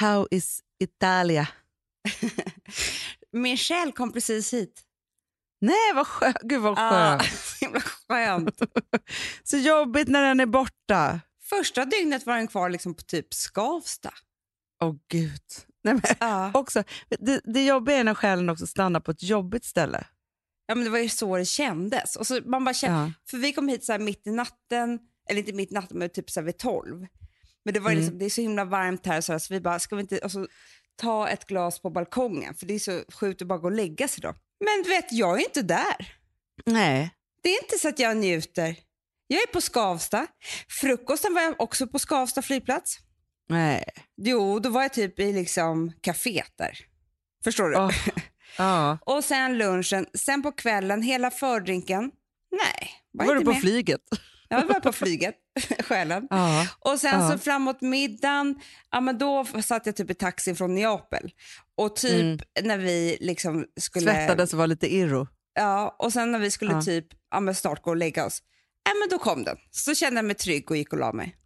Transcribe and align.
How 0.00 0.28
is 0.30 0.60
Italia? 0.80 1.48
Själ 3.56 3.92
kom 3.92 4.12
precis 4.12 4.52
hit. 4.52 4.82
Nej, 5.60 5.92
vad 5.94 6.06
skönt. 6.06 6.36
Gud 6.42 6.60
vad 6.62 6.74
Ah, 6.78 6.90
skönt. 7.18 7.22
himla 7.60 7.80
skönt. 7.80 8.62
Så 9.42 9.56
jobbigt 9.56 10.08
när 10.08 10.22
den 10.22 10.40
är 10.40 10.46
borta. 10.46 11.20
Första 11.42 11.84
dygnet 11.84 12.26
var 12.26 12.36
den 12.36 12.48
kvar 12.48 12.70
liksom 12.70 12.94
på 12.94 13.02
typ 13.02 13.34
Skavsta. 13.34 14.10
Åh 14.82 14.94
gud. 15.08 15.42
Nej, 15.84 15.94
men, 15.94 16.02
Ja. 16.20 16.50
också, 16.54 16.84
det, 17.20 17.40
det 17.44 17.64
jobbiga 17.64 17.96
är 17.96 18.04
när 18.04 18.14
själen 18.14 18.48
också 18.48 18.66
stannar 18.66 19.00
på 19.00 19.10
ett 19.10 19.22
jobbigt 19.22 19.64
ställe. 19.64 20.06
ja, 20.66 20.74
men 20.74 20.84
det 20.84 20.90
var 20.90 20.98
ju 20.98 21.08
så 21.08 21.36
det 21.36 21.44
kändes. 21.44 22.16
Och 22.16 22.26
så 22.26 22.40
man 22.44 22.64
bara 22.64 22.74
kände, 22.74 22.98
Ja. 22.98 23.12
För 23.30 23.38
vi 23.38 23.52
kom 23.52 23.68
hit 23.68 23.84
så 23.84 23.98
mitt 23.98 24.26
i 24.26 24.30
natten, 24.30 24.98
eller 25.30 25.38
inte 25.40 25.52
mitt 25.52 25.70
i 25.70 25.74
natten, 25.74 25.98
men 25.98 26.10
typ 26.10 26.30
så 26.30 26.42
vid 26.42 26.58
tolv. 26.58 27.06
Men 27.64 27.74
det 27.74 27.80
var 27.80 27.90
ju 27.90 27.94
Mm. 27.96 28.04
liksom, 28.04 28.18
det 28.18 28.24
är 28.24 28.30
så 28.30 28.40
himla 28.40 28.64
varmt 28.64 29.06
här 29.06 29.20
så, 29.20 29.32
här, 29.32 29.38
så 29.38 29.54
vi 29.54 29.60
bara, 29.60 29.78
ska 29.78 29.96
vi 29.96 30.02
inte 30.02 30.20
alltså, 30.22 30.46
ta 30.96 31.28
ett 31.28 31.46
glas 31.46 31.82
på 31.82 31.90
balkongen? 31.90 32.54
För 32.54 32.66
det 32.66 32.74
är 32.74 32.78
så 32.78 33.02
sjukt 33.14 33.42
att 33.42 33.48
bara 33.48 33.58
gå 33.58 33.66
och 33.66 33.72
lägga 33.72 34.08
sig 34.08 34.20
då. 34.22 34.34
Men 34.64 34.82
du 34.84 34.88
vet, 34.90 35.12
jag 35.12 35.40
är 35.40 35.44
inte 35.44 35.62
där. 35.62 36.14
Nej. 36.66 37.10
Det 37.42 37.48
är 37.48 37.62
inte 37.64 37.78
så 37.78 37.88
att 37.88 37.98
jag 37.98 38.16
njuter. 38.16 38.76
Jag 39.26 39.42
är 39.42 39.46
på 39.46 39.60
Skavsta. 39.60 40.26
Frukosten 40.80 41.34
var 41.34 41.42
jag 41.42 41.60
också 41.60 41.86
på 41.86 41.98
Skavsta 41.98 42.42
flygplats. 42.42 42.98
Nej. 43.48 43.84
Jo, 44.16 44.58
då 44.58 44.68
var 44.70 44.82
jag 44.82 44.92
typ 44.92 45.18
i 45.20 45.32
liksom 45.32 45.92
kaféet 46.00 46.52
där. 46.58 46.78
Förstår 47.44 47.68
du? 47.68 47.76
Åh. 47.76 47.90
Ja. 48.58 48.98
Och 49.06 49.24
sen 49.24 49.58
lunchen, 49.58 50.06
sen 50.14 50.42
på 50.42 50.52
kvällen, 50.52 51.02
hela 51.02 51.30
fördrinken. 51.30 52.10
Nej, 52.50 52.90
var, 53.12 53.26
Var 53.26 53.34
du 53.34 53.44
på 53.44 53.50
med. 53.52 53.60
flyget? 53.60 54.00
Jag 54.48 54.66
var 54.66 54.80
på 54.80 54.92
flyget, 54.92 55.34
själen. 55.80 56.26
Ja. 56.30 56.66
Och 56.80 57.00
sen 57.00 57.20
Ja. 57.20 57.30
så 57.32 57.38
framåt 57.38 57.80
middagen, 57.80 58.54
ja, 58.90 59.00
men 59.00 59.18
då 59.18 59.44
satt 59.64 59.86
jag 59.86 59.96
typ 59.96 60.10
i 60.10 60.14
taxin 60.14 60.56
från 60.56 60.74
Neapel. 60.74 61.30
Och 61.76 61.96
typ 61.96 62.20
Mm. 62.20 62.38
när 62.62 62.78
vi 62.78 63.18
liksom 63.20 63.66
skulle... 63.80 64.12
Svettades 64.12 64.52
och 64.52 64.58
var 64.58 64.66
lite 64.66 64.94
irro. 64.94 65.26
Ja, 65.54 65.96
och 65.98 66.12
sen 66.12 66.32
när 66.32 66.38
vi 66.38 66.50
skulle 66.50 66.72
Ja. 66.72 66.82
typ 66.82 67.06
ja, 67.30 67.40
men 67.40 67.54
snart 67.54 67.82
gå 67.82 67.90
och 67.90 67.96
lägga 67.96 68.26
oss, 68.26 68.42
ja, 68.84 68.92
men 69.00 69.08
då 69.18 69.18
kom 69.24 69.44
den. 69.44 69.56
Så 69.70 69.94
kände 69.94 70.18
jag 70.18 70.24
mig 70.24 70.34
trygg 70.36 70.70
och 70.70 70.76
gick 70.76 70.92
och 70.92 70.98
la 70.98 71.12
mig. 71.12 71.36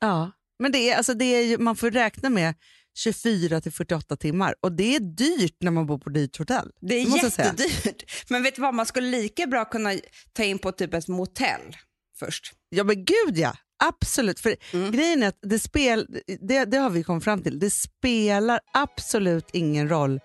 Ja. 0.00 0.30
Men 0.58 0.72
det 0.72 0.90
är, 0.90 0.96
alltså 0.96 1.14
det 1.14 1.24
är 1.24 1.42
ju, 1.42 1.58
man 1.58 1.76
får 1.76 1.90
räkna 1.90 2.30
med 2.30 2.54
24 2.98 3.60
till 3.60 3.72
48 3.72 4.16
timmar 4.16 4.54
och 4.60 4.72
det 4.72 4.96
är 4.96 5.00
dyrt 5.00 5.56
när 5.60 5.70
man 5.70 5.86
bor 5.86 5.98
på 5.98 6.10
dyrt 6.10 6.38
hotell. 6.38 6.70
Det 6.80 6.94
är 6.94 7.24
jättedyrt. 7.24 8.02
Men 8.30 8.42
vet 8.42 8.54
du 8.56 8.62
vad, 8.62 8.74
man 8.74 8.86
skulle 8.86 9.08
lika 9.08 9.46
bra 9.46 9.64
kunna 9.64 9.94
ta 10.32 10.42
in 10.44 10.58
på 10.58 10.72
typ 10.72 10.94
ett 10.94 11.08
motell 11.08 11.76
först. 12.24 12.52
Ja 12.68 12.84
men 12.84 13.04
gud 13.04 13.38
ja, 13.38 13.52
absolut. 13.84 14.40
För 14.40 14.56
Mm. 14.72 14.90
grejen 14.92 15.22
är 15.22 15.28
att 15.28 15.38
det, 15.42 15.58
spel, 15.58 16.06
det, 16.40 16.64
det 16.64 16.76
har 16.78 16.90
vi 16.90 17.02
kommit 17.02 17.24
fram 17.24 17.42
till, 17.42 17.58
det 17.58 17.70
spelar 17.70 18.60
absolut 18.72 19.48
ingen 19.52 19.88
roll 19.88 20.20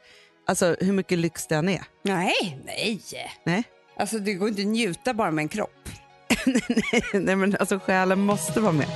alltså, 0.47 0.75
hur 0.80 0.94
mycket 0.94 1.17
lyx 1.17 1.47
den 1.47 1.70
är. 1.70 1.83
Nej, 2.03 2.59
nej. 2.66 3.02
Nej. 3.45 3.64
Alltså 3.97 4.20
det 4.20 4.33
går 4.33 4.50
inte 4.50 4.61
att 4.61 4.67
njuta 4.67 5.14
bara 5.14 5.31
med 5.31 5.44
en 5.44 5.50
kropp. 5.50 5.89
Nej 7.14 7.36
men 7.36 7.55
alltså 7.59 7.80
själen 7.80 8.20
måste 8.20 8.59
vara 8.59 8.72
med. 8.73 8.88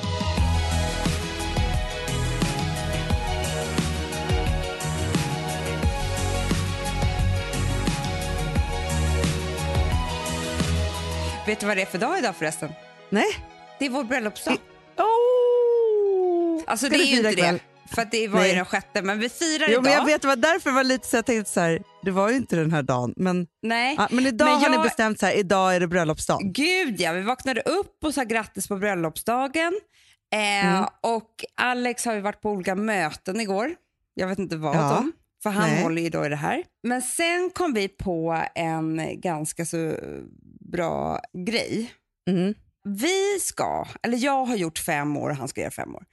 Vet 11.47 11.59
du 11.59 11.65
vad 11.65 11.77
det 11.77 11.81
är 11.81 11.85
för 11.85 11.97
dag 11.97 12.19
idag 12.19 12.35
förresten? 12.35 12.69
Nej? 13.13 13.25
Det 13.79 13.85
är 13.85 13.89
vår 13.89 14.03
bröllopsdag. 14.03 14.57
Oh! 14.97 16.63
Alltså 16.67 16.85
Ska 16.85 16.97
det 16.97 17.03
är 17.03 17.05
ju 17.07 17.17
inte 17.17 17.29
ikväll? 17.29 17.53
det. 17.87 17.95
För 17.95 18.01
att 18.01 18.11
det 18.11 18.27
var 18.27 18.39
ju 18.39 18.45
Nej. 18.47 18.55
den 18.55 18.65
sjätte, 18.65 19.01
men 19.01 19.19
vi 19.19 19.29
firar 19.29 19.65
Jo, 19.67 19.71
idag. 19.71 19.83
men 19.83 19.93
jag 19.93 20.05
vet, 20.05 20.21
det 20.21 20.27
var 20.27 20.35
därför 20.35 20.69
det 20.69 20.75
var 20.75 20.83
lite 20.83 21.07
så 21.07 21.15
jag 21.17 21.25
tänkte 21.25 21.51
så 21.51 21.59
här, 21.59 21.81
det 22.03 22.11
var 22.11 22.29
ju 22.29 22.35
inte 22.35 22.55
den 22.55 22.71
här 22.71 22.83
dagen. 22.83 23.13
Men, 23.17 23.47
Nej. 23.61 23.95
ja, 23.97 24.07
men 24.11 24.25
idag 24.27 24.45
Men 24.47 24.61
har 24.61 24.69
ni 24.69 24.75
jag- 24.75 24.83
bestämt 24.83 25.19
så 25.19 25.25
här, 25.25 25.33
idag 25.33 25.75
är 25.75 25.79
det 25.79 25.87
bröllopsdagen. 25.87 26.53
Gud 26.53 27.01
ja, 27.01 27.11
vi 27.13 27.21
vaknade 27.21 27.61
upp 27.61 28.03
och 28.03 28.13
sa 28.13 28.23
grattis 28.23 28.67
på 28.67 28.75
bröllopsdagen. 28.75 29.73
Eh, 30.33 30.39
Mm. 30.75 30.85
Och 31.01 31.29
Alex 31.55 32.05
har 32.05 32.13
ju 32.13 32.21
varit 32.21 32.41
på 32.41 32.49
olika 32.49 32.75
möten 32.75 33.39
igår. 33.39 33.71
Jag 34.13 34.27
vet 34.27 34.39
inte 34.39 34.55
vad 34.55 34.75
Ja. 34.75 34.97
om, 34.97 35.11
för 35.43 35.49
han 35.49 35.69
Nej. 35.69 35.83
håller 35.83 36.01
ju 36.01 36.09
då 36.09 36.25
i 36.25 36.29
det 36.29 36.35
här. 36.35 36.63
Men 36.83 37.01
sen 37.01 37.49
kom 37.53 37.73
vi 37.73 37.87
på 37.87 38.43
en 38.55 39.21
ganska 39.21 39.65
så 39.65 39.95
bra 40.71 41.19
grej. 41.45 41.91
Mm. 42.29 42.53
Vi 42.83 43.39
ska, 43.39 43.87
eller 44.03 44.17
jag 44.17 44.45
har 44.45 44.55
gjort 44.55 44.79
fem 44.79 45.17
år 45.17 45.29
och 45.29 45.35
han 45.35 45.47
ska 45.47 45.61
göra 45.61 45.71
fem 45.71 45.95
år. 45.95 46.03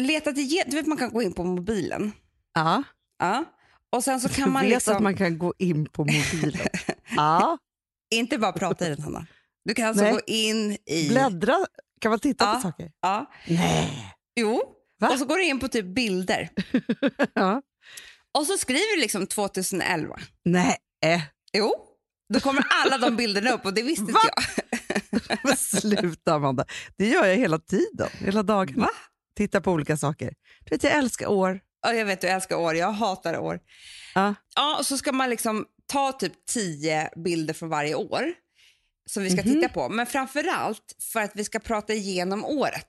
Letat 0.00 0.38
igen, 0.38 0.64
du 0.70 0.76
vet 0.76 0.86
man 0.86 0.98
kan 0.98 1.10
gå 1.12 1.22
in 1.22 1.32
på 1.32 1.44
mobilen. 1.44 2.12
Ja. 2.54 2.82
Ja. 3.18 3.44
Och 3.90 4.04
sen 4.04 4.20
så 4.20 4.28
Du 4.28 4.34
kan 4.34 4.52
man 4.52 4.62
vet 4.62 4.70
liksom, 4.70 4.96
att 4.96 5.02
man 5.02 5.16
kan 5.16 5.38
gå 5.38 5.54
in 5.58 5.86
på 5.88 6.04
mobilen. 6.04 6.66
ja. 7.16 7.58
inte 8.14 8.38
bara 8.38 8.52
prata 8.52 8.86
i 8.86 8.88
den 8.88 9.02
Hanna. 9.02 9.26
Du 9.64 9.74
kan 9.74 9.86
alltså 9.88 10.04
Nej. 10.04 10.12
gå 10.12 10.20
in 10.26 10.78
i... 10.86 11.08
Bläddra, 11.08 11.56
kan 12.00 12.10
man 12.10 12.18
titta 12.20 12.44
Ja. 12.44 12.54
på 12.54 12.60
saker? 12.60 12.92
Ja. 13.00 13.30
Nej. 13.48 14.14
Jo, 14.40 14.62
Va? 15.00 15.08
och 15.10 15.18
så 15.18 15.24
går 15.24 15.36
du 15.36 15.44
in 15.44 15.60
på 15.60 15.68
typ 15.68 15.86
bilder. 15.86 16.48
Ja. 17.34 17.62
Och 18.38 18.46
så 18.46 18.56
skriver 18.56 18.94
du 18.96 19.00
liksom 19.00 19.26
2011. 19.26 20.16
Nej. 20.44 20.76
Jo, 21.52 21.74
då 22.34 22.40
kommer 22.40 22.66
alla 22.84 22.98
de 22.98 23.16
bilderna 23.16 23.50
upp 23.50 23.64
och 23.66 23.74
det 23.74 23.82
visste 23.82 24.02
inte 24.02 24.20
jag. 24.24 24.44
Men 25.44 25.56
sluta 25.56 26.34
Amanda. 26.34 26.64
Det 26.96 27.08
gör 27.08 27.26
jag 27.26 27.36
hela 27.36 27.58
tiden, 27.58 28.08
hela 28.18 28.42
dagen. 28.42 28.80
Va? 28.80 28.88
Titta 29.36 29.60
på 29.60 29.72
olika 29.72 29.96
saker. 29.96 30.32
Du 30.64 30.70
vet, 30.70 30.82
jag 30.84 30.92
älskar 30.92 31.26
år. 31.26 31.60
Ja, 31.82 31.92
jag 31.92 32.04
vet, 32.06 32.20
du 32.20 32.26
älskar 32.28 32.56
år. 32.56 32.74
Jag 32.76 32.92
hatar 32.92 33.38
år. 33.38 33.60
Ja. 34.14 34.34
Ja, 34.56 34.76
och 34.78 34.86
så 34.86 34.98
ska 34.98 35.12
man 35.12 35.30
liksom 35.30 35.66
ta 35.86 36.12
typ 36.12 36.32
tio 36.46 37.10
bilder 37.24 37.54
från 37.54 37.68
varje 37.68 37.94
år 37.94 38.24
som 39.10 39.22
vi 39.22 39.30
ska 39.30 39.42
Mhm. 39.42 39.52
titta 39.52 39.68
på. 39.68 39.88
Men 39.88 40.06
framför 40.06 40.48
allt 40.48 40.96
för 41.12 41.20
att 41.20 41.30
vi 41.34 41.44
ska 41.44 41.58
prata 41.58 41.92
igenom 41.92 42.44
året. 42.44 42.88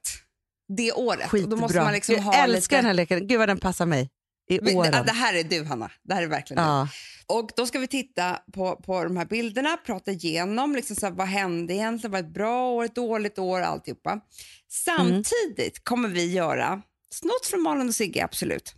Det 0.77 0.91
året. 0.91 1.25
Och 1.25 1.31
Skitbra. 1.31 1.49
då 1.55 1.57
måste 1.61 1.77
man 1.81 1.93
liksom 1.93 2.15
jag 2.15 2.21
ha 2.21 2.33
älskar 2.33 2.55
lite... 2.55 2.75
den 2.75 2.85
här 2.85 2.93
leken. 2.93 3.27
Gud 3.27 3.39
vad 3.39 3.49
den 3.49 3.57
passar 3.59 3.85
mig. 3.85 4.09
I 4.49 4.75
åren. 4.75 5.05
Det 5.05 5.11
här 5.11 5.33
är 5.33 5.43
du, 5.43 5.63
Hanna. 5.63 5.91
Det 6.03 6.13
här 6.13 6.23
är 6.23 6.27
verkligen 6.27 6.63
du. 6.63 6.69
Ja. 6.69 6.87
Och 7.27 7.51
då 7.55 7.65
ska 7.65 7.79
vi 7.79 7.87
titta 7.87 8.39
på, 8.53 8.75
på 8.75 9.03
de 9.03 9.17
här 9.17 9.25
bilderna, 9.25 9.77
prata 9.77 10.11
igenom 10.11 10.75
liksom 10.75 10.95
så 10.95 11.05
här, 11.05 11.13
vad 11.13 11.27
hände 11.27 11.73
egentligen, 11.73 12.11
var 12.11 12.19
ett 12.19 12.33
bra 12.33 12.69
år, 12.71 12.83
ett 12.83 12.95
dåligt 12.95 13.39
år, 13.39 13.61
alltihopa. 13.61 14.19
Samtidigt 14.67 15.83
kommer 15.83 16.09
vi 16.09 16.31
göra, 16.31 16.81
snott 17.09 17.45
från 17.45 17.61
Malin 17.61 17.87
och 17.87 17.95
Sigge, 17.95 18.23
absolut. 18.23 18.75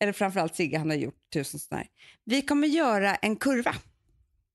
Eller 0.00 0.12
framförallt 0.12 0.56
Sigge, 0.56 0.78
han 0.78 0.90
har 0.90 0.96
gjort 0.96 1.30
tusen 1.32 1.60
sådana 1.60 1.80
här. 1.82 1.88
Vi 2.24 2.42
kommer 2.42 2.68
göra 2.68 3.14
en 3.14 3.36
kurva. 3.36 3.74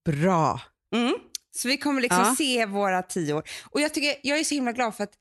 Bra. 0.06 0.62
Mm. 0.96 1.14
Så 1.56 1.68
vi 1.68 1.78
kommer 1.78 2.02
liksom 2.02 2.20
Ja. 2.22 2.36
se 2.36 2.66
våra 2.66 3.02
tio 3.02 3.34
år. 3.34 3.44
Och 3.64 3.82
jag, 3.82 3.94
tycker, 3.94 4.16
jag 4.24 4.40
är 4.40 4.44
så 4.44 4.56
himla 4.56 4.72
glad 4.72 4.96
för 4.96 5.04
att 5.04 5.14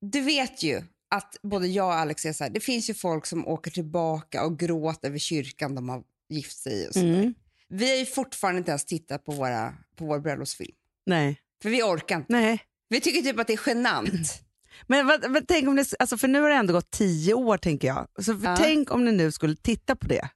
du 0.00 0.20
vet 0.20 0.62
ju 0.62 0.82
att 1.10 1.36
både 1.42 1.66
jag 1.68 1.86
och 1.86 1.94
Alex 1.94 2.26
är 2.26 2.32
så 2.32 2.44
här, 2.44 2.50
det 2.50 2.60
finns 2.60 2.90
ju 2.90 2.94
folk 2.94 3.26
som 3.26 3.48
åker 3.48 3.70
tillbaka 3.70 4.44
och 4.44 4.58
gråter 4.58 5.08
över 5.08 5.18
kyrkan 5.18 5.74
de 5.74 5.88
har 5.88 6.02
gift 6.28 6.56
sig 6.58 6.84
i 6.84 6.88
och 6.88 6.94
sådär. 6.94 7.18
Mm. 7.18 7.34
Vi 7.68 7.88
har 7.90 7.96
ju 7.96 8.06
fortfarande 8.06 8.58
inte 8.58 8.70
ens 8.70 8.84
tittat 8.84 9.24
på, 9.24 9.32
våra, 9.32 9.74
på 9.96 10.04
vår 10.06 10.18
bröllopsfilm. 10.18 10.74
Nej. 11.06 11.40
För 11.62 11.70
vi 11.70 11.82
orkar 11.82 12.16
inte. 12.16 12.32
Nej. 12.32 12.60
Vi 12.88 13.00
tycker 13.00 13.22
typ 13.22 13.40
att 13.40 13.46
det 13.46 13.52
är 13.52 13.60
genant. 13.66 14.40
Men, 14.86 15.06
vad- 15.06 15.30
men 15.30 15.46
tänk 15.46 15.68
om 15.68 15.76
det, 15.76 15.94
alltså 15.98 16.16
för 16.18 16.28
nu 16.28 16.40
har 16.40 16.48
det 16.48 16.54
ändå 16.54 16.72
gått 16.72 16.90
tio 16.90 17.34
år 17.34 17.58
tänker 17.58 17.88
jag. 17.88 18.08
Så 18.18 18.38
för 18.38 18.46
Ja. 18.46 18.56
Tänk 18.56 18.90
om 18.90 19.04
ni 19.04 19.12
nu 19.12 19.32
skulle 19.32 19.56
titta 19.56 19.96
på 19.96 20.06
det. 20.08 20.28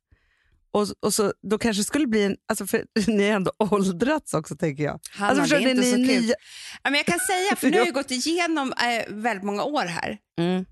Och, 0.71 0.87
och 1.01 1.15
så, 1.15 1.33
då 1.51 1.59
kanske 1.59 1.81
det 1.81 1.85
skulle 1.85 2.07
bli 2.07 2.25
en, 2.25 2.37
alltså 2.49 2.67
för 2.67 2.85
ni 3.07 3.29
har 3.29 3.37
ändå 3.37 3.53
åldrats 3.59 4.35
också 4.35 4.57
tänker 4.57 4.85
jag. 4.85 5.01
Hanna, 5.11 5.41
alltså, 5.41 5.59
det 5.59 5.65
är 5.65 5.69
inte 5.69 5.83
ni 5.83 5.91
så 5.91 6.13
kul. 6.13 6.35
Ja, 6.83 6.91
men 6.91 6.95
jag 6.95 7.07
kan 7.07 7.19
säga, 7.21 7.57
för 7.57 7.71
nu 7.71 7.79
har 7.79 7.87
jag 7.87 7.95
gått 7.95 8.11
igenom 8.11 8.73
eh, 8.73 9.15
väldigt 9.15 9.45
många 9.45 9.65
år 9.65 9.85
här. 9.85 10.19
Mm. 10.39 10.65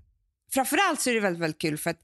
Framförallt 0.53 1.01
så 1.01 1.09
är 1.09 1.13
det 1.13 1.19
väldigt, 1.19 1.41
väldigt 1.41 1.61
kul 1.61 1.77
för 1.77 1.89
att 1.89 1.99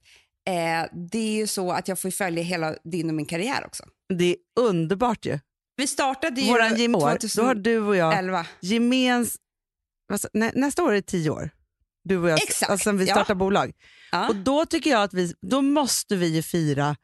eh, 0.47 0.97
det 1.11 1.17
är 1.17 1.35
ju 1.35 1.47
så 1.47 1.71
att 1.71 1.87
jag 1.87 1.99
får 1.99 2.11
följa 2.11 2.43
hela 2.43 2.75
din 2.83 3.09
och 3.09 3.15
min 3.15 3.25
karriär 3.25 3.65
också. 3.65 3.83
Det 4.17 4.25
är 4.25 4.35
underbart 4.59 5.25
ju. 5.25 5.39
Vi 5.75 5.87
startade 5.87 6.41
ju 6.41 6.47
Våran 6.47 6.75
gem- 6.75 6.95
år, 6.95 6.99
2011. 7.17 7.41
då 7.41 7.47
har 7.47 7.55
du 7.55 7.79
och 7.79 7.95
jag 7.95 8.45
gemens... 8.61 9.37
nä, 10.33 10.51
nästa 10.55 10.83
år 10.83 10.89
är 10.91 10.95
det 10.95 11.01
tio 11.01 11.29
år. 11.29 11.49
Du 12.03 12.17
och 12.17 12.29
jag, 12.29 12.43
Exakt, 12.43 12.71
alltså, 12.71 12.83
sen 12.83 12.97
vi 12.97 13.05
ja. 13.05 13.13
startar 13.13 13.35
bolag. 13.35 13.71
Ja. 14.11 14.27
Och 14.27 14.35
då 14.35 14.65
tycker 14.65 14.89
jag 14.89 15.03
att 15.03 15.13
vi, 15.13 15.33
då 15.41 15.61
måste 15.61 16.15
vi 16.15 16.27
ju 16.27 16.41
fira, 16.41 16.95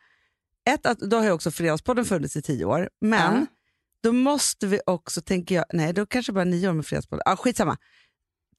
ett, 0.69 0.85
att, 0.85 0.99
då 0.99 1.17
har 1.17 1.23
ju 1.23 1.31
också 1.31 1.51
Fredagspodden 1.51 2.05
funnits 2.05 2.35
i 2.35 2.41
tio 2.41 2.65
år, 2.65 2.89
men 3.01 3.35
Ja. 3.35 3.45
då 4.03 4.11
måste 4.11 4.67
vi 4.67 4.81
också, 4.85 5.21
tänker 5.21 5.55
jag, 5.55 5.65
nej 5.73 5.93
då 5.93 6.05
kanske 6.05 6.31
bara 6.31 6.43
nio 6.43 6.69
år 6.69 6.73
med 6.73 6.85
Fredagspodden, 6.85 7.23
ah, 7.25 7.35
skitsamma. 7.35 7.77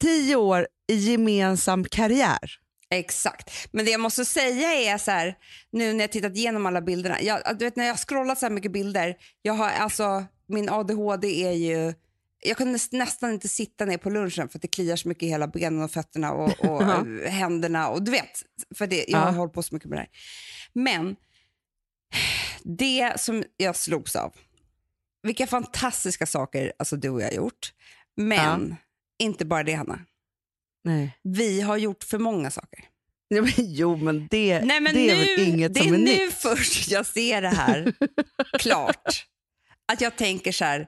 Tio 0.00 0.36
år 0.36 0.66
i 0.92 0.94
gemensam 0.94 1.84
karriär. 1.84 2.38
Exakt. 2.90 3.50
Men 3.72 3.84
det 3.84 3.90
jag 3.90 4.00
måste 4.00 4.24
säga 4.24 4.72
är 4.94 4.98
så 4.98 5.10
här, 5.10 5.34
nu 5.72 5.92
när 5.92 6.00
jag 6.04 6.12
tittat 6.12 6.36
igenom 6.36 6.66
alla 6.66 6.80
bilderna. 6.80 7.22
Jag, 7.22 7.58
du 7.58 7.64
vet 7.64 7.76
när 7.76 7.84
jag 7.84 7.92
har 7.92 7.98
scrollat 7.98 8.38
så 8.38 8.46
här 8.46 8.50
mycket 8.52 8.72
bilder, 8.72 9.16
jag 9.42 9.52
har 9.54 9.68
alltså, 9.70 10.24
min 10.48 10.68
ADHD 10.70 11.44
är 11.46 11.52
ju 11.52 11.94
jag 12.42 12.56
kunde 12.56 12.78
näs- 12.78 12.88
nästan 12.96 13.32
inte 13.32 13.48
sitta 13.48 13.84
ner 13.84 13.98
på 13.98 14.10
lunchen 14.10 14.48
för 14.48 14.58
att 14.58 14.62
det 14.62 14.68
kliar 14.68 14.96
så 14.96 15.08
mycket 15.08 15.22
i 15.22 15.26
hela 15.26 15.46
benen 15.48 15.82
och 15.82 15.90
fötterna 15.90 16.32
och, 16.32 16.64
och 16.64 16.82
händerna. 17.26 17.88
Och 17.88 18.02
du 18.02 18.10
vet, 18.10 18.42
för 18.74 18.86
det, 18.86 19.04
jag 19.08 19.18
har 19.18 19.26
Ja. 19.32 19.38
hållit 19.38 19.52
på 19.54 19.62
så 19.62 19.74
mycket 19.74 19.88
med 19.90 19.96
det 19.98 20.00
här. 20.00 20.10
Men 20.72 21.16
det 22.62 23.20
som 23.20 23.44
jag 23.56 23.76
slogs 23.76 24.16
av, 24.16 24.32
vilka 25.22 25.46
fantastiska 25.46 26.26
saker 26.26 26.72
alltså, 26.78 26.96
du 26.96 27.08
och 27.08 27.20
jag 27.20 27.26
har 27.26 27.32
gjort. 27.32 27.72
Men 28.16 28.76
inte 29.22 29.44
bara 29.44 29.62
det, 29.62 29.72
Hanna. 29.74 30.00
Nej. 30.84 31.18
Vi 31.22 31.60
har 31.60 31.76
gjort 31.76 32.04
för 32.04 32.18
många 32.18 32.50
saker. 32.50 32.84
Ja, 33.32 33.42
men, 33.42 33.52
jo, 33.56 33.96
men 33.96 34.26
det, 34.30 34.60
Nej, 34.64 34.80
men 34.80 34.94
det 34.94 35.10
är 35.10 35.16
nu, 35.16 35.36
väl 35.36 35.48
inget 35.48 35.74
det 35.74 35.80
som 35.80 35.88
är 35.88 35.94
är 35.94 35.98
nu 35.98 36.24
nytt. 36.24 36.34
först 36.34 36.90
jag 36.90 37.06
ser 37.06 37.42
det 37.42 37.48
här 37.48 37.92
klart. 38.58 39.26
Att 39.92 40.00
jag 40.00 40.16
tänker 40.16 40.52
så 40.52 40.64
här, 40.64 40.86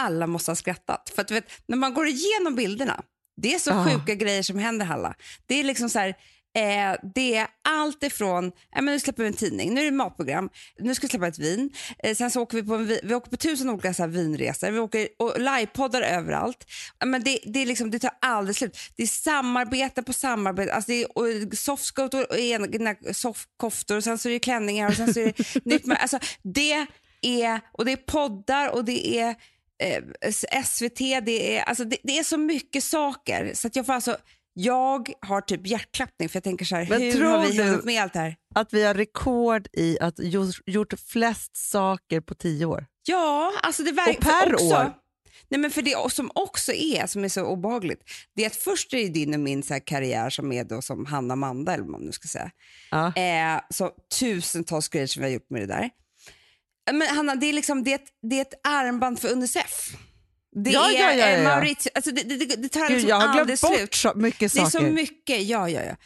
alla 0.00 0.26
måste 0.26 0.50
ha 0.50 0.56
skrattat. 0.56 1.12
För 1.14 1.22
att 1.22 1.30
vet, 1.30 1.44
när 1.68 1.76
man 1.76 1.94
går 1.94 2.06
igenom 2.06 2.54
bilderna, 2.56 3.02
det 3.36 3.54
är 3.54 3.58
så 3.58 3.70
Ja. 3.70 3.84
sjuka 3.84 4.14
grejer 4.14 4.42
som 4.42 4.58
händer 4.58 4.86
Halla. 4.86 5.14
Det 5.46 5.54
är 5.60 5.64
liksom 5.64 5.88
så 5.90 5.98
här, 5.98 6.14
eh, 6.56 6.96
det 7.14 7.36
är 7.36 7.46
allt 7.68 8.02
ifrån, 8.02 8.44
eh, 8.46 8.52
men 8.74 8.84
nu 8.84 9.00
släpper 9.00 9.22
vi 9.22 9.28
en 9.28 9.34
tidning, 9.34 9.74
nu 9.74 9.80
är 9.80 9.84
det 9.84 9.90
matprogram, 9.90 10.48
nu 10.78 10.94
ska 10.94 11.06
vi 11.06 11.10
släppa 11.10 11.26
ett 11.28 11.38
vin, 11.38 11.70
eh, 12.02 12.14
sen 12.16 12.30
så 12.30 12.40
åker 12.42 12.56
vi 12.56 12.62
på, 12.68 12.74
en, 12.74 12.86
vi, 13.02 13.14
åker 13.14 13.30
på 13.30 13.36
tusen 13.36 13.70
olika 13.70 13.94
så 13.94 14.06
vinresor, 14.06 14.70
vi 14.70 14.78
åker 14.78 15.08
och 15.18 15.40
livepoddar 15.40 16.02
överallt. 16.02 16.64
Ja, 16.98 17.06
Men 17.06 17.22
det, 17.24 17.38
det, 17.44 17.62
är 17.62 17.66
liksom, 17.66 17.90
det 17.90 17.98
tar 17.98 18.10
aldrig 18.20 18.56
slut. 18.56 18.78
Det 18.96 19.02
är 19.02 19.06
samarbete 19.06 20.02
på 20.02 20.12
samarbete, 20.12 20.72
alltså 20.74 20.90
det 20.90 21.02
är 21.02 21.18
och 21.18 21.24
softskor 21.58 22.30
och 22.30 22.38
egna 22.38 22.94
softkoftor 23.12 23.96
och 23.96 24.04
sen 24.04 24.18
så 24.18 24.28
är 24.28 24.32
det 24.32 24.38
klänningar 24.38 24.88
och 24.88 24.94
sen 24.96 25.14
så 25.14 25.20
är 25.20 25.24
det 25.24 25.64
nytt. 25.64 25.86
med- 25.86 25.98
Alltså, 26.00 26.18
det 26.42 26.86
är, 27.22 27.60
och 27.72 27.84
det 27.84 27.92
är 27.92 27.96
poddar 27.96 28.68
och 28.74 28.84
det 28.84 29.18
är 29.18 29.34
eh, 29.82 30.62
SVT, 30.64 30.98
det 30.98 31.56
är, 31.56 31.62
alltså 31.62 31.84
det, 31.84 31.96
det 32.02 32.18
är 32.18 32.22
så 32.24 32.36
mycket 32.38 32.84
saker 32.84 33.50
så 33.54 33.66
att 33.66 33.76
jag 33.76 33.86
får 33.86 33.92
alltså 33.92 34.16
jag 34.58 35.12
har 35.20 35.40
typ 35.40 35.66
hjärtklappning 35.66 36.28
för 36.28 36.36
jag 36.36 36.44
tänker 36.44 36.64
så 36.64 36.76
här, 36.76 36.86
Men 36.88 37.02
hur 37.02 37.24
har 37.24 37.46
vi 37.46 37.62
hunnit 37.62 37.84
med 37.84 38.02
allt 38.02 38.12
det 38.12 38.18
här? 38.18 38.36
Att 38.54 38.72
vi 38.72 38.84
har 38.84 38.94
rekord 38.94 39.68
i 39.72 39.98
att 40.00 40.14
gjort, 40.66 40.94
flest 41.06 41.56
saker 41.56 42.20
på 42.20 42.34
tio 42.34 42.66
år. 42.66 42.86
Ja, 43.06 43.52
alltså 43.62 43.82
det 43.82 43.90
Och 43.90 43.98
verkar 43.98 44.20
per 44.20 44.54
också, 44.54 44.66
år? 44.66 44.92
Nej, 45.48 45.60
men 45.60 45.70
för 45.70 45.82
det 45.82 46.12
som 46.12 46.30
också 46.34 46.72
är, 46.72 47.06
som 47.06 47.24
är 47.24 47.28
så 47.28 47.44
obehagligt, 47.44 48.02
det 48.36 48.42
är 48.42 48.46
att 48.46 48.56
först 48.56 48.92
är 48.92 48.98
det 48.98 49.08
din 49.08 49.34
och 49.34 49.40
min 49.40 49.62
så 49.62 49.80
karriär 49.80 50.30
som 50.30 50.52
är 50.52 50.64
då 50.64 50.82
som 50.82 51.06
Hanna 51.06 51.32
Amanda, 51.32 51.72
eller 51.74 51.84
vad 51.84 51.92
man 51.92 52.00
nu 52.00 52.12
ska 52.12 52.28
säga. 52.28 52.50
Ja. 52.90 53.16
Eh, 53.16 53.60
så 53.70 53.90
tusentals 54.20 54.88
grejer 54.88 55.06
som 55.06 55.20
vi 55.22 55.28
har 55.28 55.32
gjort 55.34 55.50
med 55.50 55.62
det 55.62 55.66
där. 55.66 55.90
Men 56.92 57.08
Hanna, 57.08 57.34
det 57.34 57.46
är, 57.46 57.52
liksom, 57.52 57.84
det 57.84 57.90
är, 57.90 57.94
ett, 57.94 58.08
det 58.22 58.36
är 58.38 58.42
ett 58.42 58.60
armband 58.64 59.20
för 59.20 59.32
Unicef. 59.32 59.96
Det 60.64 60.70
Ja, 60.70 60.90
är 60.90 61.16
ja, 61.16 61.28
ja. 61.28 61.42
Mauritius, 61.42 61.88
alltså 61.94 62.10
det, 62.10 62.22
det, 62.22 62.56
det 62.56 62.68
tar 62.68 62.80
Gud, 62.80 62.90
liksom 62.90 63.08
jag 63.08 63.16
har 63.16 63.28
aldrig 63.28 63.46
glömt 63.46 63.60
bort 63.60 63.76
slut. 63.78 63.94
så 63.94 64.12
mycket 64.14 64.52
Det 64.52 64.60
är 64.60 64.64
saker. 64.64 64.86
så 64.86 64.92
mycket, 64.92 65.42
ja, 65.42 65.68
ja, 65.68 65.82
ja. 65.82 65.96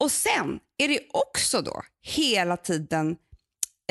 Och 0.00 0.10
sen 0.12 0.58
är 0.78 0.88
det 0.88 1.00
också 1.12 1.60
då 1.62 1.82
hela 2.02 2.56
tiden 2.56 3.16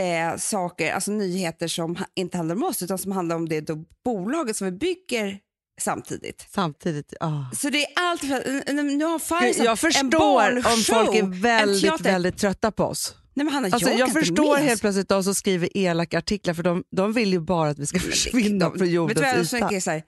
eh, 0.02 0.38
saker, 0.38 0.94
alltså 0.94 1.12
nyheter 1.12 1.68
som 1.68 1.98
inte 2.16 2.38
handlar 2.38 2.56
om 2.56 2.64
oss 2.64 2.82
utan 2.82 2.98
som 2.98 3.12
handlar 3.12 3.36
om 3.36 3.50
det 3.50 3.62
då 3.62 3.76
bolaget 4.06 4.58
som 4.58 4.66
vi 4.66 4.72
bygger 4.72 5.40
samtidigt. 5.82 6.46
Samtidigt. 6.50 7.14
ah. 7.20 7.56
Så 7.56 7.70
det 7.70 7.84
är 7.86 7.90
allt 7.96 8.24
nu 8.24 9.06
har 9.06 9.20
Gud, 9.20 9.22
Faisal 9.28 9.66
Jag 9.66 9.72
en 9.72 9.78
förstår 9.78 10.04
om 10.04 10.10
barnshow, 10.10 10.96
folk 10.96 11.16
är 11.16 11.20
en 11.20 11.42
väldigt, 11.42 12.02
väldigt 12.02 12.38
trötta 12.38 12.72
på 12.72 12.84
oss. 12.84 13.16
Nej, 13.34 13.46
men 13.46 13.54
Hanna, 13.54 13.68
Alltså, 13.72 13.90
jag, 13.90 14.00
jag 14.00 14.08
kan 14.08 14.16
förstår 14.22 14.56
med. 14.58 14.66
helt 14.66 14.82
plötsligt 14.82 15.10
de 15.10 15.24
som 15.24 15.36
skriver 15.36 15.78
elaka 15.78 16.18
artiklar 16.18 16.54
för 16.54 16.64
de, 16.64 16.84
de 16.92 17.14
vill 17.14 17.32
ju 17.34 17.40
bara 17.40 17.70
att 17.70 17.80
vi 17.80 17.86
ska 17.88 18.00
försvinna 18.00 18.66
De- 18.70 18.72
från 18.78 18.88
Vet 18.88 18.94
jordens 18.94 19.50
du 19.52 19.60
vad 19.60 19.62
jag 19.72 19.74
yta. 19.74 19.82
så 19.82 19.92
här, 19.92 20.04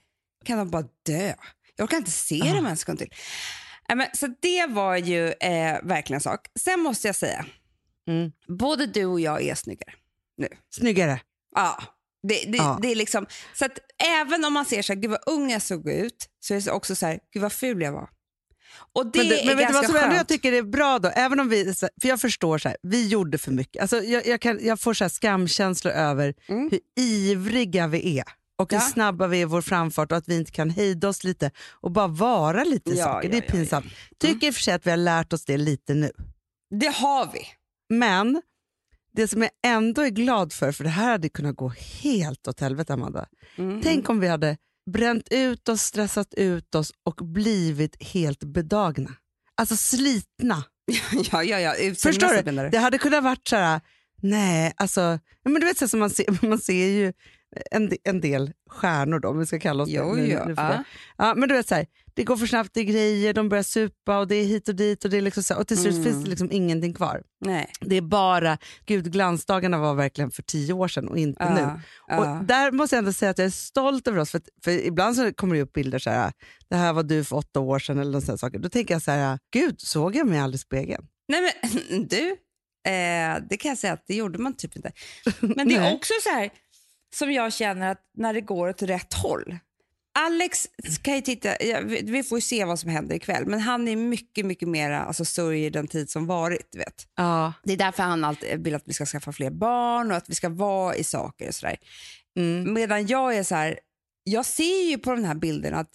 kan 0.45 0.57
de 0.57 0.69
bara 0.69 0.83
dö? 1.06 1.33
Jag 1.75 1.83
orkar 1.85 1.97
inte 1.97 2.12
se 2.12 2.41
Ah. 2.44 2.53
dem 2.56 2.65
en 2.65 2.77
sekund 2.77 3.00
till. 3.00 3.13
Nej, 3.89 3.97
men, 3.97 4.07
så 4.13 4.27
det 4.41 4.65
var 4.69 4.97
ju 4.97 5.27
eh, 5.27 5.79
verkligen 5.83 6.18
en 6.18 6.21
sak. 6.21 6.39
Sen 6.59 6.79
måste 6.79 7.07
jag 7.07 7.15
säga, 7.15 7.45
Mm. 8.07 8.31
både 8.59 8.85
du 8.85 9.06
och 9.06 9.19
jag 9.19 9.41
är 9.41 9.56
snyggare. 9.56 9.94
Snyggare. 10.75 11.21
Ja. 11.56 11.83
Det, 12.27 12.44
det, 12.51 12.57
Ja. 12.57 12.79
det 12.81 12.91
är 12.91 12.95
liksom, 12.95 13.25
så 13.53 13.65
att 13.65 13.79
även 14.21 14.45
om 14.45 14.53
man 14.53 14.65
ser 14.65 14.81
så 14.81 14.94
här, 14.94 15.00
gud 15.01 15.12
vad 15.12 15.19
ung 15.25 15.51
jag 15.51 15.62
såg 15.62 15.89
ut, 15.89 16.27
så 16.39 16.53
är 16.53 16.62
det 16.62 16.71
också 16.71 16.95
så 16.95 17.06
här, 17.06 17.19
gud 17.33 17.41
vad 17.44 17.53
ful 17.53 17.81
jag 17.81 17.91
var. 17.91 18.09
Och 18.95 19.11
det 19.11 19.19
Men, 19.19 19.31
är 19.31 19.45
men 19.45 19.57
vet 19.57 19.67
du 19.67 19.73
vad 19.73 19.85
som 19.85 19.95
ändå 19.95 20.15
jag 20.15 20.27
tycker 20.27 20.53
är 20.53 20.61
bra 20.63 20.99
då? 20.99 21.09
Även 21.09 21.39
om 21.39 21.49
vi, 21.49 21.73
för 22.01 22.07
jag 22.07 22.21
förstår 22.21 22.57
så 22.57 22.67
här, 22.69 22.77
vi 22.81 23.07
gjorde 23.07 23.38
för 23.38 23.51
mycket. 23.51 23.81
Alltså 23.81 24.03
jag, 24.03 24.27
jag, 24.27 24.41
kan, 24.41 24.59
jag 24.61 24.79
får 24.79 24.93
så 24.93 25.09
skamkänslor 25.09 25.93
över 25.93 26.33
Mm. 26.47 26.69
hur 26.71 26.79
ivriga 26.99 27.88
vi 27.88 28.17
är 28.19 28.23
och 28.57 28.71
hur 28.71 28.77
Ja. 28.77 28.81
snabba 28.81 29.27
vi 29.27 29.38
är 29.38 29.41
i 29.41 29.45
vår 29.45 29.61
framfart 29.61 30.11
och 30.11 30.17
att 30.17 30.27
vi 30.27 30.35
inte 30.35 30.51
kan 30.51 30.69
hejda 30.69 31.09
oss 31.09 31.23
lite 31.23 31.51
och 31.71 31.91
bara 31.91 32.07
vara 32.07 32.63
lite 32.63 32.91
i 32.91 32.97
Ja, 32.97 33.03
saker. 33.05 33.27
ja, 33.27 33.31
det 33.31 33.47
är 33.47 33.51
pinsamt. 33.51 33.85
Tycker 34.19 34.47
i 34.47 34.49
och 34.49 34.53
för 34.55 34.61
sig 34.61 34.73
att 34.73 34.85
vi 34.88 34.89
har 34.89 34.97
lärt 34.97 35.33
oss 35.33 35.45
det 35.45 35.57
lite 35.57 35.93
nu. 35.93 36.11
Det 36.79 36.95
har 36.95 37.29
vi. 37.33 37.39
Men 37.97 38.41
det 39.13 39.27
som 39.27 39.41
jag 39.41 39.51
ändå 39.65 40.01
är 40.01 40.09
glad 40.09 40.53
för, 40.53 40.71
för 40.71 40.83
det 40.83 40.89
här 40.89 41.11
hade 41.11 41.29
kunnat 41.29 41.55
gå 41.55 41.73
helt 42.03 42.47
åt 42.47 42.59
helvete 42.59 42.93
Amanda. 42.93 43.25
Mm. 43.57 43.81
Tänk 43.81 44.09
om 44.09 44.19
vi 44.19 44.27
hade 44.27 44.57
bränt 44.92 45.28
ut 45.31 45.69
oss, 45.69 45.81
stressat 45.81 46.33
ut 46.33 46.75
oss 46.75 46.92
och 47.04 47.16
blivit 47.16 48.04
helt 48.04 48.44
bedagna. 48.44 49.10
Alltså 49.56 49.75
slitna. 49.75 50.63
ja, 51.31 51.44
ja, 51.44 51.60
ja. 51.60 51.74
Förstår 51.95 52.44
du? 52.44 52.69
Det 52.69 52.78
hade 52.78 52.98
kunnat 52.98 53.24
varit 53.24 53.48
så 53.48 53.56
här, 53.56 53.81
nej, 54.22 54.74
alltså, 54.78 55.19
men 55.44 55.54
du 55.54 55.66
vet 55.66 55.78
så 55.78 55.88
som 55.88 56.00
man 56.00 56.10
ser, 56.10 56.45
man 56.48 56.60
ser 56.60 56.88
ju 56.88 57.13
en, 57.72 57.92
en 58.04 58.22
del 58.22 58.51
stjärnor 58.69 59.19
då, 59.19 59.30
om 59.30 59.39
vi 59.39 59.45
ska 59.45 59.60
kalla 59.60 59.83
oss 59.83 59.89
Jo, 59.89 60.16
det. 60.16 60.22
nu- 60.22 60.28
nu 60.28 60.54
ja. 60.57 60.63
det. 60.63 60.84
Ja, 61.18 61.34
men 61.36 61.50
du 61.50 61.56
vet 61.56 61.68
så 61.68 61.75
här, 61.75 61.86
det 62.13 62.24
går 62.24 62.38
för 62.38 62.46
snabbt, 62.48 62.69
det 62.74 62.80
är 62.80 62.84
grejer, 62.84 63.34
de 63.34 63.50
börjar 63.50 63.63
supa 63.63 64.19
och 64.19 64.28
det 64.28 64.36
är 64.36 64.46
hit 64.46 64.69
och 64.69 64.75
dit 64.75 65.06
och, 65.06 65.12
det 65.12 65.18
är 65.18 65.22
liksom 65.22 65.44
så 65.44 65.56
och 65.56 65.68
till 65.68 65.78
slut 65.78 65.94
Mm. 65.94 66.04
finns 66.04 66.24
det 66.24 66.30
liksom 66.30 66.52
ingenting 66.52 66.94
kvar. 66.94 67.24
Nej. 67.46 67.69
Det 67.81 67.96
är 67.96 68.02
bara, 68.02 68.58
gud 68.86 69.12
glansdagarna 69.12 69.78
var 69.78 69.94
verkligen 69.96 70.31
för 70.31 70.44
tio 70.44 70.74
år 70.74 70.88
sedan 70.88 71.08
och 71.08 71.18
inte 71.18 71.44
Ja, 71.44 71.54
nu. 71.54 71.81
ja. 72.08 72.38
Och 72.40 72.46
där 72.46 72.72
måste 72.72 72.96
jag 72.96 72.98
ändå 73.00 73.13
säga 73.13 73.31
att 73.31 73.38
jag 73.38 73.46
är 73.46 73.50
stolt 73.52 74.08
över 74.08 74.19
oss, 74.19 74.31
för, 74.31 74.42
för 74.63 74.72
ibland 74.72 75.16
så 75.16 75.34
kommer 75.34 75.56
det 75.56 75.62
upp 75.62 75.74
bilder 75.74 76.00
så 76.00 76.10
här, 76.10 76.31
det 76.69 76.75
här 76.75 76.94
var 76.94 77.04
du 77.04 77.24
för 77.24 77.36
åtta 77.36 77.60
år 77.60 77.80
sedan 77.80 78.00
eller 78.00 78.28
här 78.28 78.38
saker. 78.38 78.60
Då 78.60 78.69
tänker 78.69 78.94
jag 78.96 79.02
så 79.02 79.12
här, 79.12 79.40
gud 79.54 79.81
såg 79.81 80.16
jag 80.16 80.28
mig 80.28 80.40
aldrig 80.40 80.56
i 80.58 80.62
spegeln? 80.62 81.06
Nej 81.28 81.42
men 81.42 82.08
du, 82.08 82.30
eh, 82.92 83.38
det 83.50 83.58
kan 83.58 83.69
jag 83.69 83.78
säga 83.78 83.94
att 83.94 84.04
det 84.08 84.16
gjorde 84.16 84.40
man 84.40 84.54
typ 84.54 84.75
inte. 84.75 84.92
Men 85.40 85.68
det 85.68 85.75
är 85.75 85.94
också 85.94 86.13
så 86.24 86.30
här 86.30 86.50
som 87.16 87.31
jag 87.31 87.54
känner 87.54 87.92
att 87.92 88.02
när 88.18 88.34
det 88.34 88.42
går 88.42 88.69
åt 88.69 88.81
rätt 88.81 89.13
håll. 89.13 89.58
Alex 90.13 90.68
kan 91.02 91.16
ju 91.16 91.22
titta, 91.22 91.56
vi 92.04 92.24
får 92.24 92.38
ju 92.38 92.42
se 92.42 92.66
vad 92.66 92.80
som 92.80 92.90
händer 92.90 93.16
ikväll, 93.16 93.46
men 93.46 93.60
han 93.60 93.88
är 93.88 93.96
mycket, 93.96 94.46
mycket 94.46 94.68
mer 94.68 94.92
alltså, 94.92 95.25
sörjer 95.25 95.72
den 95.72 95.88
tid 95.88 96.10
som 96.10 96.25
varit. 96.25 96.75
Vet. 96.75 97.08
Ja. 97.16 97.54
Det 97.63 97.74
är 97.74 97.78
därför 97.78 98.04
han 98.04 98.24
alltid 98.24 98.63
vill 98.63 98.75
att 98.75 98.84
vi 98.86 98.94
ska 98.94 99.06
skaffa 99.06 99.31
fler 99.31 99.50
barn 99.50 100.12
och 100.12 100.18
att 100.18 100.30
vi 100.30 100.36
ska 100.36 100.50
vara 100.50 100.96
i 100.96 101.03
saker 101.03 101.48
och 101.48 101.56
sådär. 101.56 101.77
Mm. 102.38 102.74
Medan 102.74 103.08
jag 103.08 103.36
är 103.36 103.44
så 103.44 103.56
här, 103.56 103.80
jag 104.24 104.46
ser 104.46 104.89
ju 104.89 104.98
på 104.98 105.15
den 105.15 105.25
här 105.25 105.36
bilden 105.36 105.74
att 105.74 105.91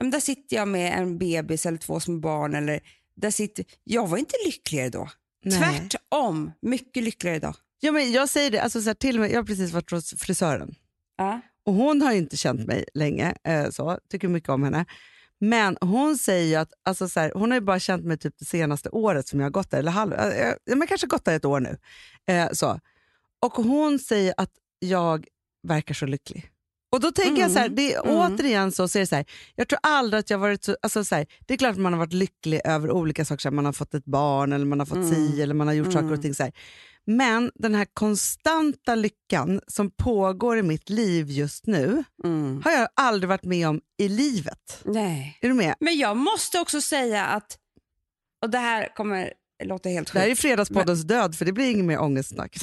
ja, 0.00 0.06
där 0.06 0.20
sitter 0.20 0.56
jag 0.56 0.68
med 0.68 0.98
en 0.98 1.18
bebis 1.18 1.66
eller 1.66 1.78
två 1.78 2.00
små 2.00 2.18
barn. 2.18 2.54
Eller 2.54 2.80
där 3.16 3.30
sitter, 3.30 3.64
jag 3.84 4.08
var 4.08 4.18
inte 4.18 4.36
lyckligare 4.46 4.88
då. 4.88 5.08
Nej. 5.44 5.58
Tvärtom, 5.60 6.52
mycket 6.62 7.02
lyckligare 7.02 7.36
idag. 7.36 7.54
Ja, 7.80 7.92
men 7.92 8.12
jag 8.12 8.28
säger 8.28 8.50
det, 8.50 8.62
alltså 8.62 8.82
så 8.82 8.88
här, 8.88 8.94
till 8.94 9.16
och 9.16 9.20
med, 9.20 9.30
jag 9.30 9.38
har 9.38 9.44
precis 9.44 9.72
varit 9.72 9.90
hos 9.90 10.14
frisören 10.18 10.74
Ja. 11.16 11.40
Och 11.66 11.74
hon 11.74 12.02
har 12.02 12.12
inte 12.12 12.36
känt 12.36 12.66
mig 12.66 12.84
länge, 12.94 13.34
eh, 13.44 13.70
så, 13.70 13.98
tycker 14.10 14.28
mycket 14.28 14.48
om 14.48 14.62
henne. 14.64 14.84
Men 15.40 15.76
hon 15.80 16.18
säger 16.18 16.58
att, 16.58 16.72
alltså 16.84 17.08
så 17.08 17.20
här, 17.20 17.32
hon 17.34 17.50
har 17.52 17.60
bara 17.60 17.78
känt 17.78 18.04
mig 18.04 18.18
typ 18.18 18.34
det 18.38 18.44
senaste 18.44 18.88
året 18.88 19.28
som 19.28 19.40
jag 19.40 19.46
har 19.46 19.50
gått 19.50 19.70
där, 19.70 19.78
eller 19.78 19.92
halv, 19.92 20.12
eh, 20.12 20.48
eh, 20.48 20.54
men 20.76 20.86
kanske 20.88 21.06
gått 21.06 21.24
där 21.24 21.36
ett 21.36 21.44
år 21.44 21.60
nu. 21.60 21.76
Eh, 22.26 22.48
så. 22.52 22.80
Och 23.42 23.52
hon 23.52 23.98
säger 23.98 24.34
att 24.36 24.50
jag 24.78 25.26
verkar 25.62 25.94
så 25.94 26.06
lycklig. 26.06 26.50
Och 26.92 27.00
då 27.00 27.12
tänker 27.12 27.42
jag 27.42 27.50
så 27.50 27.58
här, 27.58 27.68
det 27.68 27.94
är 27.94 28.04
Mm. 28.04 28.16
återigen 28.16 28.72
så, 28.72 28.88
så 28.88 28.98
är 28.98 29.00
det 29.00 29.06
så 29.06 29.16
här, 29.16 29.24
jag 29.54 29.68
tror 29.68 29.78
aldrig 29.82 30.18
att 30.20 30.30
jag 30.30 30.38
varit 30.38 30.64
så, 30.64 30.76
alltså 30.82 31.04
så 31.04 31.14
här, 31.14 31.26
det 31.46 31.54
är 31.54 31.58
klart 31.58 31.72
att 31.72 31.78
man 31.80 31.92
har 31.92 31.98
varit 32.00 32.12
lycklig 32.12 32.60
över 32.64 32.90
olika 32.90 33.24
saker, 33.24 33.40
så 33.42 33.48
här, 33.48 33.54
man 33.54 33.64
har 33.64 33.72
fått 33.72 33.94
ett 33.94 34.04
barn 34.04 34.52
eller 34.52 34.66
man 34.66 34.78
har 34.78 34.86
fått 34.86 34.96
Mm. 34.96 35.14
si 35.14 35.42
eller 35.42 35.54
man 35.54 35.66
har 35.66 35.74
gjort 35.74 35.86
saker 35.92 35.98
Mm. 35.98 36.12
och 36.12 36.22
ting 36.22 36.34
så 36.34 36.42
här. 36.42 36.52
Men 37.06 37.50
den 37.54 37.74
här 37.74 37.86
konstanta 37.94 38.94
lyckan 38.94 39.60
som 39.66 39.90
pågår 39.90 40.58
i 40.58 40.62
mitt 40.62 40.90
liv 40.90 41.30
just 41.30 41.66
nu 41.66 42.04
Mm. 42.24 42.62
har 42.64 42.72
jag 42.72 42.88
aldrig 42.94 43.28
varit 43.28 43.44
med 43.44 43.68
om 43.68 43.80
i 43.98 44.08
livet. 44.08 44.82
Nej. 44.84 45.38
Är 45.40 45.48
du 45.48 45.54
med? 45.54 45.74
Men 45.80 45.96
jag 45.98 46.16
måste 46.16 46.60
också 46.60 46.80
säga 46.80 47.24
att, 47.26 47.58
och 48.42 48.50
det 48.50 48.58
här 48.58 48.94
kommer 48.96 49.32
låta 49.64 49.88
helt 49.88 50.12
Det 50.12 50.18
här 50.18 50.26
är 50.26 50.30
sjukt. 50.30 50.40
Fredagspoddens 50.40 51.02
död 51.02 51.34
för 51.36 51.44
det 51.44 51.52
blir 51.52 51.70
inget 51.70 51.84
mer 51.84 51.98
ångestsnack. 52.00 52.56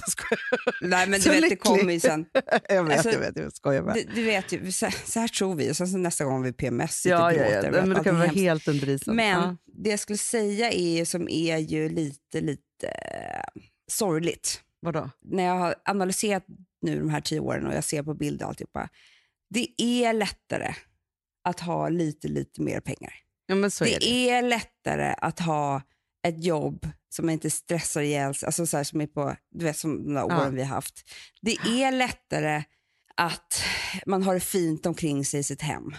Nej 0.81 1.07
men 1.07 1.19
du 1.19 1.29
vet, 1.29 1.49
det 1.49 1.55
kommer 1.55 1.93
ju 1.93 1.99
sen. 1.99 2.25
Jag 2.69 2.83
vet, 2.83 2.93
Alltså, 2.93 3.11
jag 3.11 3.19
vet, 3.19 3.37
jag 3.37 3.53
skojar 3.53 3.81
bara. 3.81 3.93
Du, 3.93 4.03
du 4.15 4.23
vet 4.23 4.51
ju, 4.51 4.71
så, 4.71 4.87
så 5.05 5.19
här 5.19 5.27
tror 5.27 5.55
vi 5.55 5.71
och 5.71 5.77
sen 5.77 5.87
så 5.87 5.97
nästa 5.97 6.25
gång 6.25 6.43
vi 6.43 6.53
PMS 6.53 6.95
sitter 6.95 7.15
Ja, 7.15 7.25
och 7.25 7.33
ja, 7.33 7.45
ja. 7.49 7.61
Nej, 7.61 7.71
Men 7.71 7.89
det 7.89 8.03
kan 8.03 8.17
vara 8.17 8.27
helt 8.27 8.67
under 8.67 8.89
isen. 8.89 9.15
Men 9.15 9.39
Ja. 9.39 9.57
det 9.83 9.89
jag 9.89 9.99
skulle 9.99 10.17
säga 10.17 10.71
är 10.71 11.05
som 11.05 11.29
är 11.29 11.57
ju 11.57 11.89
lite, 11.89 12.41
lite 12.41 12.91
sorgligt. 13.91 14.63
Vadå? 14.79 15.09
När 15.21 15.43
jag 15.43 15.55
har 15.55 15.75
analyserat 15.85 16.45
nu 16.81 16.99
de 16.99 17.09
här 17.09 17.21
tio 17.21 17.39
åren 17.39 17.67
och 17.67 17.73
jag 17.73 17.83
ser 17.83 18.03
på 18.03 18.13
bilder 18.13 18.45
och 18.45 18.49
alltihopa. 18.49 18.89
Det 19.49 19.67
är 19.81 20.13
lättare 20.13 20.73
att 21.43 21.59
ha 21.59 21.89
lite, 21.89 22.27
lite 22.27 22.61
mer 22.61 22.79
pengar. 22.79 23.13
Ja, 23.45 23.69
så 23.69 23.85
är 23.85 23.89
det, 23.89 24.05
det. 24.05 24.29
är 24.29 24.41
lättare 24.41 25.15
att 25.17 25.39
ha 25.39 25.81
ett 26.27 26.43
jobb 26.43 26.87
som 27.09 27.29
inte 27.29 27.49
stressar 27.51 28.01
ihjäl 28.01 28.33
alltså 28.45 28.65
så 28.65 28.77
här 28.77 28.83
som 28.83 29.01
är 29.01 29.07
på, 29.07 29.35
du 29.51 29.65
vet 29.65 29.77
som 29.77 30.03
de 30.03 30.13
där 30.13 30.23
åren 30.25 30.37
Ja. 30.43 30.49
vi 30.49 30.61
har 30.61 30.67
haft. 30.75 31.11
Det 31.41 31.51
är 31.51 31.91
lättare 31.91 32.63
att 33.15 33.63
man 34.05 34.23
har 34.23 34.33
det 34.33 34.39
fint 34.39 34.85
omkring 34.85 35.25
sig 35.25 35.39
i 35.39 35.43
sitt 35.43 35.61
hem. 35.61 35.95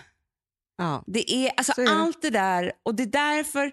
Ja. 0.79 1.05
Det 1.07 1.33
är, 1.33 1.53
alltså 1.57 1.73
Så 1.73 1.81
är 1.81 1.85
det. 1.87 1.93
allt 1.93 2.23
det 2.23 2.31
där 2.31 2.73
och 2.83 2.95
det 2.95 3.03
är 3.03 3.07
därför 3.07 3.73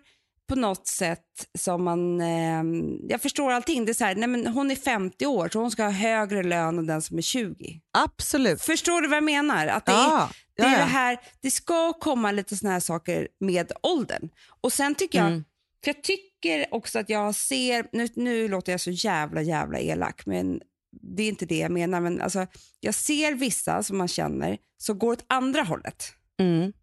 på 0.50 0.56
något 0.56 0.88
sätt 0.88 1.24
som 1.58 1.84
man, 1.84 2.22
eh, 2.22 2.63
jag 3.10 3.22
förstår 3.22 3.51
allting. 3.51 3.86
Det 3.86 3.91
är 3.91 3.94
så 3.94 4.06
här, 4.06 4.15
nej 4.15 4.27
men 4.29 4.48
hon 4.48 4.72
är 4.72 4.75
50 4.75 5.25
år 5.25 5.50
så 5.53 5.60
hon 5.60 5.72
ska 5.72 5.84
ha 5.84 5.89
högre 5.91 6.44
lön 6.44 6.77
än 6.77 6.88
den 6.88 7.01
som 7.01 7.18
är 7.18 7.22
20. 7.22 7.82
Absolut. 7.98 8.62
Förstår 8.62 9.01
du 9.01 9.08
vad 9.08 9.18
jag 9.18 9.24
menar? 9.24 9.68
Att 9.68 9.86
det 9.86 9.91
är, 9.91 9.96
Ja, 9.96 10.29
det, 10.58 10.63
är 10.63 10.72
ja, 10.72 10.77
det 10.77 10.84
här, 10.84 11.18
det 11.41 11.51
ska 11.51 11.94
komma 11.94 12.32
lite 12.32 12.56
såna 12.56 12.74
här 12.74 12.79
saker 12.79 13.27
med 13.39 13.72
åldern. 13.84 14.29
Och 14.62 14.74
sen 14.74 14.96
tycker 14.96 15.18
jag, 15.20 15.27
Mm. 15.27 15.44
för 15.84 15.89
jag 15.94 16.03
tycker 16.03 16.74
också 16.74 17.00
att 17.00 17.10
jag 17.10 17.36
ser, 17.36 17.88
nu, 17.91 18.08
nu 18.15 18.48
låter 18.48 18.72
jag 18.72 18.82
så 18.82 18.91
jävla 18.91 19.41
jävla 19.41 19.79
elak 19.79 20.25
men 20.25 20.62
det 21.01 21.24
är 21.24 21.29
inte 21.29 21.46
det 21.46 21.58
jag 21.58 21.72
menar. 21.72 22.01
Men 22.01 22.22
alltså, 22.22 22.48
jag 22.79 22.96
ser 22.96 23.34
vissa 23.34 23.84
som 23.84 23.98
man 23.98 24.08
känner 24.08 24.58
som 24.77 25.00
går 25.00 25.12
åt 25.12 25.25
andra 25.27 25.63
hållet. 25.63 26.13
Mm. 26.39 26.74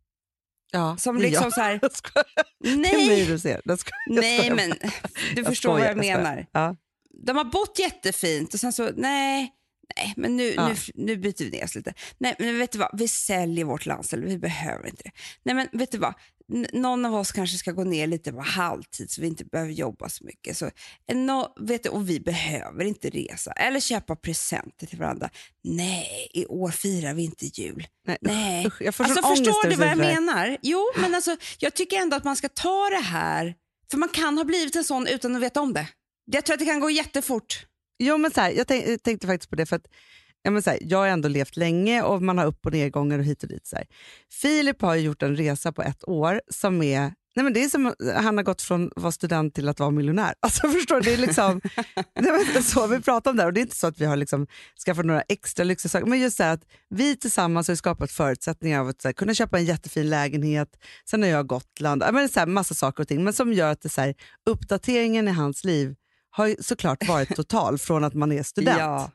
Ja, 0.73 0.97
Som 0.97 1.17
liksom 1.19 1.45
jag. 1.45 1.53
så 1.53 1.61
här, 1.61 1.81
Jag 2.59 2.79
nej, 2.79 3.27
du 3.27 3.39
ser. 3.39 3.61
Jag 3.65 3.79
skojar. 3.79 3.97
Jag 4.07 4.21
nej 4.21 4.51
men 4.51 4.71
du 5.35 5.41
Jag 5.41 5.47
förstår 5.47 5.71
vad 5.71 5.79
skojar, 5.81 5.95
jag 5.97 5.99
skojar. 6.05 6.19
menar. 6.19 6.47
Ja. 6.53 6.77
De 7.27 7.37
har 7.37 7.45
bott 7.45 7.79
jättefint 7.79 8.55
och 8.55 8.61
sen 8.61 8.73
så, 8.73 8.91
nej, 8.97 9.53
nej 9.97 10.15
men 10.17 10.37
nu, 10.37 10.53
Ja. 10.57 10.69
nu, 10.69 10.75
nu 10.95 11.17
byter 11.17 11.45
vi 11.45 11.51
ner 11.51 11.65
oss 11.65 11.75
lite. 11.75 11.95
Nej 12.19 12.35
men 12.39 12.59
vet 12.59 12.73
du 12.73 12.79
vad, 12.79 12.99
vi 12.99 13.09
säljer 13.09 13.65
vårt 13.65 13.87
landställe, 13.87 14.27
vi 14.27 14.39
behöver 14.39 14.87
inte 14.89 15.03
det. 15.05 15.11
Nej 15.43 15.55
men 15.55 15.69
vet 15.73 15.93
du 15.93 15.99
vad, 15.99 16.15
någon 16.73 17.05
av 17.05 17.15
oss 17.15 17.33
kanske 17.33 17.57
ska 17.57 17.73
gå 17.73 17.85
ner 17.85 18.07
lite 18.07 18.33
på 18.33 18.41
halvtid 18.41 19.11
så 19.11 19.21
vi 19.21 19.27
inte 19.27 19.45
behöver 19.45 19.73
jobba 19.73 20.09
så 20.09 20.25
mycket. 20.25 20.57
Så, 20.57 20.71
nå- 21.13 21.55
vet 21.61 21.83
du, 21.83 21.89
och 21.89 22.09
vi 22.11 22.21
behöver 22.21 22.85
inte 22.85 23.11
resa 23.11 23.53
eller 23.53 23.81
köpa 23.81 24.17
presenter 24.17 24.87
till 24.87 24.99
varandra. 24.99 25.31
Nej, 25.65 26.29
i 26.35 26.47
år 26.47 26.71
firar 26.71 27.15
vi 27.15 27.25
inte 27.25 27.47
jul. 27.47 27.87
Nej, 28.07 28.19
Nej. 28.21 28.67
usch, 28.67 28.83
jag 28.83 28.95
får 28.95 29.05
Alltså, 29.05 29.23
förstår 29.23 29.71
du 29.71 29.77
vad 29.77 29.89
jag 29.89 29.99
menar? 29.99 30.57
Jo, 30.63 30.85
men 31.01 31.15
alltså, 31.15 31.37
jag 31.59 31.75
tycker 31.75 31.97
ändå 31.97 32.17
att 32.17 32.25
man 32.25 32.37
ska 32.37 32.49
ta 32.49 32.89
det 32.91 33.05
här, 33.05 33.55
för 33.91 33.99
man 33.99 34.09
kan 34.09 34.39
ha 34.39 34.45
blivit 34.45 34.77
en 34.77 34.85
sån 34.85 35.07
utan 35.07 35.37
att 35.37 35.43
veta 35.43 35.61
om 35.61 35.73
det. 35.73 35.89
Jag 36.33 36.45
tror 36.45 36.55
att 36.55 36.61
det 36.61 36.67
kan 36.67 36.81
gå 36.81 36.91
jättefort. 36.91 37.67
Jo, 37.99 38.19
men 38.19 38.31
så 38.31 38.41
här, 38.41 38.51
jag, 38.51 38.67
tänk, 38.67 38.87
jag 38.89 39.03
tänkte 39.03 39.27
faktiskt 39.27 39.51
på 39.51 39.57
det 39.57 39.67
för 39.67 39.77
att 39.77 39.87
ja, 40.47 40.51
men 40.51 40.63
så 40.63 40.71
här, 40.71 40.79
jag 40.83 40.99
har 40.99 41.07
ändå 41.07 41.29
levt 41.29 41.57
länge 41.57 42.03
och 42.03 42.23
man 42.23 42.39
har 42.39 42.47
upp 42.47 42.67
och 42.67 42.73
nedgångar 42.73 43.19
och 43.19 43.25
hit 43.25 43.43
och 43.43 43.49
dit. 43.49 43.67
Så 43.67 43.77
här. 43.77 43.87
Filip 44.33 44.83
har 44.83 44.95
ju 44.95 45.01
gjort 45.01 45.23
en 45.23 45.37
resa 45.37 45.73
på 45.73 45.83
ett 45.83 46.09
år 46.09 46.41
som 46.51 46.83
är 46.83 47.13
Nej, 47.37 47.45
men 47.45 47.53
det 47.53 47.65
är 47.65 47.69
som 47.69 47.87
eh, 47.87 47.93
han 48.15 48.37
har 48.37 48.45
gått 48.45 48.63
från 48.63 48.87
att 48.97 49.03
vara 49.03 49.13
student 49.13 49.55
till 49.55 49.69
att 49.69 49.81
vara 49.81 49.91
miljonär. 49.91 50.35
Alltså, 50.41 50.69
förstår 50.69 50.97
du? 50.97 51.03
Det 51.03 51.15
är 51.15 51.19
liksom, 51.19 51.61
nej, 52.21 52.47
men 52.55 52.63
så 52.63 52.87
vi 52.87 53.01
pratar 53.01 53.31
om 53.31 53.37
det 53.37 53.43
här. 53.43 53.49
och 53.49 53.55
det 53.55 53.61
är 53.61 53.63
inte 53.63 53.77
så 53.77 53.87
att 53.87 54.01
vi 54.01 54.05
har 54.05 54.17
liksom 54.17 54.47
skaffat 54.87 55.05
några 55.05 55.21
extra 55.21 55.65
lyxiga 55.65 55.91
saker, 55.91 56.07
men 56.07 56.21
just 56.21 56.39
det 56.39 56.45
här 56.45 56.55
att 56.55 56.65
vi 56.89 57.17
tillsammans 57.17 57.69
har 57.69 57.75
skapat 57.75 58.11
förutsättningar 58.11 58.81
av 58.81 58.89
att 58.89 59.03
så 59.03 59.09
här, 59.09 59.13
kunna 59.13 59.35
köpa 59.35 59.59
en 59.59 59.65
jättefin 59.65 60.11
lägenhet, 60.11 60.69
sen 61.11 61.23
har 61.23 61.29
jag 61.29 61.47
Gotland, 61.47 62.03
ja, 62.03 62.13
men 62.13 62.29
så 62.29 62.41
här, 62.41 62.47
massa 62.47 62.75
saker 62.75 63.03
och 63.03 63.09
ting, 63.09 63.25
men 63.25 63.33
som 63.33 63.53
gör 63.53 63.73
att 63.73 63.83
det, 63.83 63.89
så 63.89 64.01
här, 64.01 64.15
uppdateringen 64.47 65.29
i 65.29 65.31
hans 65.31 65.65
liv 65.65 65.95
har 66.37 66.47
ju 66.47 66.57
såklart 66.61 67.09
varit 67.09 67.29
total 67.37 67.79
från 67.79 68.05
att 68.05 68.15
man 68.15 68.33
är 68.33 68.43
student. 68.43 68.79
Ja, 68.79 69.11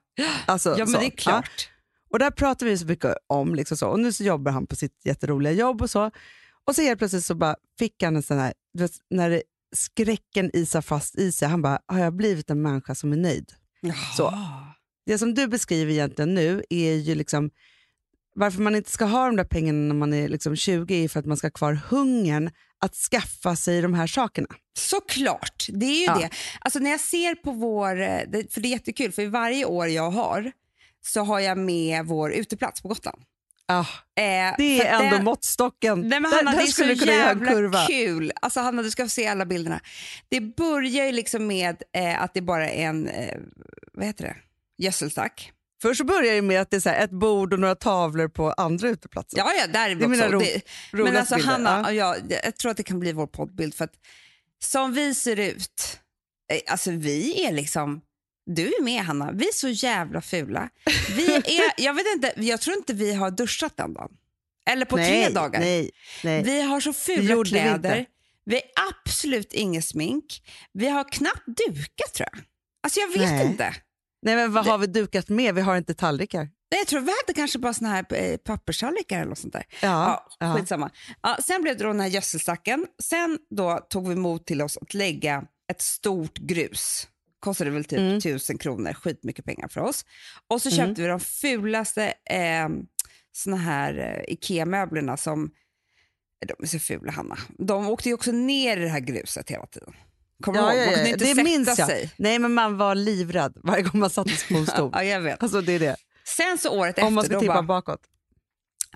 Alltså, 0.46 0.70
ja 0.70 0.78
men 0.78 0.88
så. 0.88 1.00
det 1.00 1.06
är 1.06 1.10
klart. 1.10 1.70
Och 2.12 2.20
där 2.20 2.32
pratar 2.32 2.66
vi 2.66 2.78
så 2.78 2.86
mycket 2.86 3.16
om. 3.28 3.56
Liksom 3.56 3.78
så. 3.78 3.88
Och 3.88 4.00
nu 4.00 4.13
så 4.13 4.24
jobbar 4.24 4.51
han 4.51 4.68
på 4.68 4.75
sitt 4.75 5.06
jätteroliga 5.06 5.54
jobb 5.54 5.82
och 5.82 5.90
så. 5.90 6.12
Och 6.68 6.75
så 6.75 6.82
helt 6.82 6.98
plötsligt 6.98 7.25
så 7.25 7.36
bara 7.36 7.56
fick 7.80 8.04
han 8.04 8.16
en 8.16 8.24
sån 8.24 8.38
här, 8.38 8.54
vet, 8.78 8.92
när 9.10 9.30
det, 9.30 9.44
skräcken 9.75 10.51
isar 10.54 10.82
fast 10.82 11.16
i 11.16 11.32
sig. 11.32 11.48
Han 11.48 11.62
bara, 11.62 11.80
har 11.88 12.00
jag 12.00 12.13
blivit 12.13 12.50
en 12.50 12.62
människa 12.62 12.96
som 12.96 13.13
är 13.13 13.18
nöjd? 13.18 13.54
Så. 14.18 14.34
Det 15.06 15.18
som 15.18 15.34
du 15.34 15.48
beskriver 15.48 15.92
egentligen 15.92 16.34
nu 16.34 16.63
är 16.70 16.94
ju 16.94 17.16
liksom 17.16 17.50
varför 18.36 18.62
man 18.62 18.75
inte 18.75 18.92
ska 18.92 19.06
ha 19.06 19.25
de 19.25 19.36
där 19.36 19.44
pengarna 19.44 19.80
när 19.80 19.96
man 19.96 20.13
är 20.13 20.30
liksom 20.30 20.56
20 20.56 21.04
är 21.04 21.08
för 21.08 21.20
att 21.20 21.25
man 21.25 21.38
ska 21.38 21.48
ha 21.48 21.51
kvar 21.51 21.74
hungern 21.74 22.50
att 22.82 22.96
skaffa 22.96 23.56
sig 23.56 23.82
de 23.82 23.94
här 23.94 24.08
sakerna. 24.08 24.48
Såklart, 24.80 25.66
det 25.70 25.86
är 25.86 26.00
ju 26.00 26.04
Ja. 26.06 26.18
det. 26.20 26.30
Alltså 26.60 26.80
när 26.80 26.92
jag 26.92 27.00
ser 27.00 27.36
på 27.36 27.52
vår, 27.52 28.02
eh, 28.02 28.20
för 28.52 28.62
det 28.62 28.68
är 28.68 28.72
jättekul, 28.72 29.12
för 29.12 29.26
varje 29.28 29.66
år 29.66 29.88
jag 29.88 30.12
har 30.12 30.52
så 31.06 31.22
har 31.22 31.40
jag 31.40 31.58
med 31.58 32.06
vår 32.06 32.32
uteplats 32.34 32.82
på 32.82 32.88
Gotland. 32.88 33.22
Ah, 33.68 33.80
Eh, 34.16 34.56
det 34.58 34.82
är 34.82 35.02
ändå 35.04 35.18
det- 35.18 35.24
måttstocken. 35.24 36.02
Nej, 36.02 36.20
men 36.20 36.32
Hanna, 36.32 36.52
där 36.52 36.58
det 36.58 36.64
är 36.64 36.66
så 36.66 36.72
skulle 36.72 36.94
du 36.94 37.00
kunna 37.00 37.12
göra 37.14 37.30
en 37.30 37.38
jävla 37.40 37.52
kurva. 37.54 37.86
kul. 37.88 38.32
Alltså, 38.42 38.60
Hanna, 38.60 38.82
du 38.82 38.92
ska 38.92 39.04
få 39.04 39.10
se 39.10 39.28
alla 39.28 39.46
bilderna. 39.46 39.80
Det 40.30 40.42
börjar 40.42 41.06
ju 41.06 41.12
liksom 41.12 41.48
med 41.48 41.84
eh, 41.94 42.22
att 42.22 42.34
det 42.34 42.42
bara 42.42 42.70
är 42.70 42.86
en, 42.88 43.08
eh, 43.08 43.38
vad 43.94 44.06
heter 44.06 44.24
det, 44.24 44.36
gödselstack. 44.84 45.52
Först 45.82 45.98
så 45.98 46.04
börjar 46.04 46.34
det 46.36 46.42
med 46.42 46.62
att 46.62 46.70
det 46.72 46.76
är 46.76 46.82
så 46.82 46.90
här 46.90 47.04
ett 47.04 47.12
bord 47.12 47.54
och 47.54 47.60
några 47.60 47.76
tavlor 47.76 48.28
på 48.28 48.52
andra 48.52 48.90
uteplatser. 48.90 49.38
Ja, 49.38 49.52
ja, 49.60 49.68
där 49.68 49.90
är 49.90 49.96
vi 49.96 50.00
Det 50.00 50.06
är 50.06 50.10
mina 50.10 50.28
ro- 50.28 50.40
Det- 50.40 50.62
Men 50.92 51.18
alltså 51.18 51.36
bilder. 51.36 51.52
Hanna, 51.52 51.94
Ja. 51.94 52.16
ja. 52.30 52.40
jag 52.44 52.58
tror 52.58 52.72
att 52.72 52.78
det 52.78 52.84
kan 52.84 53.00
bli 53.00 53.12
vår 53.12 53.28
poddbild 53.28 53.76
för 53.76 53.86
att 53.86 53.94
som 54.64 54.94
vi 54.94 55.16
ser 55.16 55.40
ut, 55.40 56.00
eh, 56.54 56.72
alltså 56.72 56.92
vi 56.92 57.46
är 57.46 57.52
liksom, 57.52 58.02
du 58.46 58.68
är 58.68 58.84
med 58.84 59.02
Hanna, 59.04 59.32
vi 59.32 59.48
är 59.48 59.54
så 59.54 59.70
jävla 59.70 60.22
fula. 60.22 60.70
Vi 61.16 61.36
är, 61.36 61.44
jag 61.78 61.94
vet 61.94 62.06
inte, 62.16 62.34
jag 62.38 62.62
tror 62.62 62.78
inte 62.78 62.94
vi 62.94 63.14
har 63.14 63.32
duschat 63.32 63.78
den 63.78 63.94
dagen. 63.94 64.12
Eller 64.70 64.86
på 64.86 64.96
nej, 64.96 65.26
tre 65.26 65.34
dagar. 65.34 65.60
Nej, 65.60 65.92
nej. 66.24 66.44
Vi 66.44 66.62
har 66.62 66.80
så 66.80 66.94
fula 66.94 67.36
vi 67.36 67.50
kläder, 67.50 67.76
inte. 67.98 68.06
vi 68.46 68.56
har 68.56 68.90
absolut 69.06 69.54
inget 69.54 69.86
smink, 69.86 70.42
vi 70.74 70.88
har 70.88 71.12
knappt 71.12 71.46
dukat 71.46 72.14
tror 72.14 72.28
jag. 72.32 72.44
Alltså 72.84 73.00
jag 73.00 73.08
vet 73.08 73.46
inte. 73.46 73.76
Nej, 74.22 74.36
men 74.36 74.54
vad 74.54 74.66
har 74.66 74.78
vi 74.78 74.88
dukat 74.88 75.30
med? 75.30 75.56
Vi 75.56 75.62
har 75.62 75.78
inte 75.78 75.94
tallrikar. 75.94 76.40
Nej, 76.72 76.80
Jag 76.80 76.88
tror 76.88 77.00
vi 77.01 77.12
hade 77.25 77.34
kanske 77.36 77.60
bara 77.60 77.74
såna 77.74 77.90
här 77.90 78.06
eh, 78.13 78.38
papperstallrikar 78.38 79.18
eller 79.20 79.30
något 79.30 79.38
sånt 79.38 79.54
där. 79.54 79.63
Ja, 79.82 80.28
Ja, 80.40 80.56
skitsamma. 80.58 80.90
Ja, 81.22 81.38
sen 81.46 81.62
blev 81.62 81.78
det 81.78 81.84
då 81.84 81.88
den 81.90 82.00
här 82.00 82.08
gödselstacken. 82.08 82.88
Sen 83.04 83.40
då 83.50 83.78
tog 83.90 84.08
vi 84.08 84.16
mod 84.16 84.46
till 84.46 84.62
oss 84.62 84.78
att 84.78 84.94
lägga 84.94 85.44
ett 85.72 85.82
stort 85.82 86.38
grus. 86.38 87.08
Kostade 87.40 87.70
väl 87.70 87.84
typ 87.86 88.00
Mm. 88.00 88.22
tusen 88.22 88.58
kronor, 88.58 88.94
skitmycket 88.94 89.46
pengar 89.46 89.68
för 89.68 89.82
oss. 89.82 90.06
Och 90.48 90.62
så 90.62 90.70
Mm. 90.70 90.78
köpte 90.88 91.01
vi 91.01 91.08
de 91.08 91.20
fulaste 91.20 92.13
eh, 92.30 92.70
såna 93.32 93.58
här 93.58 93.98
eh, 94.28 94.34
Ikea-möblerna 94.34 95.18
som, 95.18 95.51
de 96.48 96.63
är 96.63 96.68
så 96.68 96.80
fula 96.80 97.12
Hanna. 97.12 97.38
De 97.58 97.90
åkte 97.90 98.10
ju 98.10 98.16
också 98.16 98.32
ner 98.32 98.78
i 98.78 98.82
det 98.82 98.90
här 98.90 99.00
gruset 99.00 99.50
hela 99.50 99.66
tiden. 99.66 99.94
Kommer 100.41 100.60
Ja, 100.60 100.74
ihåg? 100.74 100.86
Man 100.86 100.93
kunde 100.95 101.10
inte 101.10 101.25
Det 101.25 101.43
minns 101.43 101.67
jag. 101.79 101.88
sig. 101.88 102.12
Nej, 102.17 102.39
men 102.39 102.53
man 102.53 102.77
var 102.77 102.95
livrädd 102.95 103.53
varje 103.63 103.83
gång 103.83 104.00
man 104.00 104.10
satte 104.10 104.29
sig 104.29 104.48
på 104.55 104.60
en 104.60 104.67
stol. 104.75 104.89
Ja, 104.93 105.03
jag 105.03 105.21
vet. 105.21 105.43
Alltså, 105.43 105.62
det 105.62 105.74
är 105.74 105.79
det. 105.79 105.95
Sen 106.38 106.57
så 106.57 106.69
året 106.79 107.00
Om 107.00 107.13
man 107.13 107.24
efter, 107.24 107.36
ska 107.36 107.41
tippa 107.41 107.53
bara, 107.53 107.63
bakåt. 107.63 108.01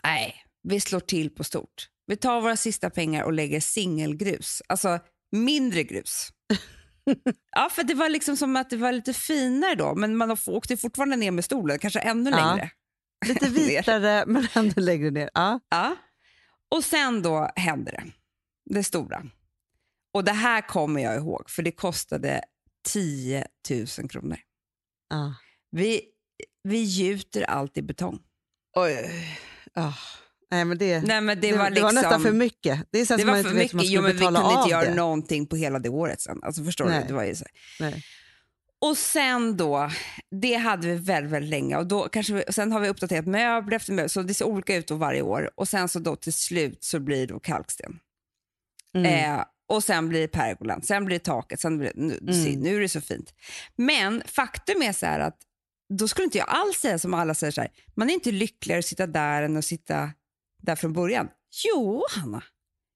Nej, 0.03 0.35
vi 0.63 0.79
slår 0.79 0.99
till 0.99 1.29
på 1.29 1.43
stort. 1.43 1.89
Vi 2.07 2.15
tar 2.17 2.41
våra 2.41 2.55
sista 2.57 2.89
pengar 2.89 3.23
och 3.23 3.33
lägger 3.33 3.59
singelgrus, 3.59 4.61
alltså 4.67 4.99
mindre 5.31 5.83
grus. 5.83 6.29
ja, 7.55 7.69
för 7.71 7.83
det 7.83 7.93
var 7.93 8.09
liksom 8.09 8.37
som 8.37 8.55
att 8.55 8.69
det 8.69 8.77
var 8.77 8.91
lite 8.91 9.13
finare 9.13 9.75
då, 9.75 9.95
men 9.95 10.17
man 10.17 10.37
åkte 10.47 10.77
fortfarande 10.77 11.15
ner 11.15 11.31
med 11.31 11.45
stolen, 11.45 11.79
kanske 11.79 11.99
ännu 11.99 12.29
Ja. 12.29 12.35
längre. 12.37 12.69
Lite 13.25 13.49
vitare 13.49 14.23
men 14.27 14.47
ändå 14.53 14.81
längre 14.81 15.11
ner. 15.11 15.29
Ja. 15.33 15.59
Ja. 15.69 15.95
Och 16.75 16.83
sen 16.83 17.21
då 17.21 17.49
hände 17.55 17.91
det, 17.91 18.03
det 18.75 18.83
stora. 18.83 19.23
Och 20.15 20.23
det 20.23 20.31
här 20.31 20.61
kommer 20.61 21.01
jag 21.03 21.15
ihåg, 21.15 21.49
för 21.49 21.63
det 21.63 21.71
kostade 21.71 22.41
10 22.87 23.47
000 23.69 24.09
kronor. 24.09 24.37
Ja. 25.09 25.35
Vi, 25.71 26.01
vi 26.63 26.77
gjuter 26.77 27.41
allt 27.41 27.77
i 27.77 27.81
betong. 27.81 28.19
Oj. 28.75 29.09
Ja. 29.73 29.93
Nej, 30.51 30.65
men 30.65 30.77
det, 30.77 31.01
Nej, 31.01 31.21
men 31.21 31.41
det, 31.41 31.51
det, 31.51 31.57
var 31.57 31.63
det 31.63 31.69
liksom... 31.69 31.85
var 31.85 31.93
nästan 31.93 32.21
för 32.21 32.31
mycket. 32.31 32.87
Det 32.91 32.99
är 32.99 33.05
så 33.05 33.17
Det 33.17 33.25
man 33.25 33.31
var 33.31 33.37
inte 33.37 33.49
för 33.49 33.55
man 33.55 33.63
mycket. 33.63 33.79
ska 33.79 33.89
Jo, 33.89 34.01
men 34.01 34.11
vi 34.11 34.19
kunde 34.19 34.39
inte 34.39 34.69
göra 34.69 34.85
det. 34.85 34.95
någonting 34.95 35.47
på 35.47 35.55
hela 35.55 35.79
det 35.79 35.89
året 35.89 36.21
sen. 36.21 36.39
Alltså, 36.43 36.63
förstår 36.63 36.85
Nej. 36.85 37.01
du? 37.01 37.07
Det 37.07 37.13
var 37.13 37.23
ju 37.23 37.35
så. 37.35 37.45
Nej. 37.79 38.03
Och 38.81 38.97
sen 38.97 39.57
då, 39.57 39.91
det 40.41 40.55
hade 40.55 40.87
vi 40.87 40.95
väldigt, 40.95 41.31
väldigt 41.31 41.49
länge. 41.49 41.77
Och 41.77 41.87
då 41.87 42.09
kanske 42.09 42.33
vi, 42.33 42.43
sen 42.49 42.71
har 42.71 42.79
vi 42.79 42.89
uppdaterat 42.89 43.25
möbler 43.25 43.75
efter 43.75 43.93
möbler, 43.93 44.07
så 44.07 44.21
det 44.21 44.33
ser 44.33 44.45
olika 44.45 44.75
ut 44.75 44.91
varje 44.91 45.21
år. 45.21 45.51
Och 45.55 45.67
sen 45.67 45.89
så 45.89 45.99
då 45.99 46.15
till 46.15 46.33
slut 46.33 46.83
så 46.83 46.99
blir 46.99 47.27
det 47.27 47.39
kalksten. 47.43 47.99
Mm. 48.95 49.39
Eh, 49.39 49.45
och 49.69 49.83
sen 49.83 50.09
blir 50.09 50.21
det 50.21 50.27
pergolan, 50.27 50.81
sen 50.81 51.05
blir 51.05 51.19
det 51.19 51.23
taket, 51.23 51.59
sen 51.59 51.77
blir 51.77 51.91
det, 51.95 52.01
nu, 52.01 52.17
Mm. 52.45 52.59
nu 52.59 52.75
är 52.75 52.79
det 52.79 52.89
så 52.89 53.01
fint. 53.01 53.33
Men 53.75 54.23
faktum 54.25 54.81
är 54.81 54.93
så 54.93 55.05
här 55.05 55.19
att 55.19 55.37
då 55.93 56.07
skulle 56.07 56.25
inte 56.25 56.37
jag 56.37 56.49
alls 56.49 56.77
säga 56.77 56.99
som 56.99 57.13
alla 57.13 57.33
säger 57.33 57.51
så 57.51 57.61
här, 57.61 57.71
man 57.95 58.09
är 58.09 58.13
inte 58.13 58.31
lyckligare 58.31 58.79
att 58.79 58.85
sitta 58.85 59.07
där 59.07 59.43
än 59.43 59.57
att 59.57 59.65
sitta 59.65 60.09
där 60.61 60.75
från 60.75 60.93
början. 60.93 61.27
Jo, 61.65 62.03
Hanna, 62.11 62.43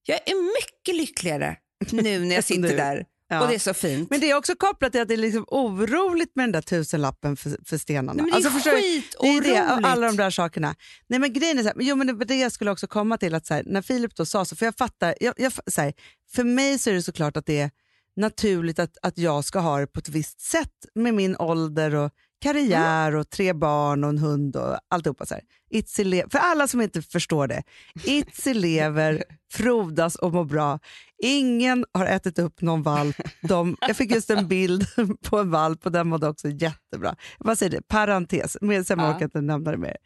jag 0.05 0.17
är 0.25 0.35
mycket 0.61 0.95
lyckligare 0.95 1.57
nu 1.91 2.19
när 2.25 2.35
jag 2.35 2.43
sitter 2.53 2.77
där 2.77 3.05
Ja. 3.31 3.41
Och 3.41 3.48
det 3.48 3.55
är 3.55 3.59
så 3.59 3.74
fint. 3.74 4.09
Men 4.09 4.19
det 4.19 4.31
är 4.31 4.36
också 4.36 4.55
kopplat 4.55 4.91
till 4.91 5.01
att 5.01 5.07
det 5.07 5.13
är 5.13 5.17
liksom 5.17 5.45
oroligt 5.48 6.36
med 6.36 6.43
den 6.43 6.51
där 6.51 6.62
tusenlappen 6.62 7.38
för, 7.38 7.57
för 7.65 7.77
stenarna. 7.77 8.13
Nej, 8.13 8.24
men 8.24 8.25
det 8.25 8.31
är 8.31 8.36
alltså, 8.36 8.51
förstår 8.51 8.71
du? 8.71 8.77
det 8.77 8.88
är 8.88 9.01
skitoroligt. 9.01 9.45
det, 9.45 9.88
alla 9.88 10.07
de 10.07 10.17
där 10.17 10.29
sakerna. 10.29 10.75
Nej, 11.07 11.19
men 11.19 11.33
grejen 11.33 11.59
är 11.59 11.63
så 11.63 11.67
här, 11.67 11.77
jo, 11.79 11.95
men 11.95 12.07
det, 12.07 12.25
det 12.25 12.36
jag 12.36 12.51
skulle 12.51 12.71
också 12.71 12.88
komma 12.88 13.17
till, 13.17 13.36
att 13.36 13.45
så 13.45 13.53
här, 13.53 13.63
när 13.65 13.81
Filip 13.81 14.15
då 14.15 14.25
sa 14.25 14.45
så, 14.45 14.55
för 14.55 14.65
jag 14.65 14.77
fattar, 14.77 15.15
jag, 15.19 15.33
jag, 15.38 15.53
så 15.67 15.81
här, 15.81 15.93
för 16.31 16.43
mig 16.43 16.79
så 16.79 16.89
är 16.89 16.93
det 16.93 17.01
såklart 17.01 17.38
att 17.38 17.45
det 17.45 17.59
är 17.59 17.71
naturligt 18.15 18.79
att, 18.79 18.98
att 19.01 19.17
jag 19.17 19.45
ska 19.45 19.59
ha 19.59 19.79
det 19.79 19.88
på 19.88 20.00
ett 20.00 20.09
visst 20.09 20.41
sätt 20.41 20.86
med 20.95 21.13
min 21.13 21.36
ålder 21.38 21.95
och 21.95 22.12
karriär 22.41 23.15
och 23.15 23.29
tre 23.29 23.53
barn 23.53 24.03
och 24.03 24.10
en 24.10 24.17
hund 24.17 24.55
och 24.55 24.77
alltihopa. 24.89 25.25
Så 25.25 25.34
här. 25.34 25.43
Itzy 25.69 26.24
för 26.31 26.39
alla 26.39 26.67
som 26.67 26.81
inte 26.81 27.01
förstår 27.01 27.48
det, 27.48 27.63
Itzy 28.03 28.53
lever, 28.53 29.24
frodas 29.51 30.15
och 30.15 30.34
mår 30.34 30.46
bra. 30.46 30.79
Ingen 31.24 31.86
har 31.93 32.05
ätit 32.05 32.39
upp 32.39 32.62
någon 32.62 32.84
valp. 32.84 33.15
De, 33.41 33.77
jag 33.81 33.98
fick 33.98 34.12
just 34.12 34.29
en 34.29 34.48
bild 34.48 34.86
på 35.24 35.39
en 35.39 35.51
valp 35.51 35.86
och 35.86 35.91
den 35.91 36.08
mådde 36.08 36.27
också 36.27 36.50
jättebra. 36.50 37.15
Vad 37.39 37.58
säger 37.58 37.69
det? 37.72 37.81
Parentes, 37.88 38.58
men 38.62 38.86
sen 38.86 39.00
Ja. 39.00 39.10
orkar 39.15 39.25
inte 39.25 39.41
nämna 39.41 39.72
det 39.72 39.77
mer. 39.77 39.98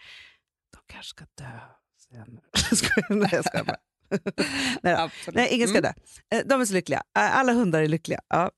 De 0.74 0.94
kanske 0.94 1.10
ska 1.10 1.26
dö 1.38 1.60
sen. 2.12 2.40
Skojar, 2.78 3.16
Nej, 3.16 3.30
jag 3.32 3.46
skojar 3.46 3.66
bara. 3.66 3.78
Nej. 4.84 5.10
Nej, 5.34 5.48
ingen 5.52 5.68
ska 5.68 5.78
Mm. 5.78 5.94
dö. 6.30 6.38
Eh, 6.38 6.44
De 6.46 6.62
är 6.62 6.66
så 6.66 6.74
lyckliga. 6.74 7.04
Eh, 7.18 7.38
Alla 7.38 7.54
hundar 7.54 7.82
är 7.82 7.88
lyckliga. 7.88 8.20
Ja. 8.30 8.52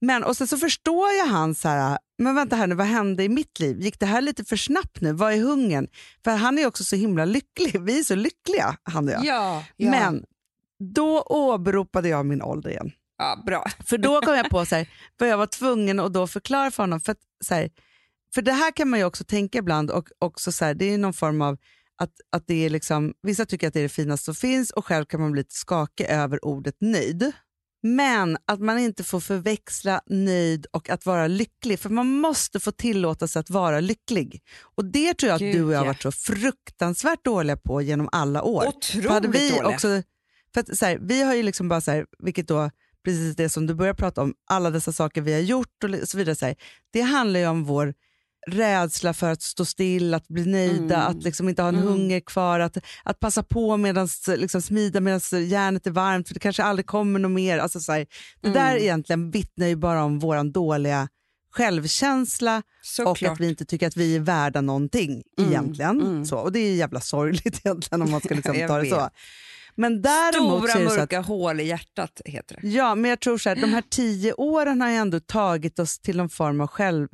Men 0.00 0.24
och 0.24 0.36
sen 0.36 0.46
så 0.46 0.56
förstår 0.56 1.12
jag 1.12 1.26
han 1.26 1.54
så 1.54 1.68
här, 1.68 1.98
men 2.18 2.34
vänta 2.34 2.56
här 2.56 2.66
nu, 2.66 2.74
vad 2.74 2.86
hände 2.86 3.24
i 3.24 3.28
mitt 3.28 3.60
liv? 3.60 3.80
Gick 3.80 4.00
det 4.00 4.06
här 4.06 4.20
lite 4.20 4.44
för 4.44 4.56
snabbt 4.56 5.00
nu? 5.00 5.12
Vad 5.12 5.32
är 5.32 5.38
hungern? 5.40 5.88
För 6.24 6.30
han 6.30 6.58
är 6.58 6.66
också 6.66 6.84
så 6.84 6.96
himla 6.96 7.24
lycklig. 7.24 7.80
Vi 7.82 7.98
är 7.98 8.02
så 8.02 8.14
lyckliga, 8.14 8.76
han 8.82 9.08
och 9.08 9.14
jag. 9.14 9.24
Ja, 9.24 9.64
ja. 9.76 9.90
Men 9.90 10.24
då 10.94 11.22
åberopade 11.22 12.08
jag 12.08 12.26
min 12.26 12.42
ålder 12.42 12.70
igen. 12.70 12.90
ja, 13.18 13.42
bra. 13.46 13.64
För 13.86 13.98
då 13.98 14.20
kom 14.20 14.34
jag 14.34 14.50
på 14.50 14.66
så 14.66 14.76
här, 14.76 14.88
vad 15.18 15.28
jag 15.28 15.38
var 15.38 15.46
tvungen 15.46 16.00
att 16.00 16.12
då 16.12 16.26
förklara 16.26 16.70
för 16.70 16.82
honom. 16.82 17.00
För, 17.00 17.12
att, 17.12 17.18
så 17.44 17.54
här, 17.54 17.70
för 18.34 18.42
det 18.42 18.52
här 18.52 18.70
kan 18.70 18.88
man 18.88 18.98
ju 18.98 19.04
också 19.04 19.24
tänka 19.24 19.58
ibland 19.58 19.90
och 19.90 20.08
också 20.18 20.52
så 20.52 20.64
här, 20.64 20.74
det 20.74 20.94
är 20.94 20.98
någon 20.98 21.12
form 21.12 21.42
av 21.42 21.56
att, 21.98 22.12
att 22.32 22.46
det 22.46 22.64
är 22.66 22.70
liksom, 22.70 23.14
vissa 23.22 23.46
tycker 23.46 23.68
att 23.68 23.74
det 23.74 23.80
är 23.80 23.82
det 23.82 23.88
finaste 23.88 24.24
som 24.24 24.34
finns 24.34 24.70
och 24.70 24.86
själv 24.86 25.04
kan 25.04 25.20
man 25.20 25.32
bli 25.32 25.40
lite 25.40 25.54
skakig 25.54 26.06
över 26.06 26.44
ordet 26.44 26.76
nöjd. 26.80 27.32
Men 27.82 28.36
att 28.46 28.60
man 28.60 28.78
inte 28.78 29.04
får 29.04 29.20
förväxla 29.20 30.00
nöjd 30.06 30.66
och 30.70 30.90
att 30.90 31.06
vara 31.06 31.26
lycklig, 31.26 31.78
för 31.78 31.90
man 31.90 32.06
måste 32.06 32.60
få 32.60 32.72
tillåta 32.72 33.28
sig 33.28 33.40
att 33.40 33.50
vara 33.50 33.80
lycklig. 33.80 34.42
Och 34.62 34.84
Det 34.84 35.14
tror 35.14 35.28
jag 35.28 35.34
att 35.34 35.40
Gud, 35.40 35.56
du 35.56 35.64
och 35.64 35.72
jag 35.72 35.78
har 35.78 35.86
varit 35.86 36.02
så 36.02 36.12
fruktansvärt 36.12 37.24
dåliga 37.24 37.56
på 37.56 37.82
genom 37.82 38.08
alla 38.12 38.42
år. 38.42 38.66
Otroligt 38.66 39.10
hade 39.10 39.28
vi 39.28 39.50
dåliga. 39.50 39.66
också, 39.66 40.02
för 40.54 40.60
att, 40.60 40.78
så 40.78 40.86
här, 40.86 40.98
vi 41.00 41.22
har 41.22 41.34
ju 41.34 41.42
liksom 41.42 41.68
bara 41.68 41.80
så 41.80 41.90
här, 41.90 42.06
vilket 42.18 42.48
då 42.48 42.70
precis 43.04 43.36
det 43.36 43.48
som 43.48 43.66
du 43.66 43.74
börjar 43.74 43.94
prata 43.94 44.22
om, 44.22 44.34
alla 44.46 44.70
dessa 44.70 44.92
saker 44.92 45.20
vi 45.20 45.32
har 45.32 45.40
gjort 45.40 45.84
och 45.84 46.08
så 46.08 46.18
vidare. 46.18 46.34
Så 46.36 46.46
här, 46.46 46.56
det 46.90 47.00
handlar 47.00 47.40
ju 47.40 47.46
om 47.46 47.64
vår 47.64 47.94
rädsla 48.50 49.14
för 49.14 49.30
att 49.30 49.42
stå 49.42 49.64
still, 49.64 50.14
att 50.14 50.28
bli 50.28 50.44
nöjda, 50.46 50.96
Mm. 50.96 51.10
att 51.16 51.22
liksom 51.22 51.48
inte 51.48 51.62
ha 51.62 51.68
en 51.68 51.74
Mm. 51.76 51.88
hunger 51.88 52.20
kvar, 52.20 52.60
att, 52.60 52.76
att 53.04 53.20
passa 53.20 53.42
på 53.42 53.76
medan 53.76 54.08
liksom 54.36 54.62
smida 54.62 55.00
medan 55.00 55.20
järnet 55.48 55.86
är 55.86 55.90
varmt, 55.90 56.26
för 56.28 56.34
det 56.34 56.40
kanske 56.40 56.62
aldrig 56.62 56.86
kommer 56.86 57.18
något 57.20 57.30
mer. 57.30 57.58
Alltså, 57.58 57.80
så 57.80 57.92
här, 57.92 58.06
det 58.40 58.50
där 58.50 58.70
Mm. 58.70 58.82
egentligen 58.82 59.30
vittnar 59.30 59.66
ju 59.66 59.76
bara 59.76 60.04
om 60.04 60.18
vår 60.18 60.52
dåliga 60.52 61.08
självkänsla 61.50 62.56
och 62.58 62.86
Såklart. 62.86 63.32
att 63.32 63.40
vi 63.40 63.48
inte 63.48 63.64
tycker 63.64 63.86
att 63.86 63.96
vi 63.96 64.16
är 64.16 64.20
värda 64.20 64.60
någonting 64.60 65.22
Mm, 65.38 65.50
egentligen. 65.50 66.00
mm. 66.00 66.24
Så, 66.24 66.36
och 66.38 66.52
det 66.52 66.58
är 66.58 66.74
jävla 66.74 67.00
sorgligt 67.00 67.60
egentligen 67.64 68.02
om 68.02 68.10
man 68.10 68.20
ska 68.20 68.34
liksom 68.34 68.54
ta 68.68 68.78
det 68.78 68.90
så. 68.90 69.08
Men 69.74 70.02
däremot 70.02 70.58
Stora 70.70 70.72
så 70.86 70.92
att, 70.92 70.98
mörka 70.98 71.20
hål 71.20 71.60
i 71.60 71.64
hjärtat 71.64 72.20
heter 72.24 72.58
det. 72.60 72.68
ja, 72.68 72.94
men 72.94 73.08
jag 73.10 73.20
tror 73.20 73.38
så 73.38 73.48
här, 73.48 73.56
de 73.56 73.66
här 73.72 73.82
tio 73.90 74.32
åren 74.32 74.80
har 74.80 74.88
ju 74.88 74.94
ändå 74.96 75.20
tagit 75.20 75.78
oss 75.78 75.98
till 75.98 76.16
någon 76.16 76.28
form 76.28 76.60
av 76.60 76.66
själv... 76.66 77.08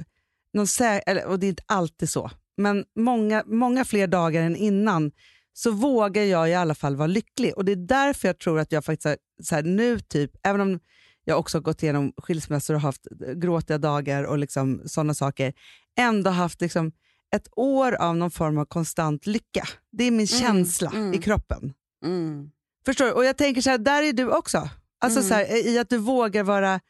Någon 0.54 0.66
eller, 1.06 1.26
och 1.26 1.38
det 1.38 1.46
är 1.46 1.48
inte 1.48 1.62
alltid 1.66 2.10
så, 2.10 2.30
men 2.56 2.84
många, 2.96 3.44
många 3.46 3.84
fler 3.84 4.06
dagar 4.06 4.42
än 4.42 4.56
innan 4.56 5.12
så 5.52 5.70
vågar 5.70 6.22
jag 6.22 6.50
i 6.50 6.54
alla 6.54 6.74
fall 6.74 6.96
vara 6.96 7.06
lycklig. 7.06 7.52
Och 7.56 7.64
Det 7.64 7.72
är 7.72 7.76
därför 7.76 8.28
jag 8.28 8.38
tror 8.38 8.58
att 8.60 8.72
jag 8.72 8.84
faktiskt 8.84 9.04
har, 9.04 9.16
så 9.42 9.54
här, 9.54 9.62
nu, 9.62 10.00
typ, 10.00 10.30
även 10.42 10.60
om 10.60 10.80
jag 11.24 11.38
också 11.38 11.58
har 11.58 11.62
gått 11.62 11.82
igenom 11.82 12.12
skilsmässor 12.16 12.74
och 12.74 12.80
haft 12.80 13.06
gråtiga 13.36 13.78
dagar 13.78 14.24
och 14.24 14.38
liksom, 14.38 14.82
sådana 14.86 15.14
saker, 15.14 15.52
ändå 15.98 16.30
haft 16.30 16.60
liksom, 16.60 16.92
ett 17.34 17.48
år 17.56 17.92
av 17.92 18.16
någon 18.16 18.30
form 18.30 18.58
av 18.58 18.64
konstant 18.64 19.26
lycka. 19.26 19.68
Det 19.92 20.04
är 20.04 20.10
min 20.10 20.14
Mm, 20.14 20.26
känsla 20.26 20.90
mm. 20.94 21.14
i 21.14 21.18
kroppen. 21.18 21.72
Mm. 22.04 22.50
Förstår 22.86 23.04
du? 23.04 23.12
Och 23.12 23.24
jag 23.24 23.36
tänker 23.36 23.62
så 23.62 23.70
här, 23.70 23.78
där 23.78 24.02
är 24.02 24.12
du 24.12 24.30
också. 24.30 24.68
Alltså 25.00 25.20
Mm. 25.20 25.28
så 25.28 25.34
här, 25.34 25.66
I 25.66 25.78
att 25.78 25.88
du 25.90 25.98
vågar 25.98 26.42
vara 26.42 26.80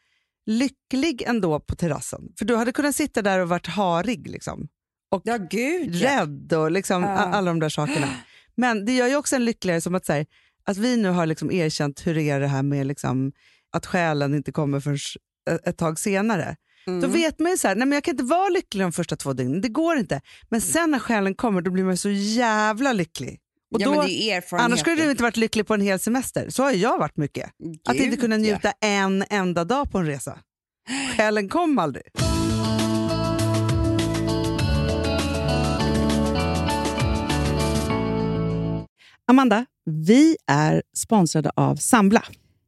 lycklig 0.46 1.22
ändå 1.22 1.60
på 1.60 1.74
terrassen. 1.74 2.20
För 2.38 2.44
du 2.44 2.56
hade 2.56 2.72
kunnat 2.72 2.96
sitta 2.96 3.22
där 3.22 3.38
och 3.40 3.48
varit 3.48 3.66
harig 3.66 4.28
liksom. 4.30 4.68
och 5.10 5.22
Ja, 5.24 5.36
gud 5.50 5.94
ja. 5.94 6.10
rädd 6.22 6.52
och 6.52 6.70
liksom, 6.70 7.02
Ja. 7.02 7.08
alla 7.08 7.50
de 7.50 7.60
där 7.60 7.68
sakerna. 7.68 8.08
Men 8.56 8.84
det 8.84 8.92
gör 8.92 9.06
ju 9.08 9.16
också 9.16 9.36
en 9.36 9.44
lyckligare 9.44 9.80
som 9.80 9.94
att, 9.94 10.06
så 10.06 10.12
här, 10.12 10.26
att 10.64 10.76
vi 10.76 10.96
nu 10.96 11.08
har 11.08 11.26
liksom 11.26 11.50
erkänt 11.50 12.06
hur 12.06 12.14
det 12.14 12.22
är 12.30 12.40
det 12.40 12.46
här 12.48 12.62
med 12.62 12.86
liksom, 12.86 13.32
att 13.72 13.86
själen 13.86 14.34
inte 14.34 14.52
kommer 14.52 14.80
förrän 14.80 14.98
ett- 15.50 15.68
ett 15.68 15.76
tag 15.78 15.98
senare. 15.98 16.56
Mm. 16.86 17.00
Då 17.00 17.08
vet 17.08 17.38
man 17.38 17.50
ju 17.50 17.56
så 17.56 17.68
här, 17.68 17.74
nej 17.76 17.86
men 17.86 17.96
jag 17.96 18.04
kan 18.04 18.12
inte 18.14 18.24
vara 18.24 18.48
lycklig 18.48 18.84
de 18.84 18.92
första 18.92 19.16
två 19.16 19.32
dygnen, 19.32 19.60
det 19.60 19.68
går 19.68 19.96
inte. 19.96 20.20
Men 20.50 20.60
sen 20.60 20.90
när 20.90 20.98
själen 20.98 21.34
kommer 21.34 21.60
då 21.60 21.70
blir 21.70 21.84
man 21.84 21.96
så 21.96 22.10
jävla 22.10 22.92
lycklig. 22.92 23.40
Och 23.74 23.80
ja, 23.80 23.86
då, 23.86 23.94
men 23.96 24.06
det 24.06 24.12
är 24.30 24.36
erfarenhet. 24.36 24.64
annars 24.64 24.80
skulle 24.80 25.04
du 25.04 25.10
inte 25.10 25.22
varit 25.22 25.36
lycklig 25.36 25.66
på 25.66 25.74
en 25.74 25.80
hel 25.80 25.98
semester. 25.98 26.50
Så 26.50 26.62
har 26.62 26.70
jag 26.72 26.98
varit 26.98 27.16
mycket. 27.16 27.50
Att 27.88 27.94
inte 27.94 28.08
Gud, 28.08 28.20
kunna 28.20 28.34
ja. 28.34 28.40
njuta 28.42 28.72
en 28.80 29.24
enda 29.30 29.64
dag 29.64 29.90
på 29.90 29.98
en 29.98 30.06
resa. 30.06 30.38
Själen 31.16 31.48
kom 31.48 31.78
aldrig. 31.78 32.04
Amanda, 39.26 39.66
vi 39.84 40.36
är 40.46 40.82
sponsrade 40.96 41.50
av 41.56 41.76
Sambla. 41.76 42.24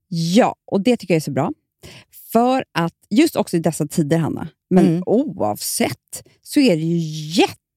Ja, 0.08 0.54
och 0.66 0.80
det 0.80 0.96
tycker 0.96 1.14
jag 1.14 1.16
är 1.16 1.20
så 1.24 1.30
bra. 1.30 1.52
För 2.32 2.64
att 2.74 2.92
just 3.10 3.36
också 3.36 3.56
i 3.56 3.60
dessa 3.60 3.86
tider, 3.86 4.18
Hanna, 4.18 4.48
men 4.70 4.86
Mm. 4.86 5.02
oavsett, 5.06 6.22
så 6.42 6.60
är 6.60 6.76
det 6.76 6.82
ju 6.82 6.98
jätte, 7.42 7.60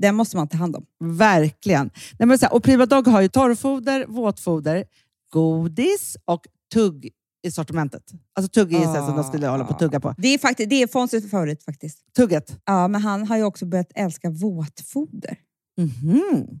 den 0.00 0.14
måste 0.14 0.36
man 0.36 0.48
ta 0.48 0.56
hand 0.56 0.76
om. 0.76 0.86
verkligen. 1.00 1.90
Nej, 2.18 2.26
men 2.26 2.38
så 2.38 2.46
här, 2.46 2.54
och 2.54 2.62
Prima 2.62 2.86
Dog 2.86 3.06
har 3.06 3.20
ju 3.20 3.28
torrfoder, 3.28 4.06
våtfoder, 4.08 4.84
godis 5.32 6.16
och 6.24 6.46
tugg 6.72 7.10
i 7.42 7.50
sortimentet. 7.50 8.02
Alltså 8.34 8.50
tugg 8.50 8.74
är 8.74 8.88
ah. 8.88 9.06
som 9.06 9.16
de 9.16 9.24
skulle 9.24 9.46
hålla 9.46 9.64
på 9.64 9.72
att 9.72 9.78
tugga 9.78 10.00
på. 10.00 10.14
Det 10.18 10.28
är, 10.28 10.38
faktiskt, 10.38 10.70
det 10.70 10.82
är 10.82 10.86
Fonzies 10.86 11.30
favorit 11.30 11.64
faktiskt. 11.64 12.14
Tugget. 12.16 12.60
Ja, 12.64 12.88
men 12.88 13.00
han 13.00 13.26
har 13.26 13.36
ju 13.36 13.42
också 13.42 13.66
börjat 13.66 13.92
älska 13.94 14.30
våtfoder. 14.30 15.38
Mhm. 15.78 16.60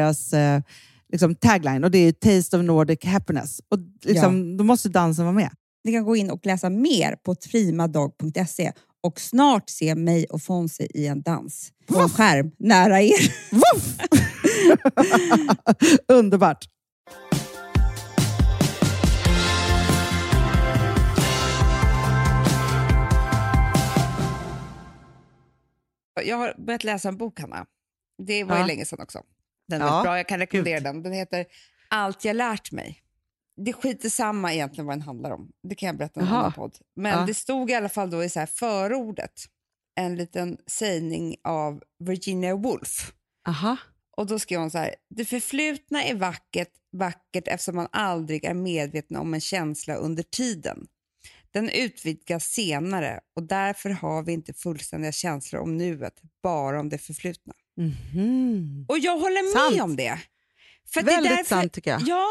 deras 0.01 0.33
eh, 0.33 0.61
liksom 1.11 1.35
tagline 1.35 1.83
och 1.83 1.91
det 1.91 1.97
är 1.97 2.11
Taste 2.11 2.57
of 2.57 2.63
Nordic 2.63 3.05
Happiness. 3.05 3.61
Och 3.69 3.77
liksom, 4.05 4.57
Då 4.57 4.63
måste 4.63 4.89
dansen 4.89 5.25
vara 5.25 5.35
med. 5.35 5.49
Ni 5.83 5.91
kan 5.91 6.03
gå 6.03 6.15
in 6.15 6.29
och 6.31 6.45
läsa 6.45 6.69
mer 6.69 7.15
på 7.15 7.35
primadog.se 7.35 8.71
och 9.03 9.19
snart 9.19 9.69
se 9.69 9.95
mig 9.95 10.25
och 10.25 10.41
Fonzie 10.41 10.87
i 10.93 11.07
en 11.07 11.21
dans 11.21 11.71
på 11.87 11.99
en 11.99 12.09
skärm 12.09 12.51
nära 12.59 13.01
er. 13.01 13.33
Underbart. 16.13 16.65
Jag 26.25 26.37
har 26.37 26.53
börjat 26.57 26.83
läsa 26.83 27.09
en 27.09 27.17
bok, 27.17 27.39
Hanna. 27.39 27.65
Det 28.17 28.43
var 28.43 28.55
ju 28.55 28.61
Ja. 28.61 28.67
länge 28.67 28.85
sedan 28.85 28.99
också. 29.01 29.21
Den 29.67 29.81
är 29.81 29.85
Ja, 29.85 29.91
väldigt 29.91 30.03
bra, 30.05 30.17
jag 30.17 30.27
kan 30.27 30.39
rekommendera 30.39 30.79
den. 30.79 31.03
Den 31.03 31.13
heter 31.13 31.45
Allt 31.89 32.25
jag 32.25 32.35
lärt 32.35 32.71
mig. 32.71 33.01
Det 33.65 33.73
skiter 33.73 34.09
samma 34.09 34.53
egentligen 34.53 34.85
vad 34.85 34.95
den 34.95 35.01
handlar 35.01 35.31
om. 35.31 35.51
Det 35.63 35.75
kan 35.75 35.87
jag 35.87 35.97
berätta 35.97 36.19
i 36.19 36.23
en 36.23 36.29
annan 36.29 36.53
podd. 36.53 36.77
Men 36.95 37.19
Ja. 37.19 37.25
det 37.25 37.33
stod 37.33 37.71
i 37.71 37.73
alla 37.73 37.89
fall 37.89 38.09
då 38.09 38.23
i 38.23 38.29
så 38.29 38.39
här 38.39 38.45
förordet 38.45 39.41
en 39.95 40.15
liten 40.15 40.57
sägning 40.67 41.35
av 41.43 41.83
Virginia 41.99 42.55
Woolf. 42.55 43.13
Aha. 43.47 43.77
Och 44.17 44.27
då 44.27 44.39
skrev 44.39 44.59
hon 44.59 44.71
så 44.71 44.77
här, 44.77 44.95
det 45.09 45.25
förflutna 45.25 46.03
är 46.03 46.15
vackert, 46.15 46.69
vackert 46.91 47.47
eftersom 47.47 47.75
man 47.75 47.87
aldrig 47.91 48.45
är 48.45 48.53
medveten 48.53 49.17
om 49.17 49.33
en 49.33 49.41
känsla 49.41 49.95
under 49.95 50.23
tiden. 50.23 50.87
Den 51.51 51.69
utvidgas 51.69 52.45
senare 52.45 53.19
och 53.35 53.43
därför 53.43 53.89
har 53.89 54.23
vi 54.23 54.31
inte 54.33 54.53
fullständiga 54.53 55.11
känslor 55.11 55.61
om 55.61 55.77
nuet, 55.77 56.21
bara 56.43 56.79
om 56.79 56.89
det 56.89 56.97
förflutna. 56.97 57.53
Mhm. 57.77 58.85
Och 58.87 58.99
jag 58.99 59.17
håller 59.19 59.43
med 59.43 59.61
Sant. 59.71 59.81
om 59.81 59.95
det. 59.95 60.19
För 60.93 61.01
Väldigt 61.03 61.23
det 61.23 61.29
är 61.29 61.37
därför, 61.37 61.55
sant 61.55 61.73
tycker 61.73 61.91
jag. 61.91 62.01
Ja, 62.05 62.27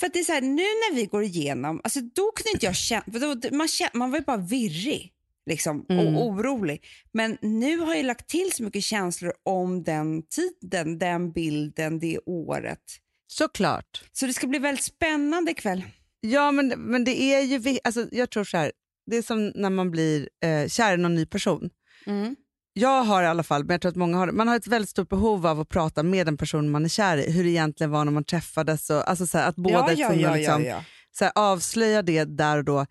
för 0.00 0.08
det 0.12 0.18
är 0.18 0.24
så 0.24 0.32
här, 0.32 0.40
nu 0.40 0.62
när 0.62 0.94
vi 0.94 1.06
går 1.06 1.22
igenom, 1.22 1.80
alltså 1.84 2.00
då 2.00 2.32
kunde 2.32 2.50
inte 2.54 2.66
jag 2.66 2.76
känna, 2.76 3.04
då, 3.06 3.56
man, 3.56 3.68
känna, 3.68 3.90
man 3.94 4.10
var 4.10 4.18
ju 4.18 4.24
bara 4.24 4.36
virrig 4.36 5.10
liksom, 5.46 5.86
Mm. 5.88 6.16
och 6.16 6.26
orolig. 6.26 6.84
Men 7.12 7.38
nu 7.42 7.78
har 7.78 7.94
jag 7.94 8.04
lagt 8.04 8.28
till 8.28 8.52
så 8.52 8.62
mycket 8.62 8.84
känslor 8.84 9.32
om 9.42 9.82
den 9.84 10.22
tiden, 10.22 10.98
den 10.98 11.32
bilden, 11.32 11.98
det 11.98 12.18
året. 12.26 12.80
Såklart. 13.26 14.02
Så 14.12 14.26
det 14.26 14.32
ska 14.34 14.46
bli 14.46 14.58
väldigt 14.58 14.84
spännande 14.84 15.50
ikväll. 15.50 15.82
Ja, 16.20 16.52
men, 16.52 16.68
men 16.68 17.04
det 17.04 17.22
är 17.22 17.40
ju... 17.40 17.78
Alltså, 17.84 18.06
jag 18.12 18.30
tror 18.30 18.44
så 18.44 18.56
här, 18.56 18.72
det 19.06 19.16
är 19.16 19.22
som 19.22 19.48
när 19.54 19.70
man 19.70 19.90
blir 19.90 20.28
eh, 20.44 20.68
kär 20.68 20.94
i 20.94 20.96
någon 20.96 21.14
ny 21.14 21.26
person. 21.26 21.70
Mm. 22.06 22.36
Jag 22.76 23.04
har 23.04 23.22
i 23.22 23.26
alla 23.26 23.42
fall, 23.42 23.64
men 23.64 23.74
jag 23.74 23.80
tror 23.80 23.90
att 23.90 23.96
många 23.96 24.16
har. 24.18 24.26
Man 24.32 24.48
har 24.48 24.56
ett 24.56 24.66
väldigt 24.66 24.90
stort 24.90 25.08
behov 25.08 25.46
av 25.46 25.60
att 25.60 25.68
prata 25.68 26.02
med 26.02 26.26
den 26.26 26.36
person 26.36 26.70
man 26.70 26.84
är 26.84 26.88
kär 26.88 27.16
i. 27.16 27.32
Hur 27.32 27.44
det 27.44 27.50
egentligen 27.50 27.90
var 27.90 28.04
när 28.04 28.12
man 28.12 28.24
träffades. 28.24 28.90
Och, 28.90 29.08
alltså 29.10 29.26
så 29.26 29.38
här, 29.38 29.48
att 29.48 29.56
båda 29.56 29.92
Ja, 29.92 30.12
ja, 30.12 30.14
ja, 30.14 30.34
liksom, 30.34 30.64
ja. 30.64 30.84
Så 31.18 31.24
här, 31.24 31.32
avslöja 31.34 32.02
det 32.02 32.24
där 32.24 32.56
och 32.58 32.64
då. 32.64 32.86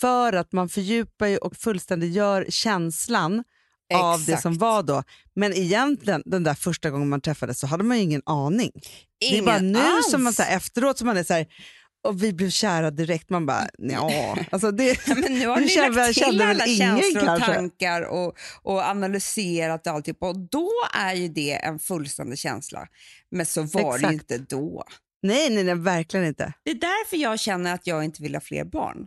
För 0.00 0.32
att 0.32 0.52
man 0.52 0.68
fördjupar 0.68 1.26
ju 1.26 1.36
och 1.36 1.56
fullständiggör 1.56 2.46
känslan 2.48 3.44
av 3.94 4.18
det 4.18 4.32
Exakt. 4.32 4.42
som 4.42 4.58
var 4.58 4.82
då. 4.82 5.02
Men 5.34 5.52
egentligen, 5.52 6.22
den 6.26 6.44
där 6.44 6.54
första 6.54 6.90
gången 6.90 7.08
man 7.08 7.20
träffades 7.20 7.58
så 7.60 7.66
hade 7.66 7.84
man 7.84 7.96
ju 7.96 8.02
ingen 8.02 8.22
aning. 8.26 8.70
det 9.20 9.38
är 9.38 9.42
bara 9.42 9.58
Ingen 9.58 9.72
nu 9.72 9.78
alls. 9.78 10.10
som 10.10 10.24
man 10.24 10.32
så 10.32 10.42
här, 10.42 10.56
efteråt 10.56 10.98
som 10.98 11.06
man 11.06 11.16
är 11.16 11.24
så 11.24 11.34
här, 11.34 11.46
och 12.04 12.22
vi 12.22 12.32
blev 12.32 12.50
kära 12.50 12.90
direkt. 12.90 13.30
Man 13.30 13.46
bara, 13.46 13.68
ja. 13.78 14.36
Alltså 14.50 14.70
det, 14.70 14.84
Ja, 15.06 15.14
Men 15.14 15.32
nu 15.32 15.46
har 15.46 15.60
ni 15.60 15.76
lagt 15.96 16.14
till 16.18 16.42
alla 16.42 16.66
känslor 16.66 17.22
och 17.22 17.26
kanske. 17.28 17.54
tankar 17.54 18.02
och, 18.02 18.38
och 18.62 18.82
analyserat 18.82 19.86
och 19.86 19.92
alltihop. 19.92 20.22
Och 20.22 20.38
då 20.38 20.70
är 20.94 21.14
ju 21.14 21.28
det 21.28 21.52
en 21.52 21.78
fullständig 21.78 22.38
känsla. 22.38 22.88
Men 23.30 23.46
så 23.46 23.62
var 23.62 23.98
det 23.98 24.08
ju 24.08 24.14
Exakt. 24.14 24.30
inte 24.30 24.38
då. 24.56 24.84
nej, 25.22 25.50
nej, 25.50 25.64
nej, 25.64 25.74
verkligen 25.74 26.26
inte. 26.26 26.52
Det 26.64 26.70
är 26.70 26.74
därför 26.74 27.16
jag 27.16 27.40
känner 27.40 27.74
att 27.74 27.86
jag 27.86 28.04
inte 28.04 28.22
vill 28.22 28.34
ha 28.34 28.40
fler 28.40 28.64
barn. 28.64 29.06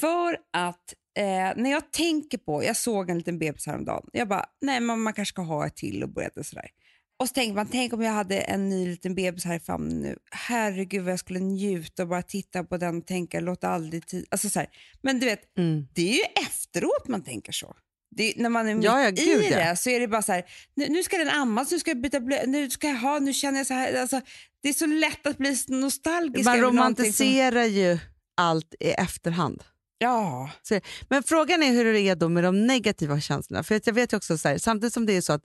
För 0.00 0.36
att 0.52 0.94
eh, 1.18 1.62
när 1.62 1.70
jag 1.70 1.92
tänker 1.92 2.38
på, 2.38 2.64
jag 2.64 2.76
såg 2.76 3.10
en 3.10 3.18
liten 3.18 3.38
bebis 3.38 3.66
häromdagen, 3.66 4.06
jag 4.12 4.28
bara, 4.28 4.46
nej 4.60 4.80
men 4.80 5.00
man 5.00 5.12
kanske 5.12 5.32
ska 5.32 5.42
ha 5.42 5.66
ett 5.66 5.76
till 5.76 6.02
och 6.02 6.08
började 6.08 6.44
sådär. 6.44 6.68
Och 7.16 7.28
så 7.28 7.34
tänker 7.34 7.54
man, 7.54 7.66
tänk 7.68 7.92
om 7.92 8.02
jag 8.02 8.12
hade 8.12 8.40
en 8.40 8.68
ny 8.68 8.86
liten 8.88 9.14
bebis 9.14 9.44
här 9.44 9.56
i 9.56 9.60
famnen 9.60 10.00
nu. 10.02 10.16
Herregud 10.30 11.02
vad 11.02 11.12
jag 11.12 11.18
skulle 11.18 11.38
njuta 11.40 12.02
och 12.02 12.08
bara 12.08 12.22
titta 12.22 12.64
på 12.64 12.76
den 12.76 12.98
och 12.98 13.06
tänka, 13.06 13.40
låt 13.40 13.64
aldrig 13.64 14.06
tid... 14.06 14.26
Alltså 14.30 14.48
så 14.50 14.58
här. 14.58 14.68
Men 15.02 15.20
du 15.20 15.26
vet, 15.26 15.58
Mm. 15.58 15.86
det 15.94 16.10
är 16.10 16.14
ju 16.14 16.22
efteråt 16.46 17.08
man 17.08 17.22
tänker 17.24 17.52
så. 17.52 17.76
Det, 18.16 18.34
när 18.36 18.48
man 18.48 18.68
är 18.68 18.74
mitt 18.74 18.84
Ja, 18.84 19.02
ja, 19.02 19.08
i 19.08 19.48
ja. 19.50 19.56
det 19.56 19.76
så 19.76 19.90
är 19.90 20.00
det 20.00 20.08
bara 20.08 20.22
så 20.22 20.32
här, 20.32 20.44
nu, 20.76 20.88
nu 20.88 21.02
ska 21.02 21.16
den 21.18 21.28
ammas, 21.28 21.70
nu 21.70 21.78
ska 21.78 21.90
jag 21.90 22.00
byta 22.00 22.20
blöja, 22.20 22.42
nu 22.46 22.70
ska 22.70 22.88
jag 22.88 22.96
ha, 22.96 23.18
nu 23.18 23.32
känner 23.32 23.58
jag 23.58 23.66
så 23.66 23.74
här. 23.74 24.00
Alltså, 24.00 24.20
det 24.62 24.68
är 24.68 24.72
så 24.72 24.86
lätt 24.86 25.26
att 25.26 25.38
bli 25.38 25.56
nostalgisk. 25.68 26.44
Man 26.44 26.60
någonting 26.60 26.78
som- 27.12 27.26
romantiserar 27.26 27.64
ju 27.64 27.98
allt 28.36 28.74
i 28.80 28.90
efterhand. 28.90 29.62
Ja. 29.98 30.50
Så, 30.62 30.80
men 31.08 31.22
frågan 31.22 31.62
är 31.62 31.70
hur 31.72 31.92
det 31.92 32.00
är 32.00 32.16
då 32.16 32.28
med 32.28 32.44
de 32.44 32.66
negativa 32.66 33.20
känslorna. 33.20 33.62
För 33.64 33.80
jag 33.84 33.92
vet 33.92 34.12
ju 34.12 34.16
också, 34.16 34.38
så 34.38 34.48
här, 34.48 34.58
samtidigt 34.58 34.92
som 34.94 35.06
det 35.06 35.12
är 35.16 35.20
så 35.20 35.32
att, 35.32 35.42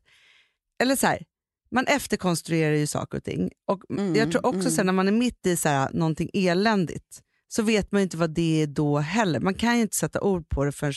eller 0.81 0.95
så 0.95 1.07
här, 1.07 1.23
man 1.71 1.85
efterkonstruerar 1.87 2.75
ju 2.75 2.87
saker 2.87 3.17
och 3.17 3.23
ting. 3.23 3.49
Och 3.67 3.83
Mm, 3.91 4.15
jag 4.15 4.31
tror 4.31 4.45
också 4.45 4.67
mm. 4.69 4.77
här, 4.77 4.83
när 4.83 4.93
man 4.93 5.07
är 5.07 5.11
mitt 5.11 5.45
i 5.45 5.55
så 5.57 5.69
här, 5.69 5.89
någonting 5.93 6.29
eländigt 6.33 7.21
så 7.47 7.61
vet 7.63 7.91
man 7.91 8.01
ju 8.01 8.03
inte 8.03 8.17
vad 8.17 8.29
det 8.29 8.61
är 8.61 8.67
då 8.67 8.97
heller. 8.97 9.39
Man 9.39 9.53
kan 9.53 9.75
ju 9.75 9.81
inte 9.81 9.95
sätta 9.95 10.21
ord 10.21 10.49
på 10.49 10.65
det 10.65 10.71
förrän 10.71 10.93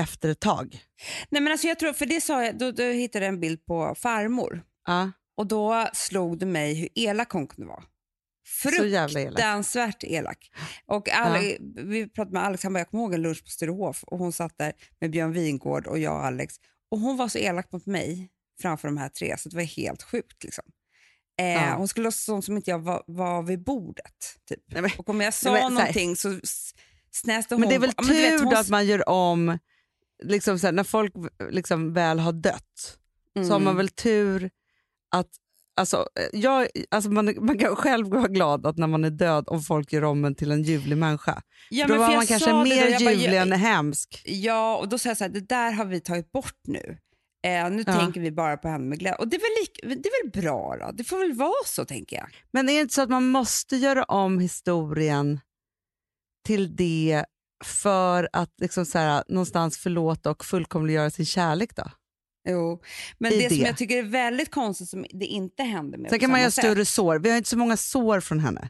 efter 0.00 0.28
ett 0.28 0.40
tag. 0.40 0.80
Nej, 1.30 1.42
men 1.42 1.52
alltså 1.52 1.66
jag 1.66 1.78
tror, 1.78 1.92
för 1.92 2.06
det 2.06 2.20
sa 2.20 2.44
jag, 2.44 2.58
då, 2.58 2.70
då 2.70 2.82
hittade 2.82 3.24
jag 3.24 3.34
en 3.34 3.40
bild 3.40 3.64
på 3.64 3.94
farmor 3.94 4.62
Ja, 4.86 5.10
och 5.36 5.46
då 5.46 5.88
slog 5.92 6.38
det 6.38 6.46
mig 6.46 6.74
hur 6.74 6.88
elak 6.94 7.30
hon 7.32 7.46
kunde 7.46 7.68
vara. 7.68 7.82
Fruktansvärt 9.26 10.04
elak. 10.04 10.50
Och 10.86 11.08
Ale- 11.08 11.56
Vi 11.60 12.08
pratade 12.08 12.32
med 12.34 12.44
Alex, 12.44 12.62
han 12.62 12.72
bara, 12.72 12.78
jag 12.78 12.88
kommer 12.90 13.02
ihåg 13.04 13.14
en 13.14 13.22
lunch 13.22 13.44
på 13.44 13.50
Sturehof 13.50 14.04
och 14.04 14.18
hon 14.18 14.32
satt 14.32 14.58
där 14.58 14.72
med 15.00 15.10
Björn 15.10 15.32
Wingård 15.32 15.86
och 15.86 15.98
jag 15.98 16.14
och 16.14 16.24
Alex 16.24 16.54
och 16.90 16.98
hon 16.98 17.16
var 17.16 17.28
så 17.28 17.38
elak 17.38 17.72
mot 17.72 17.86
mig 17.86 18.28
framför 18.60 18.88
de 18.88 18.96
här 18.96 19.08
tre 19.08 19.36
så 19.38 19.48
det 19.48 19.56
var 19.56 19.62
helt 19.62 20.02
sjukt. 20.02 20.44
Liksom. 20.44 20.64
Eh, 21.40 21.46
Ja. 21.52 21.74
Hon 21.76 21.88
skulle 21.88 22.04
låtsas 22.04 22.24
som, 22.24 22.42
som 22.42 22.56
inte 22.56 22.70
jag 22.70 22.78
var, 22.78 23.02
var 23.06 23.42
vid 23.42 23.62
bordet. 23.64 24.36
Typ. 24.48 24.60
Nej, 24.66 24.82
men- 24.82 24.90
Och 24.98 25.08
om 25.08 25.20
jag 25.20 25.34
sa 25.34 25.52
Nej, 25.52 25.62
men 25.62 25.74
någonting 25.74 26.16
så 26.16 26.38
snäste 27.10 27.54
hon. 27.54 27.60
Men 27.60 27.68
det 27.68 27.74
är 27.74 27.78
väl 27.78 27.92
Ja, 27.96 28.02
men 28.02 28.14
du 28.16 28.20
vet, 28.22 28.38
tur 28.38 28.44
hon- 28.44 28.56
att 28.56 28.68
man 28.68 28.86
gör 28.86 29.08
om, 29.08 29.58
liksom 30.24 30.58
så 30.58 30.66
här, 30.66 30.72
när 30.72 30.84
folk 30.84 31.12
liksom 31.50 31.92
väl 31.92 32.18
har 32.18 32.32
dött, 32.32 32.98
så 33.34 33.40
har 33.40 33.46
Mm. 33.46 33.64
man 33.64 33.76
väl 33.76 33.88
tur 33.88 34.50
att 35.10 35.28
alltså, 35.76 35.96
eh, 35.96 36.40
jag, 36.40 36.68
alltså 36.90 37.10
man, 37.10 37.34
man 37.40 37.58
kan 37.58 37.76
själv 37.76 38.08
vara 38.08 38.28
glad 38.28 38.66
att 38.66 38.78
när 38.78 38.86
man 38.86 39.04
är 39.04 39.10
död 39.10 39.44
om 39.48 39.62
folk 39.62 39.92
gör 39.92 40.04
om 40.04 40.24
en 40.24 40.34
till 40.34 40.50
en 40.52 40.62
ljuvlig 40.62 40.96
människa. 40.96 41.42
Ja, 41.70 41.86
Då 41.86 41.92
men 41.94 42.00
var 42.02 42.14
man 42.16 42.26
kanske 42.26 42.52
mer 42.52 42.84
då, 42.84 42.90
jag 42.90 43.00
bara, 43.02 43.12
ljuvlig 43.12 43.38
än 43.38 43.52
hemsk. 43.52 44.22
Ja, 44.24 44.76
och 44.76 44.88
då 44.88 44.98
säger 44.98 45.10
jag 45.10 45.18
så 45.18 45.24
här, 45.24 45.30
det 45.30 45.40
där 45.48 45.72
har 45.72 45.84
vi 45.84 46.00
tagit 46.00 46.32
bort 46.32 46.58
nu. 46.64 46.98
Eh, 47.46 47.70
nu 47.70 47.84
Ja. 47.86 48.00
tänker 48.00 48.20
vi 48.20 48.32
bara 48.32 48.56
på 48.56 48.68
henne 48.68 48.84
med 48.84 48.98
glädje. 48.98 49.16
Och 49.18 49.28
det 49.28 49.36
är, 49.36 49.40
väl 49.40 49.62
lik, 49.62 50.02
det 50.02 50.08
är 50.08 50.24
väl 50.24 50.42
bra 50.42 50.76
då? 50.80 50.92
Det 50.92 51.04
får 51.04 51.18
väl 51.18 51.32
vara 51.32 51.64
så 51.66 51.84
tänker 51.84 52.16
jag. 52.16 52.26
Men 52.50 52.68
är 52.68 52.74
det 52.74 52.80
inte 52.80 52.94
så 52.94 53.02
att 53.02 53.10
man 53.10 53.28
måste 53.28 53.76
göra 53.76 54.04
om 54.04 54.38
historien 54.38 55.40
till 56.46 56.76
det 56.76 57.24
för 57.64 58.28
att 58.32 58.50
liksom 58.60 58.86
så 58.86 58.98
här, 58.98 59.24
någonstans 59.28 59.78
förlåta 59.78 60.30
och 60.30 60.44
fullkomliggöra 60.44 61.10
sin 61.10 61.26
kärlek 61.26 61.76
då? 61.76 61.90
Jo. 62.48 62.82
Men 63.18 63.32
I 63.32 63.36
det, 63.42 63.48
som 63.48 63.58
det. 63.58 63.64
jag 63.64 63.76
tycker 63.76 63.96
är 63.96 64.02
väldigt 64.02 64.50
konstigt 64.50 64.88
som 64.88 65.06
det 65.10 65.26
inte 65.26 65.62
händer 65.62 65.98
med 65.98 66.10
Sen 66.10 66.18
kan 66.18 66.30
man 66.30 66.40
göra 66.40 66.50
större 66.50 66.84
sår. 66.84 67.18
Vi 67.18 67.30
har 67.30 67.36
inte 67.36 67.48
så 67.50 67.58
många 67.58 67.76
sår 67.76 68.20
från 68.20 68.40
henne. 68.40 68.68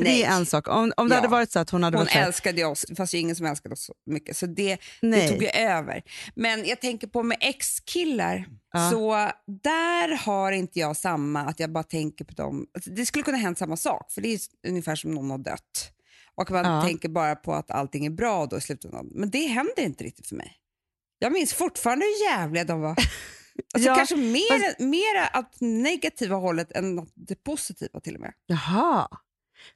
För 0.00 0.04
det 0.04 0.24
är 0.24 0.36
en 0.36 0.46
sak. 0.46 0.68
Om, 0.68 0.92
om 0.96 1.08
det 1.08 1.14
Ja. 1.14 1.20
hade 1.20 1.28
varit 1.28 1.52
så 1.52 1.58
att 1.58 1.70
hon 1.70 1.82
hade 1.82 1.96
Hon 1.96 2.04
varit 2.04 2.12
här, 2.14 2.26
älskade 2.26 2.64
oss, 2.64 2.86
fast 2.96 3.12
det 3.12 3.18
är 3.18 3.20
ingen 3.20 3.36
som 3.36 3.46
älskade 3.46 3.72
oss 3.72 3.84
så 3.84 3.94
mycket. 4.06 4.36
Så 4.36 4.46
det, 4.46 4.78
det 5.00 5.28
tog 5.28 5.42
ju 5.42 5.48
över. 5.48 6.02
Men 6.34 6.64
jag 6.66 6.80
tänker 6.80 7.06
på 7.06 7.22
med 7.22 7.38
ex-killar, 7.40 8.46
Ja. 8.72 8.90
så 8.90 9.30
där 9.62 10.16
har 10.16 10.52
inte 10.52 10.78
jag 10.78 10.96
samma, 10.96 11.40
att 11.40 11.60
jag 11.60 11.72
bara 11.72 11.84
tänker 11.84 12.24
på 12.24 12.34
dem. 12.34 12.66
Alltså, 12.74 12.90
det 12.90 13.06
skulle 13.06 13.22
kunna 13.24 13.38
hänt 13.38 13.58
samma 13.58 13.76
sak, 13.76 14.10
för 14.12 14.20
det 14.20 14.28
är 14.34 14.40
ungefär 14.68 14.96
som 14.96 15.10
någon 15.14 15.30
har 15.30 15.38
dött. 15.38 15.92
Och 16.34 16.50
man 16.50 16.64
Ja. 16.64 16.82
tänker 16.82 17.08
bara 17.08 17.36
på 17.36 17.54
att 17.54 17.70
allting 17.70 18.06
är 18.06 18.10
bra 18.10 18.46
då 18.46 18.56
i 18.56 18.60
slutändan. 18.60 19.08
Men 19.14 19.30
det 19.30 19.46
händer 19.46 19.80
inte 19.82 20.04
riktigt 20.04 20.26
för 20.26 20.36
mig. 20.36 20.56
Jag 21.18 21.32
minns 21.32 21.52
fortfarande 21.54 22.04
hur 22.04 22.30
jävliga 22.38 22.64
de 22.64 22.80
var. 22.80 22.96
Alltså 23.74 23.88
Ja, 23.88 23.94
kanske 23.96 24.16
mer, 24.16 24.66
fast- 24.66 24.78
mera 24.80 25.26
att 25.26 25.56
negativa 25.60 26.36
hållet 26.36 26.72
än 26.72 26.98
att 26.98 27.08
det 27.14 27.34
positiva 27.44 28.00
till 28.00 28.14
och 28.14 28.20
med. 28.20 28.32
Jaha. 28.46 29.08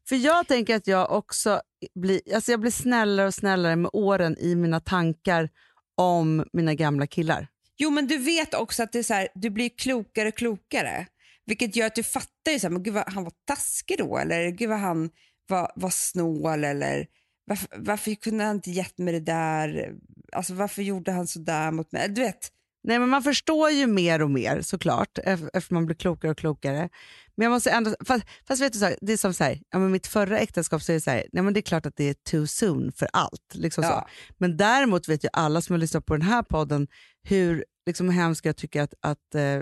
För 0.08 0.16
jag 0.16 0.46
tänker 0.48 0.76
att 0.76 0.86
jag 0.86 1.12
också 1.12 1.60
blir, 1.94 2.34
alltså 2.34 2.50
jag 2.50 2.60
blir 2.60 2.70
snällare 2.70 3.26
och 3.26 3.34
snällare 3.34 3.76
med 3.76 3.90
åren 3.92 4.36
i 4.38 4.54
mina 4.54 4.80
tankar 4.80 5.48
om 5.96 6.44
mina 6.52 6.74
gamla 6.74 7.06
killar. 7.06 7.48
Jo, 7.76 7.90
men 7.90 8.06
du 8.06 8.18
vet 8.18 8.54
också 8.54 8.82
att 8.82 8.92
det 8.92 8.98
är 8.98 9.02
så 9.02 9.14
här, 9.14 9.28
du 9.34 9.50
blir 9.50 9.68
klokare 9.68 10.28
och 10.28 10.36
klokare. 10.36 11.06
Vilket 11.46 11.76
gör 11.76 11.86
att 11.86 11.94
du 11.94 12.02
fattar 12.02 12.52
ju 12.52 12.58
så 12.58 12.66
här, 12.66 12.72
men 12.72 12.82
gud 12.82 12.94
vad 12.94 13.12
han 13.12 13.24
var 13.24 13.32
taskig 13.46 13.98
då, 13.98 14.18
eller 14.18 14.50
gud 14.50 14.68
vad 14.68 14.78
han 14.78 15.10
var, 15.48 15.72
var 15.76 15.90
snål, 15.90 16.64
eller 16.64 17.06
varför, 17.46 17.68
varför 17.76 18.14
kunde 18.14 18.44
han 18.44 18.56
inte 18.56 18.70
gett 18.70 18.98
mig 18.98 19.14
det 19.14 19.20
där? 19.20 19.92
Alltså 20.32 20.54
varför 20.54 20.82
gjorde 20.82 21.12
han 21.12 21.26
så 21.26 21.38
där 21.38 21.70
mot 21.70 21.92
mig? 21.92 22.08
Du 22.08 22.20
vet, 22.20 22.50
Nej, 22.86 22.98
men 22.98 23.08
man 23.08 23.22
förstår 23.22 23.70
ju 23.70 23.86
mer 23.86 24.22
och 24.22 24.30
mer 24.30 24.60
såklart 24.60 25.18
ef- 25.18 25.50
efter 25.52 25.74
man 25.74 25.86
blir 25.86 25.96
klokare 25.96 26.30
och 26.30 26.38
klokare. 26.38 26.88
Men 27.36 27.44
jag 27.44 27.50
måste 27.52 27.70
ändå, 27.70 27.94
fast, 28.06 28.24
fast 28.48 28.62
vet 28.62 28.72
du, 28.72 28.78
så 28.78 28.84
här, 28.84 28.96
det 29.00 29.12
är 29.12 29.16
som 29.16 29.34
så 29.34 29.44
här, 29.44 29.60
ja, 29.70 29.78
men 29.78 29.90
mitt 29.92 30.06
förra 30.06 30.38
äktenskap 30.38 30.82
så 30.82 30.92
är 30.92 30.94
det 30.94 31.00
så 31.00 31.10
här, 31.10 31.24
nej, 31.32 31.42
men 31.42 31.54
det 31.54 31.60
är 31.60 31.62
klart 31.62 31.86
att 31.86 31.96
det 31.96 32.04
är 32.08 32.14
too 32.30 32.46
soon 32.46 32.92
för 32.92 33.08
allt. 33.12 33.54
Liksom 33.54 33.84
Ja. 33.84 33.90
så. 33.90 34.06
Men 34.38 34.56
däremot 34.56 35.08
vet 35.08 35.24
ju 35.24 35.28
alla 35.32 35.60
som 35.60 35.72
har 35.74 35.78
lyssnat 35.78 36.06
på 36.06 36.14
den 36.14 36.22
här 36.22 36.42
podden 36.42 36.86
hur 37.22 37.64
liksom, 37.86 38.08
hemskt 38.08 38.44
jag 38.46 38.56
tycker 38.56 38.82
att, 38.82 38.94
att 39.02 39.34
eh, 39.34 39.60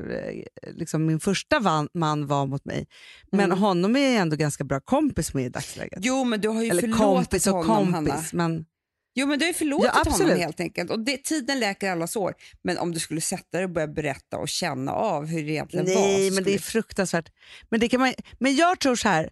liksom 0.73 1.07
min 1.07 1.21
första 1.21 1.59
van, 1.61 1.89
man 1.95 2.27
var 2.27 2.47
mot 2.47 2.65
mig. 2.65 2.87
Men 3.33 3.45
Mm. 3.45 3.59
honom 3.59 3.97
är 3.97 4.01
jag 4.13 4.15
ändå 4.23 4.37
ganska 4.37 4.65
bra 4.65 4.81
kompis 4.81 5.35
med 5.35 5.45
i 5.45 5.49
dagsläget. 5.49 5.99
jo 6.03 6.25
men 6.25 6.41
du 6.41 6.49
har 6.49 6.63
ju 6.63 6.69
Eller 6.71 6.81
förlåtit 6.83 7.01
kompis 7.03 7.47
och 7.47 7.53
honom 7.65 7.95
Hanna. 7.95 8.11
kompis. 8.11 8.33
Men, 8.33 8.65
Jo 9.15 9.27
men 9.27 9.39
du 9.39 9.47
har 9.47 9.53
förlåtit 9.53 9.91
Ja, 9.95 10.01
absolut. 10.01 10.21
honom 10.29 10.41
helt 10.43 10.61
enkelt. 10.61 10.91
Och 10.91 11.01
det, 11.01 11.17
tiden 11.25 11.61
läker 11.61 11.91
alla 11.91 12.07
sår. 12.07 12.35
Men 12.63 12.79
om 12.79 12.93
du 12.93 13.01
skulle 13.01 13.21
sätta 13.21 13.57
dig 13.59 13.65
och 13.65 13.71
börja 13.71 13.87
berätta 13.89 14.39
och 14.39 14.49
känna 14.49 14.93
av 14.93 15.27
hur 15.27 15.45
det 15.45 15.51
egentligen 15.51 15.87
var. 15.87 15.95
nej, 15.95 16.31
men 16.31 16.45
det 16.45 16.55
är 16.55 16.59
fruktansvärt. 16.59 17.33
Men, 17.71 17.81
det 17.81 17.89
kan 17.89 18.01
man, 18.01 18.15
men 18.39 18.57
jag 18.57 18.81
tror 18.81 18.97
så 18.97 19.09
här, 19.09 19.31